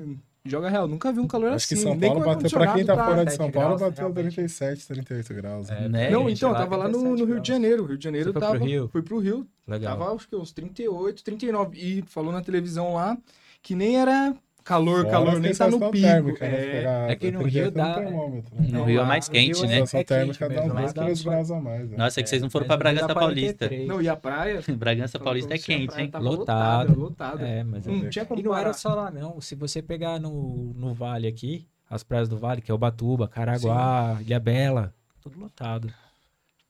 Joga 0.45 0.71
real, 0.71 0.89
nunca 0.89 1.13
vi 1.13 1.21
um 1.21 1.27
calor 1.27 1.53
Acho 1.53 1.69
que 1.69 1.75
assim. 1.75 1.83
São 1.83 1.95
nem 1.95 2.09
Paulo 2.11 2.25
com 2.25 2.35
bateu, 2.35 2.51
pra 2.51 2.73
quem 2.73 2.85
tá 2.85 2.97
fora 2.97 3.25
de 3.25 3.31
7 3.33 3.37
São 3.37 3.51
Paulo, 3.51 3.77
graus, 3.77 3.81
bateu 3.83 4.09
realmente. 4.13 4.35
37, 4.35 4.87
38 4.89 5.35
graus. 5.35 5.69
né? 5.69 5.85
É, 5.85 5.89
Né? 5.89 6.11
Não, 6.11 6.29
gente, 6.29 6.39
então, 6.39 6.53
lá 6.53 6.59
tava 6.61 6.77
lá 6.77 6.85
no, 6.89 6.93
37 6.93 7.21
no 7.21 7.27
Rio 7.27 7.41
de 7.43 7.49
Janeiro. 7.49 7.85
Rio 7.85 7.99
de 7.99 8.05
Janeiro 8.05 8.29
Você 8.29 8.33
foi 8.33 8.41
tava. 8.41 8.57
pro 8.57 8.65
Rio? 8.65 8.89
Fui 8.91 9.03
pro 9.03 9.19
Rio. 9.19 9.47
Legal. 9.69 9.99
Tava 9.99 10.15
acho 10.15 10.27
que 10.29 10.35
uns 10.37 10.51
38, 10.53 11.23
39. 11.23 11.79
E 11.79 12.03
falou 12.03 12.33
na 12.33 12.41
televisão 12.41 12.95
lá 12.95 13.19
que 13.63 13.75
nem 13.75 14.01
era 14.01 14.35
calor, 14.65 14.99
Fora 15.03 15.11
calor, 15.11 15.41
nem 15.41 15.53
tá 15.55 15.69
no 15.69 15.79
pico. 15.91 15.93
térmica, 16.07 16.49
né? 16.49 16.55
É, 16.55 16.71
Pegar 16.73 17.11
É 17.11 17.17
que 17.17 17.31
no 17.31 17.39
38 17.41 17.53
Rio 17.65 17.71
dá- 17.71 17.95
termômetro, 17.95 18.55
né? 18.61 18.69
No 18.71 18.85
Rio 18.85 19.01
é 19.01 19.05
mais 19.05 19.29
quente, 19.29 19.63
né? 19.63 19.69
Sensação 19.79 20.01
É 20.01 20.05
térmica 20.05 20.49
dá 20.49 20.55
uns 20.55 20.61
mesmo, 20.61 20.75
mas 20.75 20.83
2, 20.85 20.93
dá 20.95 21.03
3 21.05 21.19
só- 21.19 21.31
graus 21.31 21.51
a 21.51 21.61
mais. 21.61 21.91
né? 21.91 21.97
Nossa, 21.97 22.21
é 22.21 22.23
que 22.23 22.29
vocês 22.29 22.43
não 22.43 22.51
foram 22.51 22.67
mas 22.69 22.77
pra 22.79 22.91
não 22.93 22.95
Bragança 22.97 23.15
Paulista. 23.21 23.69
43. 23.69 23.89
Não, 23.89 24.03
e 24.03 24.09
a 24.09 24.17
praia. 24.17 24.61
Bragança 24.77 25.19
Paulista 25.19 25.55
é 25.55 25.59
quente, 25.59 26.01
hein? 26.01 26.11
Tava 26.11 26.25
Lotado. 26.25 26.99
lotada. 26.99 27.47
É, 27.47 27.65
mas 27.65 27.87
Não 27.87 28.09
tinha 28.11 28.25
como 28.25 28.41
E 28.41 28.43
não 28.43 28.57
era 28.57 28.73
só 28.73 28.95
lá, 28.95 29.11
não. 29.11 29.41
Se 29.41 29.55
você 29.55 29.81
pegar 29.83 30.19
no, 30.21 30.73
no 30.77 30.95
vale 30.95 31.27
aqui, 31.27 31.67
as 31.89 32.03
praias 32.03 32.29
do 32.29 32.37
vale, 32.37 32.61
que 32.61 32.71
é 32.71 32.75
Ubatuba, 32.75 33.27
Caraguá, 33.29 34.19
Ilha 34.21 34.39
Bela, 34.39 34.95
tudo 35.21 35.39
lotado. 35.41 35.93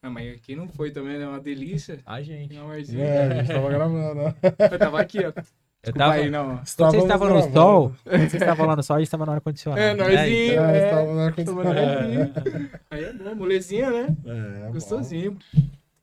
Ah, 0.03 0.09
mas 0.09 0.35
aqui 0.35 0.57
não 0.57 0.66
foi 0.66 0.90
também, 0.90 1.18
né? 1.18 1.26
Uma 1.26 1.38
delícia. 1.38 1.98
A 2.07 2.22
gente. 2.22 2.57
Um 2.59 2.70
arzinho. 2.70 3.03
É, 3.03 3.26
a 3.26 3.35
gente 3.42 3.53
tava 3.53 3.68
gravando, 3.68 4.14
né? 4.14 4.35
Eu 4.72 4.79
tava 4.79 4.98
aqui, 4.98 5.18
ó. 5.26 5.33
Eu 5.82 5.92
tava, 5.94 6.12
aí, 6.14 6.28
não. 6.30 6.56
quando 6.56 6.66
vocês 6.90 7.02
estavam 7.02 7.28
no 7.28 7.34
gravando. 7.34 7.52
sol, 7.54 7.94
vocês 8.04 8.34
estavam 8.34 8.66
lá 8.66 8.76
no 8.76 8.82
sol, 8.82 8.96
a 8.96 8.98
gente 8.98 9.10
tava 9.10 9.24
no 9.26 9.32
ar-condicionado. 9.32 9.80
É. 9.80 10.14
É, 10.14 10.28
É, 10.54 10.84
estávamos 10.86 11.16
na 11.16 11.32
Tava 11.32 11.62
ar-condicionado. 11.62 11.80
norzinho. 12.14 12.70
Aí 12.90 13.04
é 13.04 13.12
bom, 13.14 13.34
molezinha, 13.34 13.90
né? 13.90 14.16
É, 14.26 14.66
bom. 14.66 14.72
Gostosinho. 14.72 15.38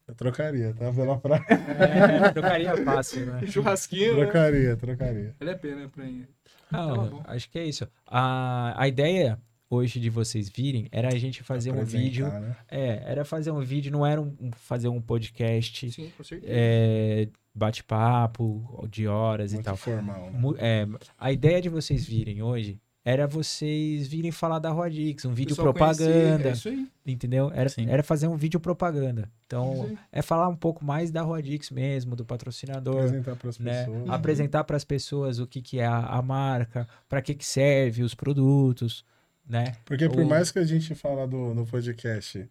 Eu 0.07 0.15
trocaria, 0.15 0.73
tá? 0.73 0.91
Pela 0.91 1.17
praia. 1.19 1.45
É, 1.49 2.29
trocaria 2.33 2.77
fácil, 2.83 3.25
né? 3.27 3.45
Churrasquinho, 3.45 4.15
né? 4.17 4.23
Trocaria, 4.23 4.75
trocaria. 4.77 5.35
Vale 5.39 5.51
a 5.51 5.57
pena 5.57 5.89
pra 5.89 6.05
ir. 6.05 6.27
Não, 6.71 6.95
Tava 6.95 7.07
bom. 7.09 7.23
acho 7.27 7.49
que 7.49 7.59
é 7.59 7.65
isso. 7.65 7.87
A, 8.07 8.73
a 8.81 8.87
ideia 8.87 9.37
hoje 9.69 9.99
de 9.99 10.09
vocês 10.09 10.49
virem 10.49 10.87
era 10.91 11.09
a 11.09 11.17
gente 11.17 11.43
fazer 11.43 11.71
um 11.71 11.83
vídeo. 11.83 12.25
né? 12.27 12.55
É, 12.69 13.03
era 13.05 13.25
fazer 13.25 13.51
um 13.51 13.59
vídeo, 13.59 13.91
não 13.91 14.05
era 14.05 14.19
um- 14.21 14.33
fazer 14.55 14.87
um 14.87 14.99
podcast, 15.01 15.91
Sim, 15.91 16.11
com 16.17 16.23
certeza. 16.23 16.51
é, 16.55 17.27
bate-papo 17.57 18.87
de 18.89 19.07
horas 19.07 19.51
e 19.51 19.55
Muito 19.55 19.65
tal. 19.65 19.77
formal. 19.77 20.31
né? 20.31 20.39
É, 20.59 20.87
a 21.17 21.31
ideia 21.31 21.61
de 21.61 21.69
vocês 21.69 22.05
virem 22.05 22.41
hoje 22.41 22.79
era 23.03 23.25
vocês 23.25 24.05
virem 24.05 24.31
falar 24.31 24.59
da 24.59 24.69
Rodix, 24.69 25.23
um 25.23 25.33
vídeo 25.33 25.55
propaganda, 25.55 26.49
É 26.49 26.51
isso 26.51 26.67
aí. 26.67 26.85
entendeu? 27.05 27.49
Era, 27.53 27.69
Sim. 27.69 27.85
era 27.87 28.03
fazer 28.03 28.27
um 28.27 28.35
vídeo 28.35 28.59
propaganda. 28.59 29.31
Então, 29.45 29.97
é 30.11 30.21
falar 30.21 30.49
um 30.49 30.55
pouco 30.57 30.83
mais 30.83 31.09
da 31.09 31.21
Rodix 31.21 31.71
mesmo, 31.71 32.17
do 32.17 32.25
patrocinador, 32.25 32.97
Apresentar 32.97 33.35
para 33.37 33.49
as 33.49 33.59
né? 33.59 33.85
pessoas. 33.85 34.09
Apresentar 34.09 34.63
para 34.65 34.75
as 34.77 34.83
pessoas 34.83 35.39
o 35.39 35.47
que, 35.47 35.61
que 35.61 35.79
é 35.79 35.85
a, 35.85 35.99
a 35.99 36.21
marca, 36.21 36.85
para 37.07 37.21
que, 37.21 37.33
que 37.33 37.45
serve 37.45 38.03
os 38.03 38.13
produtos, 38.13 39.05
né? 39.47 39.75
Porque 39.85 40.09
por 40.09 40.19
Ou- 40.23 40.27
mais 40.27 40.51
que 40.51 40.59
a 40.59 40.65
gente 40.65 40.93
fala 40.93 41.25
do, 41.25 41.53
no 41.53 41.65
podcast, 41.65 42.45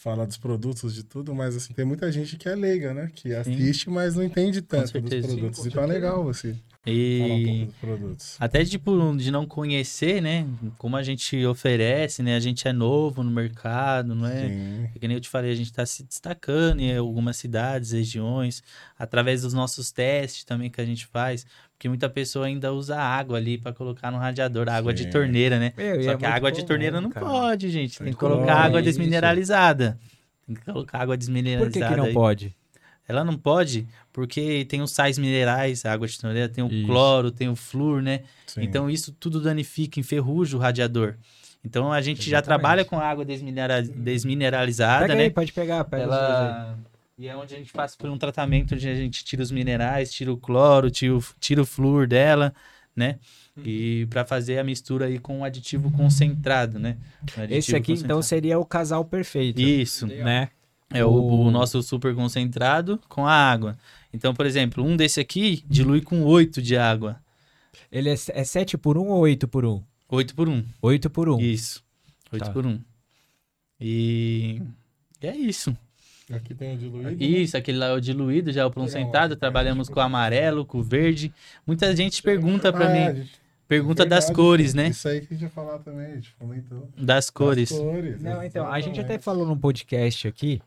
fala 0.00 0.26
dos 0.26 0.38
produtos, 0.38 0.94
de 0.94 1.04
tudo, 1.04 1.34
mas 1.34 1.54
assim, 1.54 1.74
tem 1.74 1.84
muita 1.84 2.10
gente 2.10 2.38
que 2.38 2.48
é 2.48 2.54
leiga, 2.54 2.94
né? 2.94 3.10
Que 3.14 3.34
assiste, 3.34 3.90
mas 3.90 4.14
não 4.14 4.22
entende 4.22 4.62
tanto 4.62 4.98
dos 4.98 5.10
produtos. 5.10 5.30
Sim, 5.30 5.40
com 5.40 5.46
então 5.46 5.60
é 5.60 5.62
certeza. 5.62 5.86
legal 5.86 6.24
você 6.24 6.56
um 6.86 6.90
E 6.90 7.68
produtos. 7.80 8.36
até 8.40 8.64
tipo 8.64 9.14
de 9.16 9.30
não 9.30 9.44
conhecer, 9.46 10.22
né? 10.22 10.46
Como 10.78 10.96
a 10.96 11.02
gente 11.02 11.44
oferece, 11.44 12.22
né? 12.22 12.34
A 12.34 12.40
gente 12.40 12.66
é 12.66 12.72
novo 12.72 13.22
no 13.22 13.30
mercado, 13.30 14.14
não 14.14 14.26
é? 14.26 14.48
Sim. 14.48 14.88
Que 14.98 15.06
nem 15.06 15.16
eu 15.16 15.20
te 15.20 15.28
falei, 15.28 15.50
a 15.52 15.54
gente 15.54 15.66
está 15.70 15.84
se 15.84 16.02
destacando 16.02 16.80
em 16.80 16.96
algumas 16.96 17.36
cidades, 17.36 17.92
regiões, 17.92 18.62
através 18.98 19.42
dos 19.42 19.52
nossos 19.52 19.92
testes 19.92 20.44
também 20.44 20.70
que 20.70 20.80
a 20.80 20.84
gente 20.84 21.06
faz, 21.06 21.46
porque 21.72 21.88
muita 21.88 22.08
pessoa 22.08 22.46
ainda 22.46 22.72
usa 22.72 22.96
água 22.98 23.36
ali 23.36 23.58
para 23.58 23.72
colocar 23.74 24.10
no 24.10 24.16
radiador, 24.18 24.68
água 24.68 24.94
de 24.94 25.10
torneira, 25.10 25.58
né? 25.58 25.72
Meu, 25.76 26.02
Só 26.02 26.10
é 26.12 26.16
que 26.16 26.24
a 26.26 26.34
água 26.34 26.50
de 26.50 26.56
comum, 26.58 26.68
torneira 26.68 27.00
não 27.00 27.10
cara. 27.10 27.26
pode, 27.26 27.68
gente. 27.70 27.98
Tem 27.98 28.08
que 28.12 28.18
colocar 28.18 28.54
água 28.54 28.80
desmineralizada. 28.82 29.98
Tem 30.46 30.56
que 30.56 30.64
colocar 30.64 30.98
água 30.98 31.14
Por 31.14 31.18
desmineralizada. 31.18 31.86
que, 31.86 31.92
que 31.92 31.96
não 31.96 32.04
aí. 32.06 32.12
pode? 32.14 32.56
Ela 33.10 33.24
não 33.24 33.36
pode, 33.36 33.88
porque 34.12 34.64
tem 34.66 34.80
os 34.80 34.92
sais 34.92 35.18
minerais, 35.18 35.84
a 35.84 35.92
água 35.92 36.06
de 36.06 36.16
torneira, 36.16 36.48
tem 36.48 36.62
o 36.62 36.68
Isso. 36.72 36.86
cloro, 36.86 37.32
tem 37.32 37.48
o 37.48 37.56
flúor, 37.56 38.00
né? 38.00 38.20
Sim. 38.46 38.62
Então 38.62 38.88
isso 38.88 39.12
tudo 39.12 39.40
danifica, 39.40 39.98
enferruja 39.98 40.56
o 40.56 40.60
radiador. 40.60 41.16
Então 41.64 41.92
a 41.92 42.00
gente 42.00 42.22
já 42.22 42.38
Exatamente. 42.38 42.44
trabalha 42.44 42.84
com 42.84 43.00
água 43.00 43.24
desminera- 43.24 43.82
desmineralizada, 43.82 45.08
Pega 45.08 45.14
né? 45.16 45.22
aí, 45.24 45.30
pode 45.30 45.52
pegar, 45.52 45.84
pega. 45.84 46.04
Ela... 46.04 46.78
E 47.18 47.28
é 47.28 47.36
onde 47.36 47.54
a 47.54 47.58
gente 47.58 47.72
passa 47.72 47.96
por 47.98 48.08
um 48.08 48.16
tratamento 48.16 48.74
onde 48.74 48.88
a 48.88 48.94
gente 48.94 49.24
tira 49.24 49.42
os 49.42 49.50
minerais, 49.50 50.10
tira 50.10 50.32
o 50.32 50.38
cloro, 50.38 50.90
tira 50.90 51.14
o, 51.14 51.22
tira 51.38 51.60
o 51.60 51.66
flúor 51.66 52.06
dela, 52.06 52.54
né? 52.96 53.18
E 53.62 54.06
para 54.08 54.24
fazer 54.24 54.58
a 54.58 54.64
mistura 54.64 55.06
aí 55.06 55.18
com 55.18 55.40
um 55.40 55.44
aditivo 55.44 55.90
concentrado, 55.90 56.78
né? 56.78 56.96
Um 57.36 57.42
aditivo 57.42 57.58
Esse 57.58 57.76
aqui, 57.76 57.92
então, 57.92 58.22
seria 58.22 58.58
o 58.58 58.64
casal 58.64 59.04
perfeito, 59.04 59.60
Isso, 59.60 60.06
né? 60.06 60.48
É 60.92 61.04
o, 61.04 61.10
O- 61.10 61.50
nosso 61.50 61.82
super 61.82 62.14
concentrado 62.14 63.00
com 63.08 63.26
a 63.26 63.32
água. 63.32 63.76
Então, 64.12 64.34
por 64.34 64.44
exemplo, 64.46 64.84
um 64.84 64.96
desse 64.96 65.20
aqui 65.20 65.64
dilui 65.68 66.00
com 66.00 66.22
8 66.24 66.60
de 66.60 66.76
água. 66.76 67.16
Ele 67.92 68.08
é, 68.10 68.14
é 68.14 68.44
7 68.44 68.76
por 68.76 68.98
1 68.98 69.06
ou 69.08 69.18
8 69.20 69.46
por 69.48 69.64
1? 69.64 69.82
8 70.08 70.34
por 70.34 70.48
1. 70.48 70.64
8 70.82 71.10
por 71.10 71.28
1. 71.28 71.40
Isso. 71.40 71.82
8 72.32 72.44
Tá. 72.44 72.50
por 72.52 72.66
1. 72.66 72.78
E... 73.80 74.60
e 75.22 75.26
é 75.26 75.36
isso. 75.36 75.76
Aqui 76.32 76.54
tem 76.54 76.74
o 76.74 76.78
diluído. 76.78 77.10
né? 77.10 77.16
Isso, 77.18 77.56
aquele 77.56 77.78
lá 77.78 77.86
é 77.86 77.92
o 77.92 78.00
diluído, 78.00 78.52
já 78.52 78.60
é 78.62 78.64
o 78.64 78.70
concentrado. 78.70 79.34
Trabalhamos 79.34 79.88
com 79.88 79.98
o 79.98 80.02
amarelo, 80.02 80.64
com 80.64 80.78
o 80.78 80.82
verde. 80.82 81.32
Muita 81.66 81.94
gente 81.96 82.22
pergunta 82.22 82.72
pra 82.72 82.86
Ah, 82.86 82.92
mim, 82.92 82.98
a 83.00 83.14
gente- 83.14 83.32
pergunta 83.66 84.04
das 84.06 84.26
verdade, 84.26 84.36
cores, 84.36 84.74
né? 84.74 84.88
Isso 84.88 85.08
aí 85.08 85.20
que 85.20 85.26
a 85.26 85.36
gente 85.36 85.42
ia 85.42 85.50
falar 85.50 85.78
também, 85.80 86.06
a 86.06 86.14
gente 86.14 86.32
comentou. 86.38 86.88
Das 86.96 87.30
cores. 87.30 87.70
Das 87.70 87.78
cores. 87.80 88.20
Não, 88.22 88.42
então, 88.44 88.66
a 88.70 88.80
gente 88.80 89.00
até 89.00 89.18
falou 89.18 89.44
num 89.44 89.58
podcast 89.58 90.28
aqui 90.28 90.60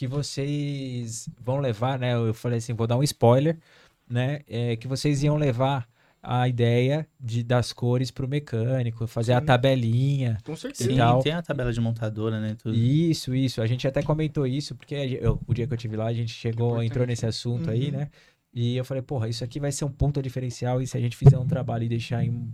que 0.00 0.06
vocês 0.06 1.28
vão 1.38 1.58
levar, 1.58 1.98
né? 1.98 2.14
Eu 2.14 2.32
falei 2.32 2.56
assim, 2.56 2.72
vou 2.72 2.86
dar 2.86 2.96
um 2.96 3.02
spoiler, 3.02 3.58
né? 4.08 4.40
É, 4.48 4.74
que 4.76 4.88
vocês 4.88 5.22
iam 5.22 5.36
levar 5.36 5.86
a 6.22 6.48
ideia 6.48 7.06
de, 7.20 7.42
das 7.42 7.70
cores 7.70 8.10
pro 8.10 8.26
mecânico, 8.26 9.06
fazer 9.06 9.34
a 9.34 9.40
Sim. 9.40 9.44
tabelinha. 9.44 10.38
Com 10.42 10.56
certeza. 10.56 10.88
Sim, 10.90 10.96
tal. 10.96 11.22
tem 11.22 11.32
a 11.34 11.42
tabela 11.42 11.70
de 11.70 11.80
montadora, 11.82 12.40
né? 12.40 12.56
Tudo. 12.62 12.74
Isso, 12.74 13.34
isso. 13.34 13.60
A 13.60 13.66
gente 13.66 13.86
até 13.86 14.02
comentou 14.02 14.46
isso, 14.46 14.74
porque 14.74 14.94
eu- 15.20 15.38
o 15.46 15.52
dia 15.52 15.66
que 15.66 15.74
eu 15.74 15.78
tive 15.78 15.96
lá, 15.98 16.06
a 16.06 16.14
gente 16.14 16.32
chegou, 16.32 16.82
entrou 16.82 17.06
nesse 17.06 17.26
assunto 17.26 17.68
aí, 17.70 17.86
Uhum. 17.90 17.98
né? 17.98 18.08
E 18.54 18.76
eu 18.78 18.84
falei, 18.86 19.02
porra, 19.02 19.28
isso 19.28 19.44
aqui 19.44 19.60
vai 19.60 19.70
ser 19.70 19.84
um 19.84 19.90
ponto 19.92 20.22
diferencial 20.22 20.80
e 20.80 20.86
se 20.86 20.96
a 20.96 21.00
gente 21.00 21.14
fizer 21.14 21.36
um 21.38 21.46
trabalho 21.46 21.84
e 21.84 21.88
deixar 21.90 22.24
em 22.24 22.30
um 22.30 22.50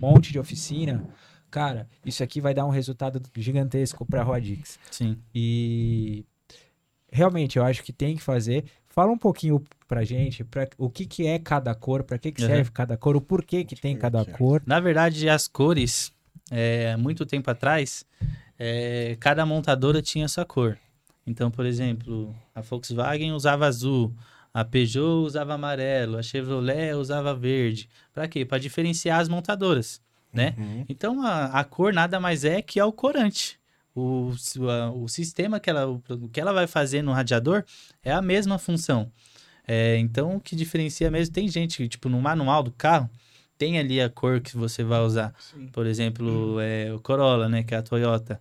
monte 0.00 0.32
de 0.32 0.38
oficina, 0.38 1.04
cara, 1.50 1.86
isso 2.06 2.22
aqui 2.22 2.40
vai 2.40 2.54
dar 2.54 2.64
um 2.64 2.70
resultado 2.70 3.20
gigantesco 3.36 4.06
pra 4.06 4.22
Rodix. 4.22 4.78
Sim. 4.90 5.18
E 5.34 6.24
realmente, 7.14 7.56
eu 7.58 7.64
acho 7.64 7.82
que 7.82 7.92
tem 7.92 8.16
que 8.16 8.22
fazer. 8.22 8.64
Fala 8.88 9.12
um 9.12 9.18
pouquinho 9.18 9.62
pra 9.88 10.02
gente 10.04 10.42
pra, 10.44 10.68
o 10.76 10.90
que, 10.90 11.06
que 11.06 11.26
é 11.26 11.38
cada 11.38 11.74
cor, 11.74 12.02
pra 12.02 12.18
que, 12.18 12.32
que 12.32 12.42
Uhum. 12.42 12.48
serve 12.48 12.70
cada 12.72 12.96
cor, 12.96 13.14
o 13.16 13.20
porquê 13.20 13.64
que 13.64 13.76
tem 13.76 13.96
cada 13.96 14.24
cor. 14.24 14.62
Na 14.66 14.80
verdade, 14.80 15.28
as 15.28 15.46
cores, 15.46 16.12
é, 16.50 16.96
muito 16.96 17.24
tempo 17.24 17.48
atrás, 17.50 18.04
é, 18.58 19.16
cada 19.20 19.46
montadora 19.46 20.02
tinha 20.02 20.26
sua 20.28 20.44
cor. 20.44 20.76
Então, 21.26 21.50
por 21.50 21.64
exemplo, 21.64 22.34
a 22.54 22.60
Volkswagen 22.60 23.32
usava 23.32 23.66
azul, 23.66 24.12
a 24.52 24.64
Peugeot 24.64 25.24
usava 25.26 25.54
amarelo, 25.54 26.18
a 26.18 26.22
Chevrolet 26.22 26.92
usava 26.94 27.34
verde. 27.34 27.88
Para 28.12 28.28
quê? 28.28 28.44
Para 28.44 28.58
diferenciar 28.58 29.20
as 29.20 29.28
montadoras, 29.28 30.00
né? 30.32 30.54
Uhum. 30.58 30.84
Então, 30.88 31.22
a, 31.26 31.46
a 31.46 31.64
cor 31.64 31.92
nada 31.92 32.20
mais 32.20 32.44
é 32.44 32.60
que 32.60 32.78
é 32.78 32.84
o 32.84 32.92
corante. 32.92 33.58
O, 33.94 34.32
o 34.96 35.08
sistema 35.08 35.60
que 35.60 35.70
ela, 35.70 36.00
que 36.32 36.40
ela 36.40 36.52
vai 36.52 36.66
fazer 36.66 37.02
no 37.02 37.12
radiador 37.12 37.64
é 38.02 38.12
a 38.12 38.20
mesma 38.20 38.58
função. 38.58 39.10
É, 39.66 39.96
então, 39.98 40.36
o 40.36 40.40
que 40.40 40.56
diferencia 40.56 41.10
mesmo, 41.10 41.32
tem 41.32 41.48
gente 41.48 41.78
que, 41.78 41.88
tipo, 41.88 42.08
no 42.08 42.20
manual 42.20 42.62
do 42.62 42.72
carro, 42.72 43.08
tem 43.56 43.78
ali 43.78 44.00
a 44.00 44.10
cor 44.10 44.40
que 44.40 44.56
você 44.56 44.82
vai 44.82 45.00
usar. 45.00 45.32
Sim. 45.38 45.68
Por 45.68 45.86
exemplo, 45.86 46.58
é, 46.60 46.92
o 46.92 47.00
Corolla, 47.00 47.48
né, 47.48 47.62
que 47.62 47.74
é 47.74 47.78
a 47.78 47.82
Toyota. 47.82 48.40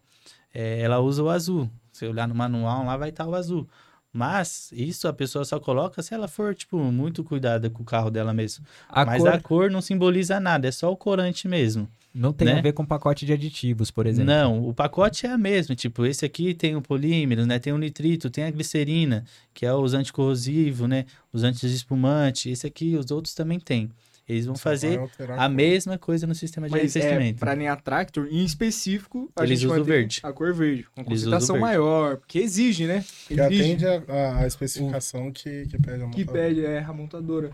É, 0.53 0.81
ela 0.81 0.99
usa 0.99 1.23
o 1.23 1.29
azul. 1.29 1.69
Se 1.91 2.05
olhar 2.07 2.27
no 2.27 2.35
manual, 2.35 2.85
lá 2.85 2.97
vai 2.97 3.09
estar 3.09 3.27
o 3.27 3.35
azul. 3.35 3.67
Mas 4.13 4.69
isso 4.71 5.07
a 5.07 5.13
pessoa 5.13 5.43
só 5.43 5.59
coloca 5.59 6.03
se 6.03 6.13
ela 6.13 6.27
for, 6.27 6.53
tipo, 6.53 6.77
muito 6.77 7.23
cuidada 7.23 7.67
com 7.69 7.81
o 7.81 7.85
carro 7.85 8.11
dela 8.11 8.31
mesmo. 8.31 8.63
A 8.87 9.03
Mas 9.03 9.23
cor 9.23 9.33
a 9.33 9.39
cor 9.41 9.71
não 9.71 9.81
simboliza 9.81 10.39
nada, 10.39 10.67
é 10.67 10.71
só 10.71 10.91
o 10.91 10.95
corante 10.95 11.47
mesmo. 11.47 11.89
não 12.13 12.31
tem 12.31 12.47
a 12.47 12.55
né? 12.55 12.61
ver 12.61 12.73
com 12.73 12.85
pacote 12.85 13.25
de 13.25 13.33
aditivos, 13.33 13.89
por 13.89 14.05
exemplo. 14.05 14.31
Não, 14.31 14.69
o 14.69 14.71
pacote 14.71 15.25
é 15.25 15.31
a 15.31 15.37
mesma. 15.37 15.75
Tipo, 15.75 16.05
esse 16.05 16.23
aqui 16.23 16.53
tem 16.53 16.75
o 16.75 16.81
polímero, 16.81 17.43
né? 17.47 17.57
Tem 17.57 17.73
o 17.73 17.77
nitrito, 17.77 18.29
tem 18.29 18.43
a 18.43 18.51
glicerina, 18.51 19.25
que 19.51 19.65
é 19.65 19.73
os 19.73 19.95
anticorrosivos, 19.95 20.87
né? 20.87 21.05
Os 21.33 21.41
anti-espumante. 21.43 22.51
Esse 22.51 22.67
aqui, 22.67 22.95
os 22.95 23.09
outros 23.09 23.33
também 23.33 23.59
tem. 23.59 23.89
Eles 24.27 24.45
vão 24.45 24.55
Só 24.55 24.61
fazer 24.63 24.97
a 24.99 25.07
cor. 25.07 25.49
mesma 25.49 25.97
coisa 25.97 26.25
no 26.25 26.33
sistema 26.33 26.67
de 26.67 26.71
Mas 26.71 26.95
é, 26.95 26.99
arrefecimento. 27.01 27.39
pra 27.39 27.53
linha 27.53 27.75
Tractor, 27.75 28.27
em 28.31 28.43
específico, 28.45 29.29
a 29.35 29.43
Eles 29.43 29.59
gente 29.59 29.67
vai 29.67 29.79
usam 29.79 29.85
verde. 29.93 30.19
a 30.23 30.31
cor 30.31 30.53
verde, 30.53 30.83
com 30.95 31.01
Eles 31.01 31.09
concentração 31.09 31.55
verde. 31.55 31.61
maior, 31.67 32.17
porque 32.17 32.39
exige, 32.39 32.87
né? 32.87 33.03
Que 33.27 33.33
Exige 33.33 33.85
atende 33.85 33.85
a, 34.11 34.39
a- 34.39 34.47
especificação 34.47 35.29
que, 35.31 35.65
que 35.67 35.77
pede 35.77 36.03
a 36.03 36.09
que 36.09 36.19
montadora. 36.19 36.31
pede 36.47 36.65
é, 36.65 36.79
a 36.83 36.93
montadora. 36.93 37.51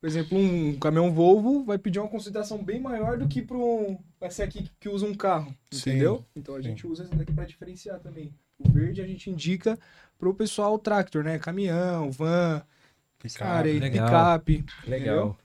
Por 0.00 0.06
exemplo, 0.08 0.38
um 0.38 0.76
caminhão 0.78 1.12
Volvo 1.12 1.64
vai 1.64 1.76
pedir 1.78 1.98
uma 1.98 2.08
concentração 2.08 2.62
bem 2.62 2.80
maior 2.80 3.16
do 3.18 3.26
que 3.28 3.42
para 3.42 3.56
um 3.56 3.98
vai 4.20 4.30
ser 4.30 4.42
aqui 4.44 4.68
que 4.78 4.88
usa 4.88 5.06
um 5.06 5.14
carro, 5.14 5.52
Sim, 5.72 5.90
entendeu? 5.90 6.24
Então 6.36 6.54
a 6.54 6.58
sim. 6.62 6.68
gente 6.68 6.86
usa 6.86 7.02
esse 7.04 7.14
daqui 7.14 7.32
para 7.32 7.44
diferenciar 7.44 7.98
também. 8.00 8.32
O 8.58 8.68
verde 8.70 9.00
a 9.00 9.06
gente 9.06 9.28
indica 9.30 9.78
pro 10.18 10.32
pessoal 10.34 10.78
tractor, 10.78 11.22
né? 11.24 11.38
Caminhão, 11.38 12.10
van, 12.12 12.62
essa 13.24 13.38
Picape. 13.38 13.50
área 13.50 13.72
legal. 13.80 14.38
picape. 14.40 14.64
Legal. 14.88 15.16
entendeu? 15.16 15.36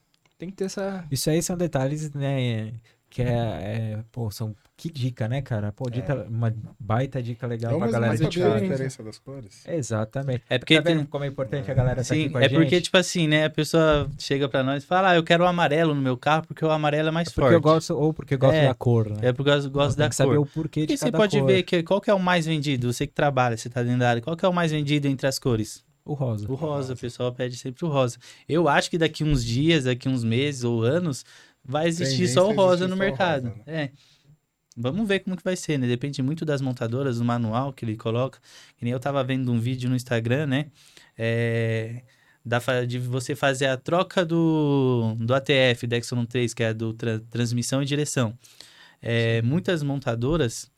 Tem 0.43 0.49
que 0.49 0.57
ter 0.57 0.65
essa 0.65 1.05
Isso 1.09 1.29
aí 1.29 1.41
são 1.41 1.55
detalhes, 1.55 2.11
né? 2.11 2.73
Que 3.09 3.21
é, 3.21 3.25
é, 3.27 3.99
pô, 4.11 4.29
são 4.31 4.53
que 4.75 4.91
dica, 4.91 5.27
né, 5.27 5.41
cara? 5.41 5.71
Pô, 5.71 5.87
dica, 5.89 6.25
uma 6.27 6.53
baita 6.79 7.21
dica 7.21 7.45
legal 7.47 7.75
É 7.75 7.77
pra 7.77 7.87
galera 7.91 8.11
mas 8.11 8.19
que 8.19 8.41
a 8.41 8.49
tá- 8.49 8.59
diferença 8.59 9.03
das 9.03 9.19
cores? 9.19 9.63
Exatamente. 9.67 10.41
É 10.49 10.57
porque 10.57 10.75
tá 10.75 10.81
vendo 10.81 10.97
tem- 10.97 11.05
como 11.05 11.23
é 11.23 11.27
importante 11.27 11.69
a 11.69 11.73
galera 11.75 12.01
estar 12.01 12.13
Sim, 12.15 12.23
aqui 12.23 12.31
com 12.31 12.37
a 12.39 12.41
é 12.43 12.49
gente? 12.49 12.59
porque, 12.59 12.81
tipo 12.81 12.97
assim, 12.97 13.27
né? 13.27 13.45
A 13.45 13.49
pessoa 13.51 14.09
chega 14.17 14.49
pra 14.49 14.63
nós 14.63 14.83
e 14.83 14.85
fala, 14.87 15.11
ah, 15.11 15.15
eu 15.15 15.23
quero 15.23 15.43
o 15.43 15.47
amarelo 15.47 15.93
no 15.95 16.01
meu 16.01 16.17
carro 16.17 16.43
porque 16.47 16.65
o 16.65 16.71
amarelo 16.71 17.07
é 17.09 17.11
mais 17.11 17.29
porque 17.29 17.39
forte. 17.41 17.53
eu 17.53 17.61
gosto, 17.61 17.95
ou 17.95 18.11
porque 18.13 18.33
eu 18.33 18.39
gosto 18.39 18.55
É, 18.55 18.67
da 18.67 18.73
cor, 18.73 19.07
né? 19.09 19.29
É 19.29 19.31
porque 19.31 19.51
eu 19.51 19.69
gosto 19.69 19.95
da 19.95 20.09
que 20.09 20.15
saber 20.15 20.35
cor. 20.35 20.39
o 20.39 20.45
porquê 20.47 20.85
de 20.87 20.93
E 20.93 20.97
você 20.97 21.05
cada 21.05 21.17
pode 21.19 21.37
cor. 21.39 21.47
ver 21.47 21.63
que 21.63 21.83
qual 21.83 22.01
que 22.01 22.09
é 22.09 22.13
o 22.13 22.19
mais 22.19 22.45
vendido? 22.47 22.91
Você 22.91 23.05
que 23.07 23.13
trabalha, 23.13 23.55
você 23.55 23.69
tá 23.69 23.81
dentro 23.83 23.99
da 23.99 24.09
área, 24.09 24.21
qual 24.23 24.35
que 24.35 24.43
é 24.43 24.49
o 24.49 24.53
mais 24.53 24.71
vendido 24.71 25.07
entre 25.07 25.27
as 25.27 25.37
cores? 25.37 25.83
O 26.05 26.13
rosa. 26.13 26.51
O 26.51 26.55
rosa, 26.55 26.93
o 26.93 26.97
pessoal 26.97 27.31
pede 27.33 27.55
sempre 27.57 27.85
o 27.85 27.87
rosa. 27.89 28.17
Eu 28.47 28.67
acho 28.67 28.89
que 28.89 28.97
daqui 28.97 29.23
uns 29.23 29.43
dias, 29.43 29.85
daqui 29.85 30.09
uns 30.09 30.23
meses 30.23 30.63
ou 30.63 30.83
anos, 30.83 31.23
vai 31.63 31.87
existir 31.87 32.27
só 32.27 32.47
o 32.47 32.51
a 32.51 32.55
rosa 32.55 32.87
no 32.87 32.95
mercado. 32.97 33.49
rosa, 33.49 33.63
É. 33.65 33.89
Vamos 34.75 35.07
ver 35.07 35.19
como 35.19 35.37
que 35.37 35.43
vai 35.43 35.55
ser, 35.55 35.77
né? 35.77 35.87
Depende 35.87 36.21
muito 36.23 36.43
das 36.43 36.59
montadoras, 36.59 37.19
do 37.19 37.23
manual 37.23 37.71
que 37.71 37.85
ele 37.85 37.95
coloca. 37.95 38.39
Que 38.75 38.83
nem 38.83 38.91
eu 38.91 38.99
tava 38.99 39.23
vendo 39.23 39.51
um 39.51 39.59
vídeo 39.59 39.87
no 39.89 39.95
Instagram, 39.95 40.47
né? 40.47 40.65
É, 41.15 42.01
da, 42.43 42.59
de 42.85 42.97
você 42.99 43.35
fazer 43.35 43.67
a 43.67 43.77
troca 43.77 44.25
do, 44.25 45.15
do 45.19 45.33
ATF, 45.33 45.85
da 45.87 45.97
Exxon 45.97 46.25
3, 46.25 46.53
que 46.53 46.63
é 46.63 46.73
do 46.73 46.91
tra- 46.93 47.21
transmissão 47.29 47.81
e 47.81 47.85
direção. 47.85 48.37
É, 49.01 49.41
muitas 49.43 49.83
montadoras, 49.83 50.69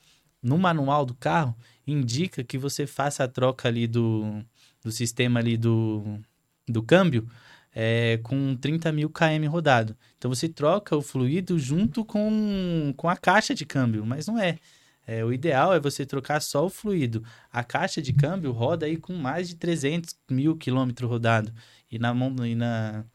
no 0.43 0.57
manual 0.57 1.05
do 1.05 1.15
carro, 1.15 1.55
indica 1.87 2.43
que 2.43 2.57
você 2.57 2.85
faça 2.85 3.23
a 3.23 3.27
troca 3.27 3.67
ali 3.67 3.87
do, 3.87 4.43
do 4.85 4.91
sistema 4.91 5.39
ali 5.39 5.57
do, 5.57 6.19
do 6.67 6.83
câmbio 6.83 7.27
é, 7.73 8.19
com 8.21 8.55
30 8.55 8.91
mil 8.91 9.09
km 9.09 9.49
rodado. 9.49 9.97
Então 10.17 10.33
você 10.33 10.47
troca 10.47 10.95
o 10.95 11.01
fluido 11.01 11.57
junto 11.57 12.05
com, 12.05 12.93
com 12.95 13.09
a 13.09 13.17
caixa 13.17 13.55
de 13.55 13.65
câmbio, 13.65 14.05
mas 14.05 14.27
não 14.27 14.39
é. 14.39 14.59
É, 15.07 15.23
o 15.25 15.33
ideal 15.33 15.73
é 15.73 15.79
você 15.79 16.05
trocar 16.05 16.39
só 16.39 16.65
o 16.65 16.69
fluido. 16.69 17.23
A 17.51 17.63
caixa 17.63 18.01
de 18.01 18.13
câmbio 18.13 18.51
roda 18.51 18.85
aí 18.85 18.95
com 18.95 19.13
mais 19.13 19.49
de 19.49 19.55
300 19.55 20.15
mil 20.29 20.55
quilômetros 20.55 21.09
rodado. 21.09 21.51
E 21.91 21.99
na, 21.99 22.13
e 22.47 22.55
na, 22.55 23.05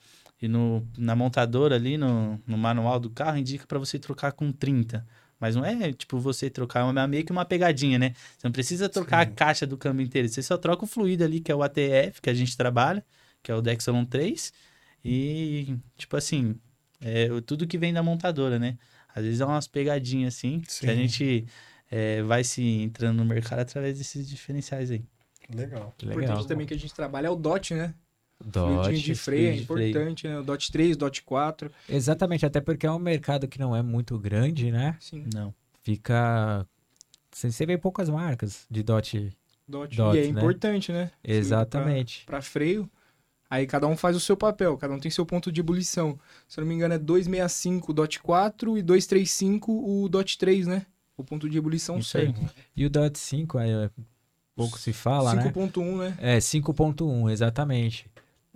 e 0.43 0.49
no, 0.49 0.87
na 0.99 1.17
montadora 1.17 1.77
ali, 1.77 1.97
no, 1.97 2.41
no 2.47 2.59
manual 2.59 2.99
do 3.01 3.11
carro, 3.11 3.39
indica 3.39 3.67
para 3.67 3.79
você 3.79 3.99
trocar 3.99 4.33
com 4.33 4.53
30. 4.53 5.07
Mas 5.41 5.57
não 5.57 5.65
é 5.65 5.93
tipo 5.93 6.19
você 6.19 6.51
trocar, 6.51 6.95
é 6.95 7.07
meio 7.07 7.25
que 7.25 7.33
uma 7.33 7.47
pegadinha, 7.47 7.99
né? 7.99 8.13
Você 8.37 8.47
não 8.47 8.53
precisa 8.53 8.89
trocar 8.89 9.25
Sim. 9.25 9.33
a 9.33 9.35
caixa 9.35 9.67
do 9.67 9.79
câmbio 9.79 10.05
inteiro. 10.05 10.29
Você 10.29 10.43
só 10.43 10.59
troca 10.59 10.85
o 10.85 10.87
fluido 10.87 11.25
ali, 11.25 11.41
que 11.41 11.51
é 11.51 11.55
o 11.55 11.63
ATF, 11.63 12.21
que 12.21 12.29
a 12.29 12.35
gente 12.35 12.55
trabalha, 12.57 13.03
que 13.43 13.51
é 13.51 13.55
o 13.55 13.63
Dexalon 13.63 14.05
3. 14.05 14.53
E, 15.03 15.77
tipo 15.97 16.15
assim, 16.17 16.55
é 17.01 17.29
tudo 17.47 17.67
que 17.67 17.79
vem 17.79 17.93
da 17.93 18.03
montadora, 18.03 18.59
né? 18.59 18.77
Às 19.15 19.25
vezes 19.25 19.41
é 19.41 19.47
umas 19.47 19.67
pegadinhas 19.67 20.37
assim, 20.37 20.63
Sim. 20.69 20.85
que 20.85 20.91
a 20.91 20.95
gente 20.95 21.47
é, 21.91 22.23
vai 22.23 22.45
se 22.45 22.63
entrando 22.63 23.17
no 23.17 23.25
mercado 23.25 23.61
através 23.61 23.97
desses 23.97 24.29
diferenciais 24.29 24.91
aí. 24.91 25.03
Legal. 25.49 25.95
Que 25.97 26.07
legal. 26.07 26.23
importante 26.23 26.49
também 26.49 26.67
que 26.67 26.75
a 26.75 26.79
gente 26.79 26.95
trabalha 26.95 27.27
é 27.27 27.31
o 27.31 27.35
DOT, 27.35 27.75
né? 27.75 27.95
Dot. 28.45 28.85
Fluidinho 28.85 29.03
de 29.03 29.15
freio 29.15 29.41
é 29.41 29.53
fluido 29.53 29.61
de 29.61 29.67
freio. 29.67 29.91
importante, 29.91 30.29
né? 30.29 30.39
O 30.39 30.43
DOT 30.43 30.73
3, 30.73 30.97
DOT 30.97 31.23
4. 31.23 31.71
Exatamente, 31.89 32.47
até 32.47 32.61
porque 32.61 32.87
é 32.87 32.91
um 32.91 32.99
mercado 32.99 33.47
que 33.47 33.59
não 33.59 33.77
é 33.77 33.83
muito 33.83 34.19
grande, 34.19 34.71
né? 34.71 34.97
Sim, 35.01 35.27
Não. 35.35 35.55
Fica. 35.83 36.67
Você 37.33 37.65
vê 37.65 37.79
poucas 37.79 38.09
marcas 38.09 38.67
de 38.71 38.83
dot. 38.83 39.33
DOT. 39.67 39.97
DOT, 39.97 40.17
e 40.17 40.19
é 40.19 40.23
né? 40.23 40.29
importante, 40.29 40.93
né? 40.93 41.11
Exatamente. 41.23 42.25
Para 42.27 42.43
freio. 42.43 42.91
Aí 43.49 43.67
cada 43.67 43.87
um 43.87 43.97
faz 43.97 44.15
o 44.15 44.21
seu 44.21 44.37
papel, 44.37 44.77
cada 44.77 44.95
um 44.95 45.01
tem 45.01 45.11
seu 45.11 45.27
ponto 45.27 45.51
de 45.51 45.61
ebulição. 45.61 46.19
Se 46.47 46.59
eu 46.59 46.63
não 46.63 46.69
me 46.69 46.75
engano 46.75 46.95
é 46.95 46.99
265 46.99 47.91
o 47.91 47.95
DOT 47.95 48.21
4 48.21 48.79
e 48.79 48.83
235 48.83 49.73
o 49.73 50.09
DOT 50.09 50.39
3, 50.39 50.67
né? 50.67 50.87
O 51.17 51.25
ponto 51.25 51.49
de 51.49 51.59
ebulição 51.59 51.99
Isso 51.99 52.17
aí. 52.17 52.27
certo. 52.27 52.55
E 52.75 52.87
o 52.87 52.91
dot 52.91 53.19
5, 53.19 53.59
é, 53.59 53.91
pouco 54.57 54.79
se 54.79 54.93
fala, 54.93 55.35
né? 55.35 55.43
5.1, 55.53 55.99
né? 55.99 56.15
É, 56.19 56.39
5.1, 56.39 57.31
exatamente. 57.31 58.10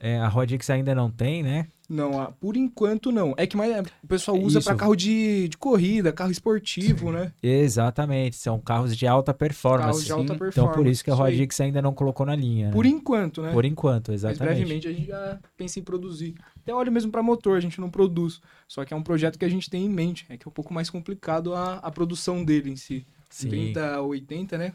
É, 0.05 0.19
a 0.19 0.29
Rodix 0.29 0.68
ainda 0.68 0.95
não 0.95 1.11
tem, 1.11 1.43
né? 1.43 1.66
Não, 1.89 2.31
por 2.39 2.59
enquanto 2.59 3.11
não. 3.11 3.33
É 3.39 3.47
que 3.47 3.57
mais, 3.57 3.74
o 4.03 4.07
pessoal 4.07 4.39
usa 4.39 4.61
para 4.61 4.74
carro 4.74 4.95
de, 4.95 5.49
de 5.49 5.57
corrida, 5.57 6.12
carro 6.12 6.31
esportivo, 6.31 7.11
né? 7.11 7.33
Exatamente, 7.43 8.37
são 8.37 8.61
carros 8.61 8.95
de 8.95 9.07
alta 9.07 9.33
performance. 9.33 9.87
Carros 9.87 10.05
de 10.05 10.12
alta 10.12 10.35
sim. 10.35 10.39
performance. 10.39 10.61
Então 10.61 10.72
por 10.72 10.87
isso 10.87 11.03
que 11.03 11.11
a. 11.11 11.14
Rodix 11.14 11.59
ainda 11.59 11.81
não 11.81 11.95
colocou 11.95 12.26
na 12.26 12.37
linha. 12.37 12.66
né? 12.66 12.72
Por 12.72 12.85
enquanto, 12.85 13.41
né? 13.41 13.51
Por 13.51 13.64
enquanto, 13.64 14.11
Mas 14.11 14.20
exatamente. 14.20 14.57
brevemente 14.57 14.89
a 14.89 14.93
gente 14.93 15.07
já 15.07 15.39
pensa 15.57 15.81
em 15.81 15.83
produzir. 15.83 16.35
Até 16.59 16.74
óleo 16.74 16.93
mesmo 16.93 17.11
para 17.11 17.22
motor, 17.22 17.57
a 17.57 17.61
gente 17.61 17.81
não 17.81 17.89
produz. 17.89 18.43
Só 18.68 18.85
que 18.85 18.93
é 18.93 18.97
um 18.97 19.03
projeto 19.03 19.39
que 19.39 19.45
a 19.47 19.49
gente 19.49 19.70
tem 19.70 19.87
em 19.87 19.89
mente. 19.89 20.26
É 20.28 20.37
que 20.37 20.47
é 20.47 20.51
um 20.51 20.53
pouco 20.53 20.74
mais 20.74 20.91
complicado 20.91 21.55
a, 21.55 21.76
a 21.76 21.91
produção 21.91 22.45
dele 22.45 22.70
em 22.70 22.76
si. 22.76 23.07
Sim. 23.31 23.49
30 23.49 23.95
a 23.95 24.03
80, 24.03 24.59
né? 24.59 24.74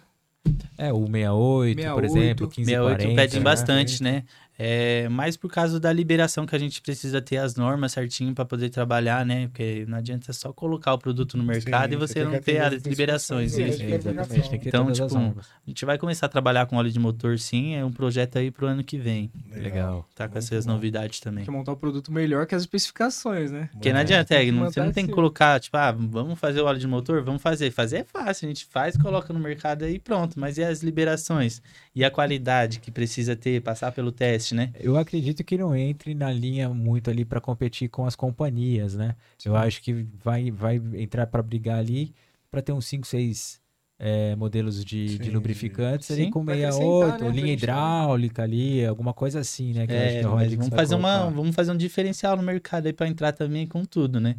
É, 0.77 0.93
o 0.93 1.05
68, 1.05 1.75
por 1.93 2.01
68, 2.01 2.05
exemplo, 2.05 2.47
1540. 2.47 3.01
68 3.01 3.15
pedem 3.15 3.39
né? 3.39 3.43
bastante, 3.43 4.03
né? 4.03 4.23
É, 4.61 5.07
mais 5.07 5.37
por 5.37 5.49
causa 5.49 5.79
da 5.79 5.91
liberação 5.93 6.45
que 6.45 6.53
a 6.53 6.59
gente 6.59 6.81
precisa 6.81 7.21
ter 7.21 7.37
as 7.37 7.55
normas 7.55 7.93
certinho 7.93 8.35
para 8.35 8.43
poder 8.43 8.69
trabalhar, 8.69 9.25
né? 9.25 9.47
Porque 9.47 9.85
não 9.87 9.97
adianta 9.97 10.33
só 10.33 10.51
colocar 10.51 10.93
o 10.93 10.97
produto 10.97 11.37
no 11.37 11.43
mercado 11.45 11.91
Sim, 11.91 11.95
e 11.95 11.97
você 11.97 12.25
não 12.25 12.41
ter 12.41 12.59
as 12.59 12.83
liberações. 12.83 13.57
né? 13.57 13.69
Exatamente, 13.69 14.49
tem 14.49 14.59
que 14.59 14.69
ter 14.69 14.77
Então, 14.77 14.91
tipo. 14.91 15.15
A 15.17 15.69
gente 15.69 15.85
vai 15.85 15.97
começar 15.97 16.25
a 16.25 16.29
trabalhar 16.29 16.65
com 16.65 16.75
óleo 16.75 16.91
de 16.91 16.99
motor, 16.99 17.39
sim. 17.39 17.75
É 17.75 17.85
um 17.85 17.91
projeto 17.91 18.37
aí 18.37 18.51
pro 18.51 18.67
ano 18.67 18.83
que 18.83 18.97
vem. 18.97 19.31
Legal. 19.49 20.05
Tá 20.13 20.27
com 20.27 20.33
Muito 20.33 20.43
essas 20.43 20.65
bom. 20.65 20.73
novidades 20.73 21.21
também. 21.21 21.45
Tem 21.45 21.53
que 21.53 21.57
montar 21.57 21.71
o 21.71 21.77
produto 21.77 22.11
melhor 22.11 22.45
que 22.45 22.53
as 22.53 22.63
especificações, 22.63 23.51
né? 23.51 23.69
Porque 23.71 23.93
não 23.93 23.99
É. 23.99 24.01
adianta, 24.01 24.35
é, 24.35 24.51
não- 24.51 24.65
você 24.65 24.81
não 24.81 24.91
tem 24.91 25.05
que 25.05 25.11
assim. 25.11 25.15
colocar, 25.15 25.57
tipo, 25.61 25.77
ah, 25.77 25.91
vamos 25.93 26.37
fazer 26.37 26.59
o 26.59 26.65
óleo 26.65 26.79
de 26.79 26.87
motor? 26.87 27.23
Vamos 27.23 27.41
fazer. 27.41 27.71
Fazer 27.71 27.99
é 27.99 28.03
fácil, 28.03 28.45
a 28.45 28.49
gente 28.49 28.65
faz, 28.65 28.97
coloca 28.97 29.31
no 29.31 29.39
mercado 29.39 29.85
aí 29.85 29.95
e 29.95 29.99
pronto. 29.99 30.37
Mas 30.37 30.57
e 30.57 30.63
as 30.65 30.81
liberações? 30.83 31.61
E 31.99 32.05
a 32.05 32.09
qualidade 32.09 32.79
que 32.79 32.91
precisa 32.91 33.35
ter, 33.35 33.61
passar 33.61 33.91
pelo 33.91 34.09
teste, 34.09 34.55
né? 34.55 34.71
Eu 34.79 34.95
acredito 34.95 35.43
que 35.43 35.57
não 35.57 35.75
entre 35.75 36.13
na 36.15 36.31
linha 36.31 36.69
muito 36.69 37.09
ali 37.09 37.25
para 37.25 37.41
competir 37.41 37.89
com 37.89 38.05
as 38.05 38.15
companhias, 38.15 38.95
né? 38.95 39.17
Eu 39.43 39.53
acho 39.53 39.81
que 39.81 40.07
vai, 40.23 40.49
vai 40.49 40.81
entrar 40.93 41.27
para 41.27 41.43
brigar 41.43 41.77
ali 41.77 42.15
para 42.49 42.61
ter 42.61 42.71
uns 42.71 42.85
5, 42.85 43.05
6 43.05 43.59
é, 43.99 44.33
modelos 44.37 44.85
de, 44.85 45.19
de 45.19 45.25
Sim. 45.25 45.31
lubrificantes 45.31 46.09
ali 46.09 46.23
Sim. 46.23 46.31
com 46.31 46.45
Vai 46.45 46.59
68, 46.59 47.05
acrescentar, 47.05 47.33
né, 47.33 47.41
linha 47.41 47.53
hidráulica 47.53 48.43
ali, 48.43 48.85
alguma 48.85 49.13
coisa 49.13 49.41
assim, 49.41 49.73
né? 49.73 49.85
que 49.85 49.91
eu 49.91 49.97
acho 49.99 50.15
É, 50.15 50.55
vamos 50.55 50.69
fazer, 50.69 50.95
uma, 50.95 51.29
vamos 51.29 51.53
fazer 51.53 51.73
um 51.73 51.77
diferencial 51.77 52.37
no 52.37 52.43
mercado 52.43 52.85
aí 52.85 52.93
pra 52.93 53.09
entrar 53.09 53.33
também 53.33 53.67
com 53.67 53.83
tudo, 53.83 54.21
né? 54.21 54.37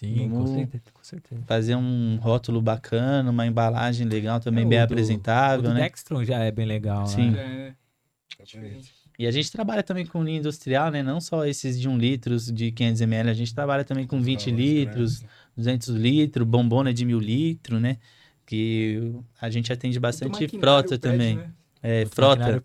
Sim, 0.00 0.30
com 0.30 0.46
certeza. 0.46 0.84
Com 0.94 1.04
certeza. 1.04 1.42
Fazer 1.46 1.74
um 1.76 2.16
rótulo 2.16 2.62
bacana, 2.62 3.30
uma 3.30 3.46
embalagem 3.46 4.06
legal 4.06 4.40
também, 4.40 4.64
É, 4.64 4.66
bem 4.68 4.78
o 4.78 4.80
do- 4.80 4.84
apresentável, 4.84 5.70
o 5.70 5.74
né? 5.74 5.82
Dextron 5.82 6.24
já 6.24 6.38
é 6.38 6.50
bem 6.50 6.64
legal, 6.66 7.06
Sim. 7.06 7.32
né? 7.32 7.74
É, 8.54 8.80
E 9.18 9.26
a 9.26 9.30
gente 9.30 9.52
trabalha 9.52 9.82
também 9.82 10.06
com 10.06 10.24
linha 10.24 10.38
industrial, 10.38 10.90
né? 10.90 11.02
Não 11.02 11.20
só 11.20 11.44
esses 11.44 11.78
de 11.78 11.86
1 11.86 11.98
litro, 11.98 12.34
de 12.38 12.72
500 12.72 13.02
ml, 13.02 13.28
a 13.28 13.34
gente 13.34 13.54
trabalha 13.54 13.84
também 13.84 14.06
com 14.06 14.18
20 14.22 14.50
Não, 14.50 14.56
litros, 14.56 15.22
200 15.54 15.88
litros, 15.88 16.46
bombona 16.46 16.94
de 16.94 17.04
1000 17.04 17.18
litros, 17.20 17.78
né? 17.80 17.98
Que 18.46 19.12
a 19.38 19.50
gente 19.50 19.70
atende 19.70 20.00
bastante 20.00 20.48
frota 20.58 20.88
pede, 20.98 20.98
também. 21.00 21.36
né? 21.36 21.50
É, 21.82 22.04
O 22.04 22.08
frota, 22.08 22.62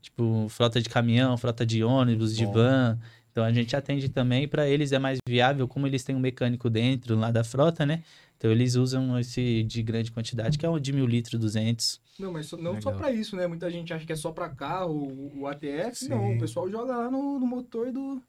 tipo, 0.00 0.46
frota 0.48 0.80
de 0.80 0.88
caminhão, 0.88 1.36
frota 1.36 1.66
de 1.66 1.82
ônibus, 1.82 2.36
de 2.36 2.46
Bom. 2.46 2.52
van. 2.52 2.98
Então 3.38 3.46
a 3.46 3.52
gente 3.52 3.76
atende 3.76 4.08
também, 4.08 4.48
para 4.48 4.68
eles 4.68 4.90
é 4.90 4.98
mais 4.98 5.18
viável, 5.24 5.68
como 5.68 5.86
eles 5.86 6.02
têm 6.02 6.16
um 6.16 6.18
mecânico 6.18 6.68
dentro 6.68 7.14
lá 7.14 7.30
da 7.30 7.44
frota, 7.44 7.86
né? 7.86 8.02
Então 8.36 8.50
eles 8.50 8.74
usam 8.74 9.16
esse 9.16 9.62
de 9.62 9.80
grande 9.80 10.10
quantidade, 10.10 10.58
que 10.58 10.66
é 10.66 10.68
o 10.68 10.76
de 10.76 10.92
1000 10.92 11.06
litros, 11.06 11.40
200. 11.40 12.00
Não, 12.18 12.32
mas 12.32 12.46
só- 12.46 12.56
não 12.56 12.80
só 12.82 12.90
Legal. 12.90 12.94
pra 12.96 13.12
isso, 13.12 13.36
né? 13.36 13.46
Muita 13.46 13.70
gente 13.70 13.94
acha 13.94 14.04
que 14.04 14.12
é 14.12 14.16
só 14.16 14.32
pra 14.32 14.48
carro, 14.48 14.92
o, 14.92 15.42
o 15.42 15.46
ATF. 15.46 15.94
Sim. 15.94 16.08
Não, 16.08 16.34
o 16.34 16.38
pessoal 16.40 16.68
joga 16.68 16.96
lá 16.96 17.08
no, 17.08 17.38
no 17.38 17.46
motor 17.46 17.92
do, 17.92 18.20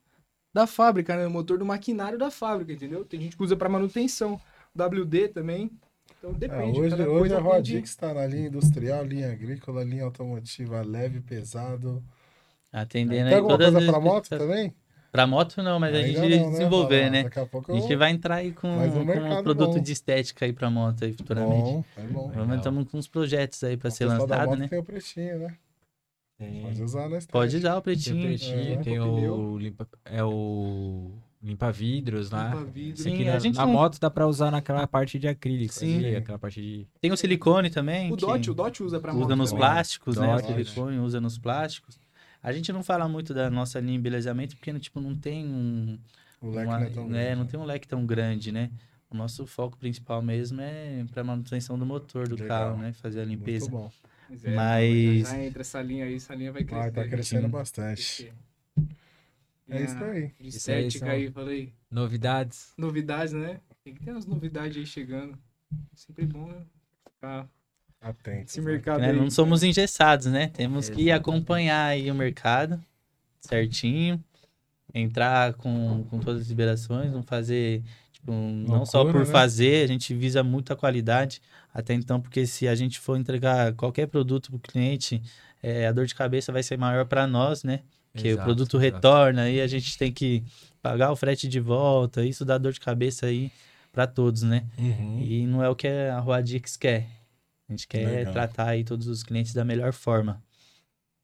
da 0.53 0.67
fábrica, 0.67 1.17
né? 1.17 1.23
No 1.23 1.31
motor 1.31 1.57
do 1.57 1.65
maquinário 1.65 2.19
da 2.19 2.29
fábrica, 2.29 2.71
entendeu? 2.71 3.03
Tem 3.03 3.19
gente 3.19 3.35
que 3.35 3.41
usa 3.41 3.55
pra 3.55 3.67
manutenção. 3.67 4.39
WD 4.75 5.29
também. 5.29 5.71
Então 6.19 6.29
Ah, 6.29 6.37
depende. 6.37 6.79
hoje 6.79 6.89
cada 6.91 7.09
hoje 7.09 7.19
coisa 7.19 7.37
a 7.39 7.41
Rodix 7.41 7.89
está 7.89 8.13
na 8.13 8.27
linha 8.27 8.47
industrial, 8.47 9.03
linha 9.03 9.31
agrícola, 9.31 9.83
linha 9.83 10.03
automotiva 10.03 10.83
leve, 10.83 11.19
pesado. 11.19 12.03
Atendendo 12.71 13.23
Tem 13.23 13.27
aí 13.29 13.33
alguma 13.33 13.57
todas 13.57 13.73
coisa 13.73 13.91
pra 13.91 13.99
moto 13.99 14.29
também? 14.29 14.71
Pra 15.11 15.25
moto 15.25 15.61
não, 15.63 15.79
mas 15.79 15.93
a 15.93 15.97
Ainda 15.97 16.07
gente 16.21 16.39
não, 16.39 16.45
né? 16.45 16.51
desenvolver, 16.51 17.09
né? 17.09 17.23
Daqui 17.23 17.39
a 17.39 17.45
pouco 17.45 17.71
A 17.71 17.79
gente 17.79 17.95
vai 17.95 18.11
entrar 18.11 18.35
aí 18.35 18.51
com, 18.51 18.67
um 18.69 18.91
com 19.05 19.39
um 19.39 19.43
produto 19.43 19.73
bom. 19.73 19.79
de 19.79 19.91
estética 19.91 20.45
aí 20.45 20.53
pra 20.53 20.69
moto 20.69 21.03
aí 21.03 21.13
futuramente. 21.13 21.63
Bom, 21.71 21.83
é 21.97 22.01
bom. 22.07 22.31
Vamos 22.33 22.57
estamos 22.57 22.87
com 22.91 22.97
uns 22.97 23.07
projetos 23.07 23.63
aí 23.63 23.75
pra 23.75 23.87
O 23.87 23.91
ser 23.91 24.05
lançado, 24.05 24.49
moto 24.49 24.59
né? 24.59 24.67
Tem 24.67 24.77
o 24.79 24.83
pretinho, 24.83 25.39
né? 25.39 25.55
Tem, 26.37 26.61
Pode 26.61 26.83
usar 26.83 27.09
na 27.09 27.17
estrada. 27.17 27.31
Pode 27.45 27.59
dar 27.59 27.77
o 27.77 27.81
tem 27.81 27.93
o 27.93 27.95
pretinho. 27.97 28.21
pretinho, 28.23 28.73
É, 28.73 28.77
tem 28.77 28.99
o 28.99 29.57
limpa, 29.57 29.87
é 30.05 30.23
o 30.23 31.11
limpa 31.41 31.71
vidros 31.71 32.29
lá. 32.29 32.49
Limpa 32.53 32.63
vidro. 32.71 33.01
Sim, 33.03 33.27
a 33.27 33.33
na, 33.33 33.39
gente 33.39 33.55
na 33.57 33.65
não- 33.65 33.73
moto 33.73 33.99
dá 33.99 34.09
pra 34.11 34.27
usar 34.27 34.51
naquela 34.51 34.85
parte 34.87 35.17
de 35.19 35.27
acrílico, 35.27 35.73
Sim. 35.73 35.97
ali, 35.97 36.15
aquela 36.15 36.37
parte 36.37 36.61
de 36.61 36.87
Tem 37.01 37.11
o 37.11 37.17
silicone 37.17 37.69
também. 37.71 38.11
O 38.11 38.15
DOT, 38.15 38.51
o 38.51 38.53
DOT 38.53 38.83
usa 38.83 38.99
pra 38.99 39.11
usa 39.11 39.21
moto 39.21 39.35
nos 39.35 39.49
também. 39.49 39.65
plásticos, 39.65 40.17
né? 40.17 40.33
O 40.33 40.37
Dot. 40.37 40.45
silicone 40.47 40.99
usa 40.99 41.19
nos 41.19 41.37
plásticos. 41.37 41.99
A 42.41 42.51
gente 42.53 42.71
não 42.71 42.81
fala 42.83 43.07
muito 43.07 43.33
da 43.33 43.49
nossa 43.49 43.79
linha 43.79 43.93
de 43.93 43.97
embelezamento 43.99 44.55
porque 44.55 44.77
tipo, 44.79 44.99
não 45.01 45.15
tem 45.15 45.45
um. 45.45 45.99
O 46.41 46.49
leque 46.51 46.67
uma- 46.67 46.79
não 46.79 46.85
é 46.85 46.89
tão 46.89 47.07
né, 47.07 47.19
grande, 47.23 47.35
não 47.35 47.43
né? 47.43 47.49
tem 47.51 47.59
um 47.59 47.65
leque 47.65 47.87
tão 47.87 48.05
grande, 48.05 48.51
né? 48.51 48.71
O 49.09 49.15
nosso 49.17 49.45
foco 49.45 49.77
principal 49.77 50.21
mesmo 50.21 50.61
é 50.61 51.03
para 51.11 51.23
manutenção 51.23 51.77
do 51.77 51.85
motor 51.85 52.27
do 52.27 52.35
Legal. 52.35 52.47
carro, 52.47 52.77
né? 52.81 52.93
Fazer 52.93 53.21
a 53.21 53.25
limpeza. 53.25 53.69
Muito 53.69 53.77
bom. 53.83 53.91
Mas, 54.29 54.45
é, 54.45 54.55
Mas- 54.55 55.29
Já 55.29 55.43
entra 55.43 55.61
essa 55.61 55.81
linha 55.81 56.05
aí, 56.05 56.15
essa 56.15 56.35
linha 56.35 56.51
vai 56.51 56.63
crescer. 56.63 56.87
Ah, 56.87 56.91
tá 56.91 57.07
crescendo 57.07 57.45
Sim. 57.45 57.49
bastante. 57.49 58.33
É 59.67 59.81
E 59.81 59.83
isso 59.85 60.03
aí. 60.03 60.33
Estética 60.39 60.99
são- 61.05 61.09
aí, 61.09 61.31
falei. 61.31 61.73
novidades. 61.91 62.73
Novidades, 62.77 63.33
né? 63.33 63.59
Tem 63.83 63.93
que 63.93 64.03
ter 64.03 64.11
umas 64.11 64.25
novidades 64.25 64.77
aí 64.77 64.85
chegando. 64.85 65.37
Sempre 65.93 66.25
bom, 66.25 66.47
né? 66.47 66.63
Ficar 67.15 67.47
Atento. 68.01 68.45
esse 68.47 68.61
mercado 68.61 69.01
Né, 69.01 69.09
aí. 69.11 69.15
Não 69.15 69.29
somos 69.29 69.63
engessados, 69.63 70.27
né? 70.27 70.47
Temos 70.47 70.89
que 70.89 71.11
acompanhar 71.11 71.85
aí 71.87 72.09
o 72.09 72.15
mercado 72.15 72.79
certinho, 73.41 74.23
entrar 74.93 75.53
com, 75.53 76.03
com 76.09 76.19
todas 76.19 76.41
as 76.43 76.47
liberações, 76.47 77.11
não 77.11 77.23
fazer, 77.23 77.83
tipo, 78.11 78.31
não 78.31 78.85
só 78.85 79.01
Loucura, 79.01 79.23
por 79.23 79.27
né? 79.27 79.31
fazer, 79.31 79.83
a 79.83 79.87
gente 79.87 80.13
visa 80.13 80.43
muita 80.43 80.75
qualidade 80.75 81.41
até 81.73 81.93
então, 81.93 82.19
porque 82.19 82.45
se 82.45 82.67
a 82.67 82.75
gente 82.75 82.99
for 82.99 83.17
entregar 83.17 83.73
qualquer 83.73 84.07
produto 84.07 84.49
para 84.49 84.57
o 84.57 84.59
cliente, 84.59 85.21
é, 85.61 85.87
a 85.87 85.91
dor 85.91 86.05
de 86.05 86.15
cabeça 86.15 86.51
vai 86.51 86.63
ser 86.63 86.77
maior 86.77 87.05
para 87.05 87.27
nós, 87.27 87.63
né? 87.63 87.81
Que 88.13 88.29
o 88.29 88.31
Exato, 88.31 88.45
produto 88.45 88.77
exato. 88.81 88.95
retorna 88.95 89.41
aí 89.43 89.61
a 89.61 89.67
gente 89.67 89.95
tem 89.97 90.11
que 90.11 90.43
pagar 90.81 91.11
o 91.11 91.15
frete 91.15 91.47
de 91.47 91.59
volta, 91.59 92.25
isso 92.25 92.43
dá 92.43 92.57
dor 92.57 92.73
de 92.73 92.79
cabeça 92.79 93.27
aí 93.27 93.51
para 93.91 94.07
todos, 94.07 94.41
né? 94.41 94.63
Uhum. 94.77 95.19
E 95.21 95.45
não 95.45 95.63
é 95.63 95.69
o 95.69 95.75
que 95.75 95.87
a 95.87 96.19
Roadix 96.19 96.75
quer. 96.75 97.07
A 97.69 97.71
gente 97.71 97.87
quer 97.87 98.05
Legal. 98.07 98.33
tratar 98.33 98.69
aí 98.69 98.83
todos 98.83 99.07
os 99.07 99.21
clientes 99.21 99.53
da 99.53 99.63
melhor 99.63 99.93
forma. 99.93 100.41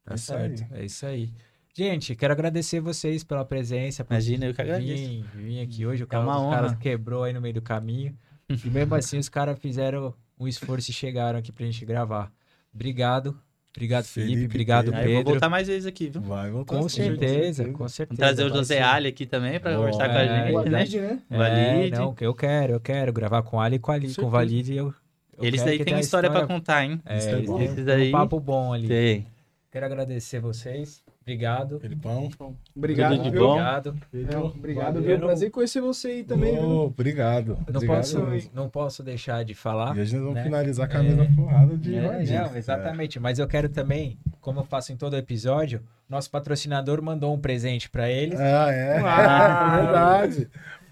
Tá 0.03 0.13
É 0.13 0.17
certo. 0.17 0.65
É 0.71 0.85
isso 0.85 1.05
aí. 1.05 1.33
Gente, 1.75 2.15
quero 2.15 2.31
agradecer 2.31 2.79
vocês 2.79 3.23
pela 3.23 3.43
presença. 3.43 4.05
Imagina, 4.09 4.45
eu 4.45 4.53
que 4.53 4.61
agradeço. 4.61 5.03
vir, 5.03 5.25
vir 5.35 5.61
aqui 5.61 5.85
hoje. 5.85 6.03
O 6.03 6.05
É 6.05 6.07
cara, 6.07 6.75
quebrou 6.75 7.23
aí 7.23 7.33
no 7.33 7.41
meio 7.41 7.55
do 7.55 7.61
caminho. 7.61 8.17
E 8.63 8.69
mesmo 8.69 8.93
assim, 8.93 9.17
os 9.17 9.27
caras 9.27 9.57
fizeram 9.57 10.13
um 10.39 10.47
esforço 10.47 10.91
e 10.91 10.93
chegaram 10.93 11.39
aqui 11.39 11.51
pra 11.51 11.65
gente 11.65 11.83
gravar. 11.83 12.31
Obrigado. 12.71 13.35
Obrigado, 13.75 14.05
Felipe. 14.05 14.33
Felipe, 14.33 14.53
Obrigado, 14.53 14.85
Pedro. 14.85 14.99
Aí 14.99 15.09
eu 15.09 15.23
vou 15.23 15.33
voltar 15.33 15.49
mais 15.49 15.67
vezes 15.67 15.85
aqui, 15.87 16.09
viu? 16.09 16.21
Vai 16.21 16.51
voltar. 16.51 16.75
Com 16.77 16.87
sim, 16.87 17.01
certeza, 17.03 17.65
com 17.71 17.87
certeza. 17.89 18.21
Vamos 18.21 18.35
trazer 18.35 18.43
o 18.43 18.55
José 18.55 18.75
ser. 18.75 18.83
Ali 18.83 19.07
aqui 19.09 19.25
também 19.25 19.59
para 19.59 19.75
conversar 19.75 20.07
com 20.09 20.15
é, 20.15 20.21
a 20.21 20.23
O 20.23 20.27
gente, 20.27 20.69
né? 20.69 20.71
Valide, 20.71 20.99
né? 21.01 21.21
É, 21.29 21.37
Valide. 21.37 21.97
não, 21.97 22.13
que 22.13 22.25
eu 22.25 22.33
quero, 22.33 22.73
eu 22.73 22.79
quero 22.79 23.11
gravar 23.11 23.41
com 23.41 23.59
Ali 23.59 23.75
e 23.75 23.79
com 23.79 23.91
Ali, 23.91 24.07
com 24.07 24.13
certeza. 24.13 24.29
Valide. 24.29 24.75
Eu, 24.75 24.93
eu 25.38 25.45
Eles 25.45 25.63
daí 25.63 25.77
tem 25.77 25.86
tenha 25.86 25.99
história 25.99 26.29
para 26.31 26.45
contar, 26.47 26.83
hein? 26.86 27.01
É, 27.05 27.13
é 27.17 27.31
eles 27.33 27.49
têm 27.49 27.63
Esses 27.63 27.79
um 27.79 27.86
daí- 27.86 28.11
papo 28.11 28.39
bom 28.39 28.73
ali. 28.73 28.88
Tem. 28.88 29.27
Quero 29.71 29.86
agradecer 29.88 30.39
vocês. 30.39 31.03
Obrigado. 31.21 31.79
Felipão. 31.79 32.29
Obrigado, 32.75 33.17
Tudo 33.17 33.31
de 33.31 33.38
bom. 33.39 33.51
Obrigado. 33.53 33.97
É, 34.13 34.38
obrigado, 34.38 34.93
Valeu. 34.93 35.01
viu? 35.01 35.19
Prazer 35.19 35.49
conhecer 35.51 35.81
você 35.81 36.07
aí 36.09 36.23
também, 36.23 36.53
viu? 36.53 36.63
Ô, 36.63 36.86
Obrigado. 36.86 37.57
Não 37.67 37.75
Obrigado 37.77 37.97
posso, 37.97 38.23
mesmo. 38.27 38.51
não 38.53 38.69
posso 38.69 39.03
deixar 39.03 39.43
de 39.43 39.53
falar. 39.55 39.97
E 39.97 40.01
hoje 40.01 40.13
nós 40.13 40.21
vamos 40.21 40.36
né? 40.36 40.43
finalizar 40.43 40.88
com 40.89 40.97
a 40.97 41.03
mesma 41.03 41.27
porrada 41.36 41.75
de 41.77 41.95
É, 41.95 42.01
não, 42.23 42.55
exatamente. 42.55 43.19
Mas 43.19 43.39
eu 43.39 43.47
quero 43.47 43.67
também, 43.67 44.17
como 44.39 44.59
eu 44.59 44.63
faço 44.63 44.93
em 44.93 44.95
todo 44.95 45.17
episódio, 45.17 45.81
nosso 46.07 46.29
patrocinador 46.29 47.01
mandou 47.01 47.33
um 47.33 47.39
presente 47.39 47.89
pra 47.89 48.09
eles. 48.09 48.39
Ah, 48.39 48.71
é. 48.71 48.99
Ah. 49.03 49.71
É 49.75 49.81
verdade. 49.83 50.49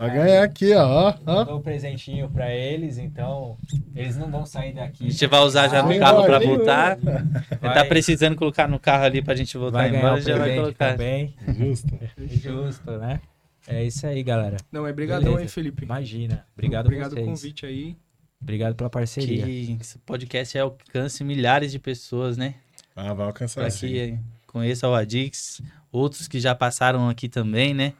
Vai 0.07 0.15
ganhar 0.17 0.43
aqui, 0.43 0.73
ó. 0.73 1.13
Mandou 1.25 1.57
um 1.57 1.61
presentinho 1.61 2.29
pra 2.29 2.53
eles, 2.53 2.97
então 2.97 3.57
eles 3.95 4.17
não 4.17 4.29
vão 4.29 4.45
sair 4.45 4.73
daqui. 4.73 5.05
A 5.07 5.09
gente 5.09 5.27
vai 5.27 5.39
usar 5.41 5.67
já 5.69 5.79
Ah, 5.79 5.83
no 5.83 5.97
carro 5.99 6.23
para 6.25 6.37
vai. 6.39 6.47
voltar. 6.47 6.97
Vai- 6.97 7.73
Tá 7.73 7.85
precisando 7.85 8.35
colocar 8.35 8.67
no 8.67 8.79
carro 8.79 9.03
ali 9.05 9.21
pra 9.21 9.35
gente 9.35 9.57
voltar 9.57 9.87
vai 9.89 9.95
embora, 9.95 10.19
já 10.21 10.37
vai 10.37 10.55
colocar. 10.55 10.91
também. 10.93 11.35
Justo. 11.47 11.97
Justo, 12.17 12.91
né? 12.97 13.21
É 13.67 13.83
isso 13.83 14.05
aí, 14.05 14.21
galera. 14.23 14.57
Não, 14.71 14.85
é 14.85 14.91
brigadão, 14.91 15.39
hein, 15.39 15.47
Felipe? 15.47 15.83
Imagina. 15.85 16.45
Obrigado, 16.53 16.85
Obrigado 16.87 17.11
vocês. 17.11 17.23
pelo 17.25 17.35
convite 17.35 17.65
aí. 17.65 17.95
Obrigado 18.41 18.75
pela 18.75 18.89
parceria. 18.89 19.45
Que 19.45 19.77
esse 19.79 19.97
podcast 19.99 20.57
alcance 20.59 21.23
milhares 21.23 21.71
de 21.71 21.79
pessoas, 21.79 22.35
né? 22.35 22.55
Ah, 22.93 23.13
vai 23.13 23.25
alcançar 23.25 23.61
Para 23.61 23.69
sim. 23.69 23.87
que 23.87 24.19
conheça 24.45 24.87
o 24.89 24.93
Adix, 24.93 25.61
outros 25.93 26.27
que 26.27 26.39
já 26.41 26.53
passaram 26.53 27.07
aqui 27.07 27.29
também, 27.29 27.73
né? 27.73 27.93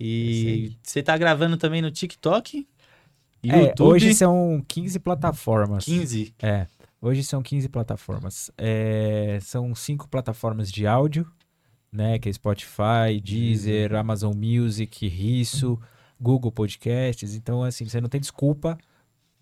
E 0.00 0.76
você 0.82 1.02
tá 1.02 1.16
gravando 1.16 1.56
também 1.56 1.82
no 1.82 1.90
TikTok? 1.90 2.66
É, 3.42 3.60
YouTube? 3.66 3.88
hoje 3.88 4.14
são 4.14 4.64
15 4.66 4.98
plataformas. 5.00 5.84
15. 5.84 6.34
É, 6.40 6.66
hoje 7.00 7.22
são 7.24 7.42
15 7.42 7.68
plataformas. 7.68 8.50
É, 8.56 9.38
são 9.42 9.74
cinco 9.74 10.08
plataformas 10.08 10.70
de 10.70 10.86
áudio, 10.86 11.26
né? 11.90 12.18
Que 12.18 12.28
é 12.28 12.32
Spotify, 12.32 13.20
Deezer, 13.22 13.94
Amazon 13.94 14.34
Music, 14.34 15.06
Risso, 15.06 15.78
Google 16.20 16.52
Podcasts. 16.52 17.34
Então, 17.34 17.62
assim, 17.62 17.84
você 17.84 18.00
não 18.00 18.08
tem 18.08 18.20
desculpa, 18.20 18.76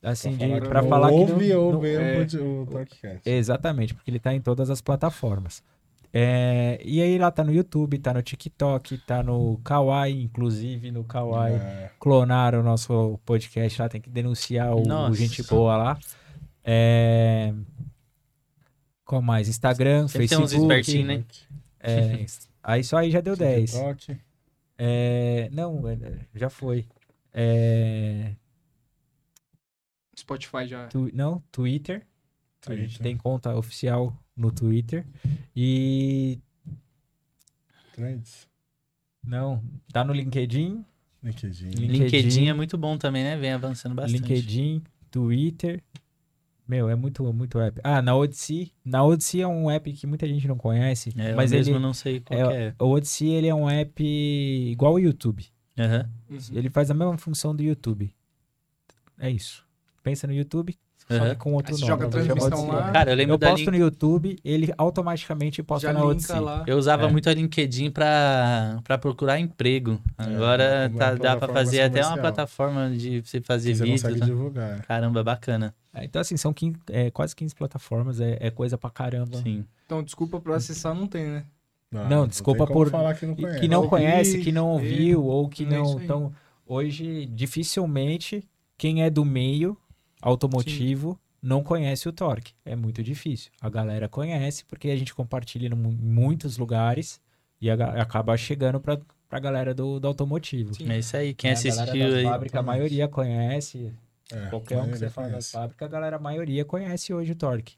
assim, 0.03 0.37
de, 0.37 0.61
pra 0.61 0.83
não 0.83 0.89
falar 0.89 1.09
que 1.09 1.15
não, 1.15 1.23
ouve 1.23 1.55
ou 1.55 1.73
não- 1.73 1.81
vê 1.81 1.95
é. 1.95 2.23
o, 2.23 2.67
Talkcast. 2.67 3.23
Exatamente, 3.29 3.95
porque 3.95 4.11
ele 4.11 4.21
tá 4.21 4.35
em 4.35 4.41
todas 4.41 4.71
as 4.71 4.81
plataformas. 4.81 5.63
É, 6.19 6.81
e 6.83 7.03
aí 7.03 7.19
lá 7.19 7.31
tá 7.31 7.45
no 7.45 7.53
YouTube, 7.53 7.99
tá 7.99 8.15
no 8.15 8.23
TikTok, 8.23 8.97
tá 9.07 9.23
no 9.23 9.59
Kawaii, 9.59 10.23
inclusive 10.23 10.91
no 10.91 11.05
Kawaii. 11.05 11.57
É, 11.57 11.91
Clonaram 12.01 12.61
o 12.61 12.63
nosso 12.63 13.21
podcast 13.27 13.83
lá, 13.83 13.87
tem 13.87 14.01
que 14.01 14.09
denunciar 14.09 14.75
o, 14.75 14.81
o. 14.81 15.15
Gente 15.15 15.43
Boa 15.43 15.77
lá. 15.77 15.99
É... 16.65 17.53
Qual 19.05 19.21
mais? 19.21 19.47
Instagram, 19.47 20.09
Sempre 20.09 20.27
tem 20.29 20.39
uns 20.39 20.53
Facebook. 20.53 20.73
espertinhos, 20.73 21.07
né? 21.07 21.25
É, 21.81 22.25
aí 22.63 22.83
só 22.83 22.97
aí 22.97 23.11
já 23.11 23.21
deu 23.21 23.37
10. 23.37 23.71
TikTok. 23.73 24.19
É, 24.79 25.51
não, 25.53 25.87
é, 25.87 25.99
já 26.35 26.49
foi. 26.49 26.87
É, 27.31 28.33
Spotify 30.19 30.67
já. 30.67 30.87
tu- 30.87 31.11
não, 31.13 31.43
Twitter. 31.53 32.07
A 32.73 32.77
gente 32.77 32.89
Twitter. 32.89 33.03
tem 33.03 33.17
conta 33.17 33.55
oficial 33.57 34.17
no 34.37 34.51
Twitter. 34.51 35.07
E 35.55 36.39
Trends. 37.95 38.47
não, 39.25 39.63
tá 39.93 40.05
no 40.05 40.13
LinkedIn. 40.13 40.85
LinkedIn. 41.23 41.71
LinkedIn. 41.71 41.87
LinkedIn 41.87 42.49
é 42.49 42.53
muito 42.53 42.77
bom 42.77 42.97
também, 42.97 43.25
né? 43.25 43.37
Vem 43.37 43.53
avançando 43.53 43.95
bastante. 43.95 44.21
LinkedIn, 44.21 44.83
Twitter. 45.11 45.83
Meu, 46.69 46.89
é 46.89 46.97
muito, 46.97 47.23
muito 47.33 47.61
app. 47.61 47.81
Ah, 47.85 48.03
na 48.03 48.17
Odyssey. 48.17 48.73
Na 48.85 49.05
Odyssey 49.05 49.41
é 49.41 49.47
um 49.47 49.71
app 49.71 49.93
que 49.93 50.07
muita 50.07 50.27
gente 50.27 50.49
não 50.49 50.57
conhece. 50.57 51.15
É, 51.17 51.33
mas 51.35 51.53
eu 51.53 51.59
ele, 51.59 51.71
mesmo 51.71 51.81
não 51.81 51.95
sei 51.95 52.21
qual 52.21 52.39
é, 52.39 52.47
que 52.47 52.55
é. 52.55 52.75
o 52.85 52.91
Odyssey 52.91 53.29
ele 53.29 53.47
é 53.47 53.55
um 53.55 53.71
app 53.71 54.03
igual 54.03 54.95
o 54.95 54.99
YouTube. 54.99 55.47
Aham. 55.79 56.11
Ele 56.53 56.69
faz 56.71 56.91
a 56.91 56.95
mesma 56.95 57.17
função 57.19 57.55
do 57.55 57.63
YouTube. 57.63 58.13
É 59.19 59.31
isso. 59.31 59.65
Pensa 60.03 60.27
no 60.27 60.33
YouTube, 60.33 60.77
só 61.09 61.15
Aham. 61.15 61.29
que 61.31 61.37
com 61.37 61.53
outro 61.55 61.75
Aí 61.75 61.81
nome. 61.81 61.87
joga 61.93 62.11
chamar 62.11 62.25
transmissão 62.25 62.67
lá, 62.69 62.91
Cara, 62.91 63.13
eu 63.13 63.17
lembro 63.17 63.35
Eu 63.35 63.39
da 63.39 63.51
posto 63.51 63.61
link- 63.61 63.71
no 63.71 63.77
YouTube, 63.77 64.39
ele 64.45 64.73
automaticamente 64.77 65.63
posta 65.63 65.87
já 65.89 65.93
na 65.93 66.05
Odyssey. 66.05 66.41
lá. 66.41 66.65
Eu 66.67 66.77
usava 66.79 67.07
É. 67.07 67.11
muito 67.11 67.31
a 67.31 67.33
LinkedIn 67.35 67.91
pra, 67.93 68.81
pra 68.83 68.99
procurar 68.99 69.39
emprego. 69.39 70.01
Agora 70.19 70.63
é 70.63 70.89
uma 70.89 70.99
tá- 70.99 71.15
dá 71.15 71.37
pra 71.37 71.49
fazer 71.49 71.83
até 71.83 72.01
uma 72.01 72.09
comercial. 72.11 72.19
plataforma 72.19 72.91
de 72.91 73.21
você 73.21 73.41
fazer 73.41 73.71
Que 73.71 73.77
você 73.77 73.85
vídeos. 73.85 74.03
consegue 74.03 74.21
né? 74.21 74.27
divulgar. 74.27 74.83
Caramba, 74.83 75.23
bacana. 75.23 75.75
É, 75.95 76.05
Então, 76.05 76.21
assim, 76.21 76.37
são 76.37 76.53
15, 76.53 76.77
é, 76.91 77.11
quase 77.11 77.35
15 77.35 77.55
plataformas, 77.55 78.21
é, 78.21 78.37
é 78.41 78.51
coisa 78.51 78.77
pra 78.77 78.91
caramba. 78.91 79.39
Sim. 79.39 79.65
Então, 79.87 80.03
desculpa 80.03 80.41
por 80.41 80.53
acessar, 80.53 80.95
não 80.95 81.07
tem, 81.07 81.27
né? 81.27 81.45
Não, 81.93 82.27
desculpa 82.27 82.67
tem 82.67 82.75
como 82.75 82.85
por- 82.85 82.91
falar 82.91 83.15
que 83.15 83.25
não 83.25 83.33
E 83.35 83.37
conhece. 83.43 83.61
que 83.61 83.69
não 83.69 83.79
Ouvi, 83.79 83.89
conhece, 83.91 84.39
que 84.41 84.53
não 84.53 84.69
ouviu, 84.71 85.25
ou 85.25 85.49
que 85.49 85.63
é 85.65 85.67
não. 85.69 86.01
Então, 86.03 86.33
hoje, 86.67 87.27
dificilmente, 87.27 88.45
quem 88.77 89.03
é 89.03 89.09
do 89.09 89.25
meio 89.25 89.77
automotivo 90.29 91.19
não 91.43 91.63
conhece 91.63 92.09
o 92.09 92.13
Torque. 92.13 92.53
É 92.65 92.75
muito 92.75 93.03
difícil. 93.03 93.51
A 93.61 93.69
galera 93.69 94.09
conhece, 94.09 94.65
porque 94.65 94.89
a 94.91 94.97
gente 94.97 95.15
compartilha 95.15 95.67
em 95.69 95.75
mu- 95.75 95.93
muitos 95.93 96.59
lugares 96.59 97.21
e 97.61 97.71
a 97.71 97.75
acaba 98.03 98.37
chegando 98.37 98.81
pra, 98.81 98.99
pra 99.29 99.39
galera 99.39 99.73
do, 99.75 100.01
do 100.01 100.09
automotivo. 100.09 100.75
Sim. 100.75 100.91
É 100.91 100.99
isso 100.99 101.17
aí. 101.17 101.35
Quem 101.35 101.51
A 101.51 101.55
galera 101.55 101.83
assistiu 101.83 102.05
das 102.07 102.15
aí. 102.19 102.25
fábricas, 102.25 102.59
a 102.61 102.63
maioria 102.63 103.09
conhece. 103.09 103.93
É, 104.33 104.47
Qualquer 104.47 104.79
um 104.79 104.91
que 104.91 104.99
você 104.99 105.09
fala 105.09 105.29
conhece. 105.29 105.53
fábricas, 105.53 105.87
a 105.87 105.91
galera, 105.91 106.17
a 106.17 106.19
maioria 106.19 106.65
conhece 106.65 107.15
hoje 107.15 107.31
o 107.33 107.37
Torque. 107.37 107.75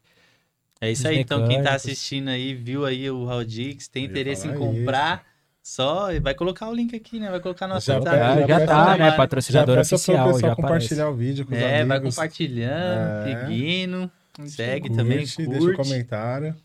É 0.81 0.89
isso 0.89 1.01
Os 1.03 1.05
aí. 1.07 1.19
Então, 1.19 1.39
quem 1.39 1.57
tá 1.57 1.63
mecânicos. 1.63 1.85
assistindo 1.85 2.29
aí, 2.29 2.55
viu 2.55 2.85
aí 2.85 3.11
o 3.11 3.25
Raudix, 3.25 3.87
tem 3.87 4.03
Eu 4.03 4.07
ia 4.07 4.11
interesse 4.11 4.47
em 4.47 4.55
comprar, 4.55 5.25
só 5.69 6.07
vai 6.19 6.33
colocar 6.33 6.67
o 6.67 6.73
link 6.73 6.95
aqui, 6.95 7.19
né? 7.19 7.29
Vai 7.29 7.39
colocar 7.39 7.67
nosso 7.67 7.85
Já 7.87 7.99
pega- 7.99 8.47
Já, 8.47 8.47
já 8.59 8.65
tá, 8.65 8.97
né? 8.97 9.11
Patrocinador 9.11 9.77
oficial, 9.79 9.99
pessoal 9.99 10.39
já 10.39 10.47
aparece. 10.53 10.61
compartilhar 10.61 11.09
o 11.09 11.15
vídeo 11.15 11.45
com 11.45 11.53
os 11.53 11.59
É, 11.59 11.85
vai 11.85 11.97
amigos. 11.97 12.15
compartilhando, 12.15 13.27
É. 13.27 13.41
seguindo. 13.41 14.11
Segue 14.47 14.87
Curte, 14.87 14.95
também, 14.97 15.17
deixa 15.17 15.41
o 15.41 15.45
curte. 15.45 15.77
comentário. 15.77 16.55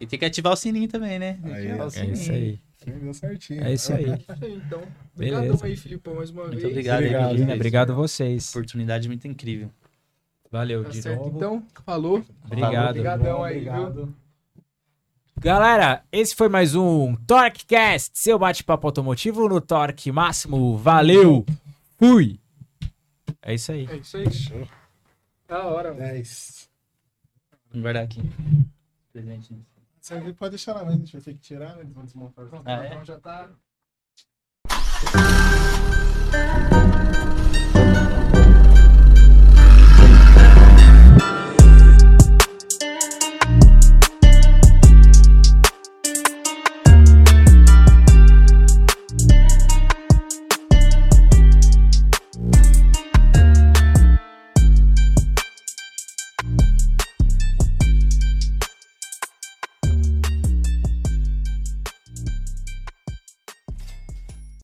E 0.00 0.06
tem 0.06 0.18
que 0.18 0.24
ativar 0.24 0.52
o 0.52 0.56
sininho 0.56 0.88
também, 0.88 1.18
né? 1.18 1.38
Aí, 1.44 1.68
Ativar 1.68 1.78
o 1.78 1.82
é 1.82 1.86
É 1.86 1.90
sininho. 1.90 2.12
isso 2.14 2.32
aí. 2.32 2.60
Deu 2.86 3.12
certinho. 3.14 3.64
É 3.64 3.72
isso 3.74 3.92
aí. 3.92 4.04
Então. 4.06 4.82
Beleza. 5.16 5.38
Obrigadão 5.42 5.58
aí, 5.62 5.76
Filipão, 5.76 6.14
mais 6.14 6.30
uma 6.30 6.42
Muito 6.44 6.54
vez. 6.56 6.64
obrigado, 6.70 6.98
Obrigado, 6.98 7.34
aí, 7.36 7.52
obrigado 7.54 7.90
a 7.90 7.94
vocês. 7.94 8.50
Oportunidade 8.50 9.08
muito 9.08 9.26
incrível. 9.28 9.70
Valeu, 10.50 10.82
Tá 10.84 10.90
de 10.90 11.02
certo, 11.02 11.18
novo. 11.24 11.36
então. 11.36 11.62
Falou. 11.84 12.24
Obrigado. 12.46 12.88
Obrigadão 12.90 13.42
aí, 13.44 13.60
viu? 13.60 14.14
Galera, 15.40 16.02
esse 16.10 16.34
foi 16.34 16.48
mais 16.48 16.74
um 16.74 17.14
TorqueCast, 17.14 18.18
seu 18.18 18.36
bate-papo 18.36 18.88
automotivo 18.88 19.48
no 19.48 19.60
Torque 19.60 20.10
Máximo. 20.10 20.76
Valeu! 20.76 21.46
Fui! 21.96 22.40
É 23.40 23.54
isso 23.54 23.70
aí. 23.70 23.86
É 23.88 23.96
isso 23.96 24.16
aí. 24.16 24.32
Show. 24.32 24.66
Da 25.46 25.64
hora, 25.66 25.94
mano. 25.94 26.02
É 26.02 26.18
isso. 26.18 26.68
Vou 27.72 27.82
guardar 27.82 28.02
aqui. 28.02 28.20
Presente. 29.12 29.54
Isso 30.02 30.34
pode 30.34 30.50
deixar 30.50 30.74
na 30.74 30.84
mesa, 30.84 30.96
a 30.96 30.98
gente 30.98 31.12
vai 31.12 31.22
ter 31.22 31.34
que 31.34 31.40
tirar, 31.40 31.76
né? 31.76 31.82
Eles 31.82 31.92
vão 31.92 32.04
desmontar. 32.04 32.44
Ah, 32.64 32.84
é? 32.84 32.86
Então, 32.86 32.98
ah, 32.98 33.02
é? 33.02 33.04
já 33.04 33.20
tá. 33.20 33.48